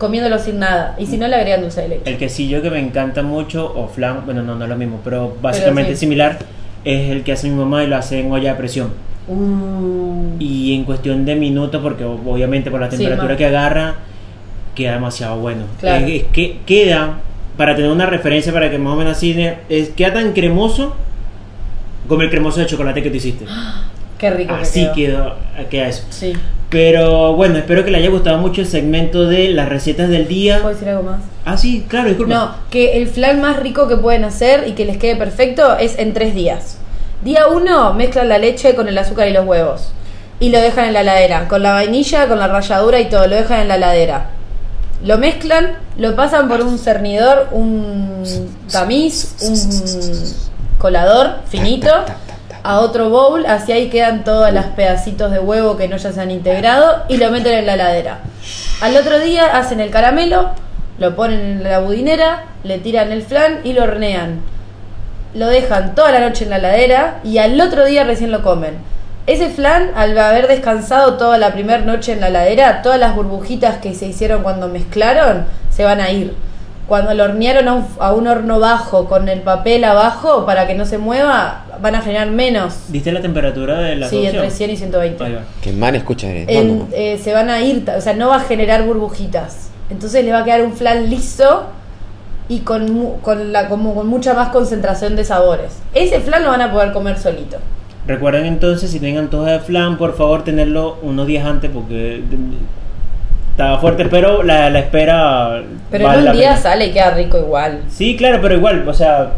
comiéndolo 0.00 0.38
sin 0.38 0.58
nada. 0.58 0.96
Y 0.98 1.06
si 1.06 1.18
no, 1.18 1.28
le 1.28 1.36
agregan 1.36 1.60
dulce 1.60 1.82
de 1.82 1.88
leche. 1.88 2.10
El 2.10 2.16
quesillo 2.16 2.62
que 2.62 2.70
me 2.70 2.80
encanta 2.80 3.22
mucho, 3.22 3.72
o 3.72 3.86
flan, 3.86 4.24
bueno, 4.24 4.42
no, 4.42 4.56
no 4.56 4.64
es 4.64 4.70
lo 4.70 4.76
mismo, 4.76 5.00
pero 5.04 5.36
básicamente 5.40 5.92
sí. 5.92 6.00
similar, 6.00 6.38
es 6.84 7.10
el 7.10 7.22
que 7.22 7.32
hace 7.32 7.48
mi 7.48 7.54
mamá 7.54 7.84
y 7.84 7.86
lo 7.86 7.96
hace 7.96 8.18
en 8.18 8.32
olla 8.32 8.52
de 8.52 8.58
presión. 8.58 8.92
Uh. 9.28 10.36
Y 10.40 10.74
en 10.74 10.84
cuestión 10.84 11.24
de 11.26 11.36
minutos, 11.36 11.80
porque 11.82 12.04
obviamente 12.04 12.70
por 12.70 12.80
la 12.80 12.88
temperatura 12.88 13.36
que 13.36 13.44
agarra, 13.44 13.96
queda 14.74 14.94
demasiado 14.94 15.38
bueno. 15.38 15.64
Claro. 15.78 16.06
Es, 16.06 16.22
es 16.22 16.28
que 16.32 16.58
queda, 16.64 17.18
para 17.58 17.76
tener 17.76 17.90
una 17.90 18.06
referencia 18.06 18.52
para 18.54 18.70
que 18.70 18.78
más 18.78 18.94
o 18.94 18.96
menos 18.96 19.18
así, 19.18 19.36
es, 19.68 19.90
queda 19.90 20.14
tan 20.14 20.32
cremoso 20.32 20.96
como 22.08 22.22
el 22.22 22.30
cremoso 22.30 22.60
de 22.60 22.66
chocolate 22.66 23.02
que 23.02 23.10
tú 23.10 23.16
hiciste. 23.18 23.44
Qué 24.18 24.30
rico. 24.30 24.54
que 24.54 24.62
Así 24.62 24.88
quedó. 24.94 25.36
queda 25.70 25.88
eso. 25.88 26.04
Sí. 26.10 26.32
Pero 26.70 27.34
bueno, 27.34 27.58
espero 27.58 27.84
que 27.84 27.90
le 27.90 27.98
haya 27.98 28.10
gustado 28.10 28.38
mucho 28.38 28.60
el 28.60 28.66
segmento 28.68 29.26
de 29.26 29.48
las 29.48 29.68
recetas 29.68 30.08
del 30.08 30.28
día. 30.28 30.60
¿Puedo 30.60 30.74
decir 30.74 30.88
algo 30.88 31.02
más? 31.02 31.20
Ah, 31.44 31.56
sí, 31.56 31.84
claro, 31.88 32.08
disculpa. 32.08 32.32
No, 32.32 32.54
que 32.70 32.96
el 32.98 33.08
flan 33.08 33.40
más 33.40 33.58
rico 33.58 33.88
que 33.88 33.96
pueden 33.96 34.22
hacer 34.24 34.68
y 34.68 34.72
que 34.72 34.84
les 34.84 34.96
quede 34.96 35.16
perfecto 35.16 35.76
es 35.76 35.98
en 35.98 36.14
tres 36.14 36.32
días. 36.32 36.78
Día 37.24 37.48
uno, 37.48 37.92
mezclan 37.94 38.28
la 38.28 38.38
leche 38.38 38.76
con 38.76 38.88
el 38.88 38.96
azúcar 38.96 39.26
y 39.26 39.32
los 39.32 39.44
huevos. 39.44 39.92
Y 40.38 40.50
lo 40.50 40.60
dejan 40.60 40.86
en 40.86 40.92
la 40.94 41.00
heladera. 41.00 41.48
Con 41.48 41.62
la 41.62 41.72
vainilla, 41.72 42.28
con 42.28 42.38
la 42.38 42.46
ralladura 42.46 43.00
y 43.00 43.08
todo. 43.08 43.26
Lo 43.26 43.34
dejan 43.34 43.60
en 43.60 43.68
la 43.68 43.74
heladera. 43.74 44.30
Lo 45.04 45.18
mezclan, 45.18 45.72
lo 45.96 46.14
pasan 46.14 46.48
por 46.48 46.60
un 46.60 46.78
cernidor, 46.78 47.48
un 47.52 48.22
tamiz, 48.70 49.34
un 49.42 50.78
colador 50.78 51.36
finito, 51.48 51.90
a 52.62 52.80
otro 52.80 53.10
bowl, 53.10 53.46
así 53.46 53.72
ahí 53.72 53.88
quedan 53.88 54.24
todos 54.24 54.52
los 54.52 54.64
pedacitos 54.66 55.30
de 55.30 55.38
huevo 55.38 55.76
que 55.76 55.88
no 55.88 55.96
ya 55.96 56.12
se 56.12 56.20
han 56.20 56.30
integrado 56.30 57.04
y 57.08 57.16
lo 57.16 57.30
meten 57.30 57.58
en 57.58 57.66
la 57.66 57.74
heladera. 57.74 58.18
Al 58.80 58.96
otro 58.96 59.18
día 59.18 59.56
hacen 59.56 59.80
el 59.80 59.90
caramelo, 59.90 60.50
lo 60.98 61.16
ponen 61.16 61.40
en 61.40 61.62
la 61.62 61.80
budinera, 61.80 62.44
le 62.62 62.78
tiran 62.78 63.12
el 63.12 63.22
flan 63.22 63.60
y 63.64 63.72
lo 63.72 63.84
hornean. 63.84 64.40
Lo 65.34 65.46
dejan 65.46 65.94
toda 65.94 66.12
la 66.12 66.20
noche 66.20 66.44
en 66.44 66.50
la 66.50 66.58
heladera 66.58 67.20
y 67.24 67.38
al 67.38 67.60
otro 67.60 67.84
día 67.84 68.04
recién 68.04 68.30
lo 68.30 68.42
comen. 68.42 68.78
Ese 69.26 69.48
flan, 69.48 69.92
al 69.94 70.18
haber 70.18 70.48
descansado 70.48 71.14
toda 71.14 71.38
la 71.38 71.52
primera 71.52 71.82
noche 71.82 72.12
en 72.12 72.20
la 72.20 72.28
heladera, 72.28 72.82
todas 72.82 72.98
las 72.98 73.14
burbujitas 73.14 73.78
que 73.78 73.94
se 73.94 74.06
hicieron 74.06 74.42
cuando 74.42 74.68
mezclaron 74.68 75.46
se 75.70 75.84
van 75.84 76.00
a 76.00 76.10
ir. 76.10 76.34
Cuando 76.90 77.14
lo 77.14 77.22
hornearon 77.22 77.68
a 77.68 77.72
un, 77.74 77.86
a 78.00 78.12
un 78.12 78.26
horno 78.26 78.58
bajo 78.58 79.04
con 79.08 79.28
el 79.28 79.42
papel 79.42 79.84
abajo 79.84 80.44
para 80.44 80.66
que 80.66 80.74
no 80.74 80.84
se 80.84 80.98
mueva, 80.98 81.64
van 81.80 81.94
a 81.94 82.00
generar 82.02 82.28
menos. 82.32 82.74
¿Diste 82.88 83.12
la 83.12 83.20
temperatura 83.20 83.78
de 83.78 83.94
la 83.94 84.08
Sí, 84.08 84.26
entre 84.26 84.50
100 84.50 84.70
y 84.70 84.76
120 84.76 85.22
Ahí 85.24 85.34
va. 85.34 85.42
Qué 85.62 85.72
mal 85.72 85.94
escucha 85.94 86.26
eres. 86.28 86.48
en- 86.48 86.88
eh, 86.92 87.16
se 87.22 87.32
van 87.32 87.48
a 87.48 87.60
ir, 87.60 87.88
o 87.96 88.00
sea, 88.00 88.14
no 88.14 88.28
va 88.30 88.36
a 88.38 88.40
generar 88.40 88.82
burbujitas. 88.84 89.70
Entonces 89.88 90.24
le 90.24 90.32
va 90.32 90.40
a 90.40 90.44
quedar 90.44 90.62
un 90.64 90.72
flan 90.72 91.08
liso 91.08 91.66
y 92.48 92.58
con, 92.62 92.92
mu- 92.92 93.20
con, 93.20 93.52
la, 93.52 93.68
como 93.68 93.94
con 93.94 94.08
mucha 94.08 94.34
más 94.34 94.48
concentración 94.48 95.14
de 95.14 95.24
sabores. 95.24 95.78
Ese 95.94 96.18
flan 96.18 96.42
lo 96.42 96.50
van 96.50 96.60
a 96.62 96.72
poder 96.72 96.92
comer 96.92 97.18
solito. 97.18 97.58
Recuerden 98.08 98.46
entonces, 98.46 98.90
si 98.90 98.98
tienen 98.98 99.18
antojo 99.18 99.44
de 99.44 99.60
flan, 99.60 99.96
por 99.96 100.16
favor 100.16 100.42
tenerlo 100.42 100.98
unos 101.02 101.28
días 101.28 101.46
antes 101.46 101.70
porque 101.72 102.20
estaba 103.50 103.78
fuerte, 103.78 104.06
pero 104.06 104.42
la, 104.42 104.70
la 104.70 104.78
espera 104.80 105.62
Pero 105.90 106.04
vale 106.06 106.22
en 106.22 106.28
un 106.28 106.32
día 106.36 106.48
pena. 106.50 106.56
sale 106.60 106.86
y 106.86 106.92
queda 106.92 107.10
rico 107.12 107.38
igual. 107.38 107.82
Sí, 107.88 108.16
claro, 108.16 108.38
pero 108.40 108.54
igual, 108.54 108.88
o 108.88 108.94
sea, 108.94 109.32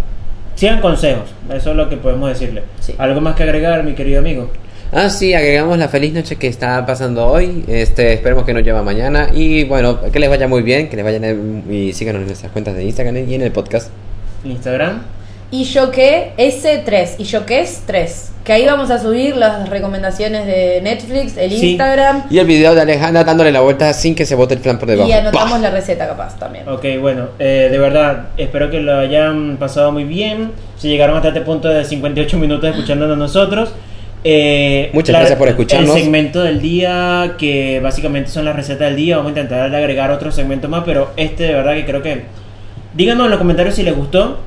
sigan 0.54 0.80
consejos, 0.80 1.30
eso 1.52 1.70
es 1.70 1.76
lo 1.76 1.88
que 1.88 1.96
podemos 1.96 2.28
decirle. 2.28 2.62
Sí. 2.80 2.94
¿Algo 2.98 3.20
más 3.20 3.34
que 3.34 3.42
agregar, 3.42 3.82
mi 3.84 3.94
querido 3.94 4.20
amigo? 4.20 4.50
Ah, 4.94 5.08
sí, 5.08 5.32
agregamos 5.32 5.78
la 5.78 5.88
feliz 5.88 6.12
noche 6.12 6.36
que 6.36 6.48
está 6.48 6.84
pasando 6.84 7.26
hoy. 7.26 7.64
Este, 7.66 8.12
esperemos 8.12 8.44
que 8.44 8.52
nos 8.52 8.62
lleva 8.62 8.82
mañana. 8.82 9.28
Y 9.32 9.64
bueno, 9.64 9.98
que 10.12 10.18
les 10.20 10.28
vaya 10.28 10.46
muy 10.46 10.60
bien, 10.60 10.90
que 10.90 10.96
les 10.96 11.04
vayan 11.06 11.24
en- 11.24 11.64
y 11.70 11.94
síganos 11.94 12.20
en 12.20 12.26
nuestras 12.26 12.52
cuentas 12.52 12.74
de 12.74 12.84
Instagram 12.84 13.16
y 13.26 13.34
en 13.34 13.40
el 13.40 13.52
podcast. 13.52 13.90
Instagram. 14.44 15.00
Y 15.52 15.64
yo 15.64 15.90
que 15.92 16.32
S3 16.38 17.16
y 17.18 17.24
yo 17.24 17.44
que 17.46 17.60
es 17.60 17.82
3. 17.86 18.30
Que 18.42 18.54
ahí 18.54 18.66
vamos 18.66 18.90
a 18.90 18.98
subir 18.98 19.36
las 19.36 19.68
recomendaciones 19.68 20.46
de 20.46 20.80
Netflix, 20.82 21.36
el 21.36 21.50
Sí. 21.52 21.70
Instagram 21.72 22.24
Y 22.30 22.38
el 22.38 22.46
video 22.46 22.74
de 22.74 22.80
Alejandra 22.80 23.22
dándole 23.22 23.52
la 23.52 23.60
vuelta 23.60 23.92
sin 23.92 24.16
que 24.16 24.26
se 24.26 24.34
bote 24.34 24.54
el 24.54 24.60
flan 24.60 24.78
por 24.80 24.88
debajo. 24.88 25.08
y 25.08 25.12
anotamos 25.12 25.52
¡Pah! 25.52 25.58
la 25.58 25.70
receta 25.70 26.08
capaz 26.08 26.36
también. 26.38 26.66
Ok, 26.68 26.84
bueno, 27.00 27.28
eh, 27.38 27.68
de 27.70 27.78
verdad, 27.78 28.28
espero 28.36 28.68
que 28.70 28.80
lo 28.80 28.98
hayan 28.98 29.58
pasado 29.58 29.92
muy 29.92 30.02
bien. 30.04 30.50
Si 30.76 30.88
llegaron 30.88 31.14
hasta 31.16 31.28
este 31.28 31.42
punto 31.42 31.68
de 31.68 31.84
58 31.84 32.36
minutos 32.38 32.68
escuchándonos 32.70 33.16
nosotros. 33.18 33.72
eh, 34.24 34.88
Muchas 34.92 35.12
la- 35.12 35.18
gracias 35.18 35.38
por 35.38 35.48
escucharnos. 35.48 35.94
El 35.96 36.02
segmento 36.02 36.42
del 36.42 36.60
día, 36.62 37.34
que 37.38 37.80
básicamente 37.80 38.30
son 38.30 38.44
las 38.44 38.54
recetas 38.56 38.86
del 38.88 38.96
día. 38.96 39.16
Vamos 39.16 39.30
a 39.30 39.40
intentar 39.40 39.74
agregar 39.74 40.10
otro 40.12 40.30
segmento 40.32 40.68
más, 40.68 40.82
pero 40.86 41.10
este 41.16 41.42
de 41.44 41.54
verdad 41.54 41.74
que 41.74 41.84
creo 41.84 42.02
que... 42.02 42.22
Díganos 42.94 43.24
en 43.26 43.30
los 43.30 43.38
comentarios 43.38 43.74
si 43.74 43.82
les 43.82 43.94
gustó. 43.96 44.38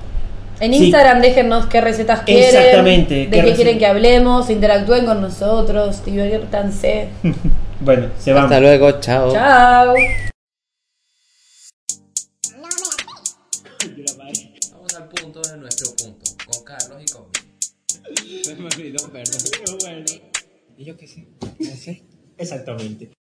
En 0.60 0.72
Sí. 0.74 0.86
Instagram 0.86 1.22
déjennos 1.22 1.66
qué 1.66 1.82
recetas 1.82 2.22
quieren, 2.22 2.56
Exactamente, 2.56 3.14
de 3.28 3.30
qué 3.30 3.44
qué 3.44 3.54
quieren 3.56 3.78
que 3.78 3.86
hablemos, 3.86 4.50
interactúen 4.50 5.06
con 5.06 5.22
nosotros, 5.22 6.04
diviértanse. 6.06 7.10
Bueno, 7.82 8.08
se 8.18 8.32
van. 8.32 8.46
Hasta 8.46 8.62
luego, 8.62 9.02
chao. 9.02 9.34
Chao. 9.34 9.94
Vamos 14.72 14.94
al 14.96 15.10
punto 15.10 15.42
de 15.42 15.58
nuestro 15.58 15.92
punto, 15.96 16.32
con 16.46 16.64
Carlos 16.64 17.02
y 17.02 17.12
conmigo. 17.12 17.32
Me 18.60 18.66
olvidó, 18.66 19.10
perdón. 19.12 20.06
Y 20.78 20.86
yo 20.86 20.96
qué 20.98 21.08
sé, 21.08 21.28
no 21.60 21.76
sé. 21.76 22.04
Exactamente. 22.38 23.12